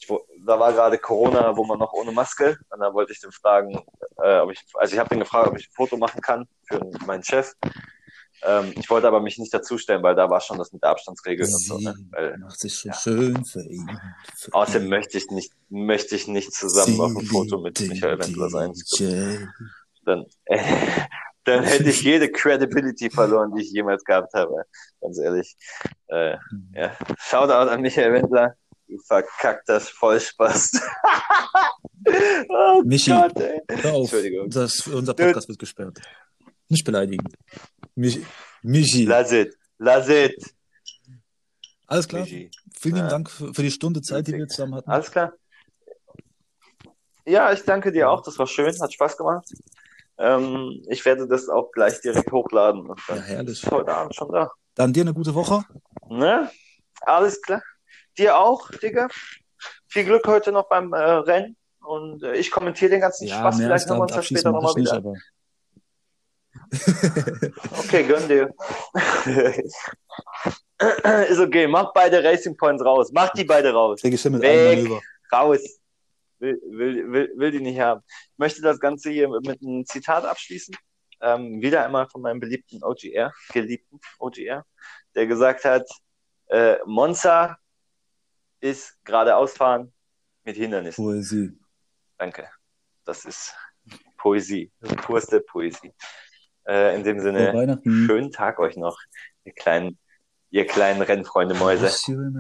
Ich, 0.01 0.09
da 0.47 0.59
war 0.59 0.73
gerade 0.73 0.99
Corona, 0.99 1.57
wo 1.57 1.65
man 1.65 1.79
noch 1.79 1.93
ohne 1.93 2.13
Maske. 2.13 2.59
Und 2.71 2.81
da 2.81 2.93
wollte 2.95 3.13
ich 3.13 3.21
den 3.21 3.33
fragen, 3.33 3.83
äh, 4.23 4.39
ob 4.39 4.51
ich, 4.51 4.65
also 4.75 4.95
ich 4.95 4.99
habe 4.99 5.11
den 5.11 5.21
gefragt, 5.21 5.49
ob 5.49 5.59
ich 5.59 5.69
ein 5.69 5.75
Foto 5.75 5.97
machen 5.97 6.21
kann 6.21 6.49
für 6.67 6.81
meinen 7.07 7.23
Chef. 7.23 7.55
Ähm, 8.43 8.73
ich 8.77 8.89
wollte 8.89 9.07
aber 9.07 9.21
mich 9.21 9.39
nicht 9.39 9.53
dazustellen, 9.53 10.03
weil 10.03 10.15
da 10.15 10.31
war 10.31 10.41
schon 10.41 10.57
das 10.57 10.73
mit 10.73 10.83
der 10.83 10.91
Abstandsregel 10.91 11.47
und 11.47 11.61
so. 11.61 11.79
Ne? 11.79 11.95
Weil, 12.11 12.39
macht 12.39 12.59
sich 12.59 12.75
so 12.79 12.89
ja. 12.89 12.95
schön 12.95 13.45
für 13.45 13.63
ihn. 13.63 13.87
Für 14.35 14.55
Außerdem 14.55 14.85
ihn. 14.85 14.89
möchte 14.89 15.19
ich 15.19 15.31
nicht, 15.31 15.53
möchte 15.69 16.17
ich 16.17 16.27
nicht 16.27 16.55
zusammen 16.55 17.01
auf 17.01 17.13
dem 17.13 17.21
Sie 17.21 17.27
Foto 17.27 17.59
mit 17.59 17.79
Michael 17.81 18.19
Wendler 18.19 18.49
sein. 18.49 18.73
Dann, 20.07 20.25
äh, 20.47 20.59
dann 21.45 21.65
hätte 21.65 21.91
ich 21.91 22.03
jede 22.03 22.31
Credibility 22.31 23.11
verloren, 23.11 23.55
die 23.55 23.63
ich 23.63 23.73
jemals 23.73 24.05
gehabt 24.05 24.33
habe. 24.33 24.65
Ganz 25.03 25.19
ehrlich. 25.19 25.55
Äh, 26.07 26.37
ja. 26.75 26.97
Shoutout 27.19 27.71
an 27.71 27.83
Michael 27.83 28.15
Wendler. 28.15 28.55
Du 28.91 28.99
verkackter 28.99 29.79
Vollspaß. 29.81 30.73
oh 32.49 32.83
Michi. 32.85 33.13
Gott, 33.13 33.39
ey. 33.39 33.61
Hör 33.69 33.93
auf, 33.93 34.01
Entschuldigung. 34.13 34.51
das, 34.51 34.85
unser 34.89 35.15
Podcast 35.15 35.49
wird 35.49 35.61
gesperrt. 35.61 36.01
Nicht 36.69 36.85
beleidigen. 36.85 37.25
Michi. 37.95 38.27
Michi. 38.63 39.05
Lass 39.05 39.31
it. 39.31 39.57
Lass 39.79 40.09
it. 40.09 40.35
Alles 41.87 42.09
klar. 42.09 42.23
Michi. 42.23 42.51
Vielen 42.81 42.97
Ja. 42.97 43.09
Dank 43.09 43.31
für, 43.31 43.55
für 43.55 43.63
die 43.63 43.71
Stunde 43.71 44.03
Zeit, 44.03 44.27
die 44.27 44.33
wir 44.33 44.49
zusammen 44.49 44.75
hatten. 44.75 44.91
Alles 44.91 45.11
klar. 45.13 45.35
Ja, 47.27 47.53
ich 47.53 47.63
danke 47.63 47.93
dir 47.93 48.11
auch. 48.11 48.23
Das 48.23 48.39
war 48.41 48.47
schön. 48.49 48.75
Hat 48.81 48.93
Spaß 48.93 49.17
gemacht. 49.17 49.47
Ähm, 50.19 50.83
ich 50.89 51.05
werde 51.05 51.29
das 51.29 51.49
auch 51.49 51.71
gleich 51.71 52.01
direkt 52.01 52.33
hochladen. 52.33 52.89
Ja, 53.09 53.15
herrlich. 53.15 53.63
ist 53.63 53.71
heute 53.71 53.95
Abend 53.95 54.17
schon 54.17 54.33
da. 54.33 54.51
Dann 54.75 54.93
dir 54.93 55.03
eine 55.03 55.15
gute 55.15 55.33
Woche. 55.35 55.65
Ne? 56.09 56.51
Alles 57.03 57.41
klar. 57.41 57.63
Dir 58.21 58.37
auch, 58.37 58.71
Digga. 58.71 59.09
Viel 59.89 60.05
Glück 60.05 60.25
heute 60.27 60.53
noch 60.53 60.69
beim 60.69 60.93
äh, 60.93 61.01
Rennen. 61.01 61.57
Und 61.83 62.23
äh, 62.23 62.35
ich 62.35 62.51
kommentiere 62.51 62.91
den 62.91 63.01
ganzen 63.01 63.27
Ja, 63.27 63.39
Spaß. 63.39 63.57
Vielleicht 63.57 63.89
dann 63.89 64.03
abschließen 64.03 64.37
später 64.37 64.53
nochmal 64.53 64.73
ich 64.73 64.77
nicht, 64.77 64.93
wieder. 64.93 64.99
aber 64.99 65.15
Okay, 67.79 68.05
gönn 68.05 68.29
dir. 68.29 68.55
Ist 71.31 71.41
okay. 71.41 71.67
Mach 71.67 71.95
beide 71.95 72.23
Racing 72.23 72.59
Points 72.59 72.85
raus. 72.85 73.11
Mach 73.11 73.31
die 73.31 73.45
beide 73.45 73.73
raus. 73.73 74.05
ich 74.05 74.25
mit 74.27 74.43
Weg. 74.43 74.91
Raus. 75.33 75.81
Will, 76.41 76.61
will, 76.69 77.11
will, 77.11 77.33
will 77.37 77.51
die 77.53 77.61
nicht 77.61 77.81
haben. 77.81 78.03
Ich 78.07 78.39
möchte 78.39 78.61
das 78.61 78.79
Ganze 78.79 79.09
hier 79.11 79.31
mit 79.31 79.63
einem 79.63 79.87
Zitat 79.87 80.27
abschließen. 80.27 80.77
Ähm, 81.23 81.63
wieder 81.63 81.87
einmal 81.87 82.07
von 82.11 82.21
meinem 82.21 82.41
beliebten 82.41 82.85
OGR, 82.85 83.33
geliebten 83.53 83.99
OGR, 84.19 84.67
der 85.15 85.27
gesagt 85.27 85.65
hat, 85.65 85.89
äh, 86.49 86.77
Monza 86.85 87.57
ist 88.61 88.99
geradeausfahren 89.05 89.93
mit 90.45 90.57
Hindernissen. 90.57 91.05
Poesie. 91.05 91.59
Danke. 92.19 92.49
Das 93.05 93.25
ist 93.25 93.55
Poesie. 94.17 94.71
Purste 95.03 95.41
Poesie. 95.41 95.93
Äh, 96.67 96.95
in 96.95 97.05
dem 97.05 97.21
Sinne, 97.21 97.81
schönen 97.83 98.31
Tag 98.31 98.59
euch 98.59 98.77
noch, 98.77 98.99
ihr 99.45 99.53
kleinen, 99.53 99.99
ihr 100.51 100.67
kleinen 100.67 101.01
Rennfreunde 101.03 101.55
Mäuse. 101.55 101.89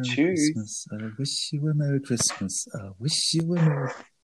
Tschüss. 0.02 0.52
Christmas. 0.52 0.86
I 0.92 1.18
wish 1.18 1.52
you 1.52 1.68
a 1.68 1.74
Merry 1.74 2.00
Christmas. 2.00 2.68
I 2.74 2.90
wish 2.98 3.32
you 3.34 3.54
a 3.54 3.62
Merry 3.62 3.90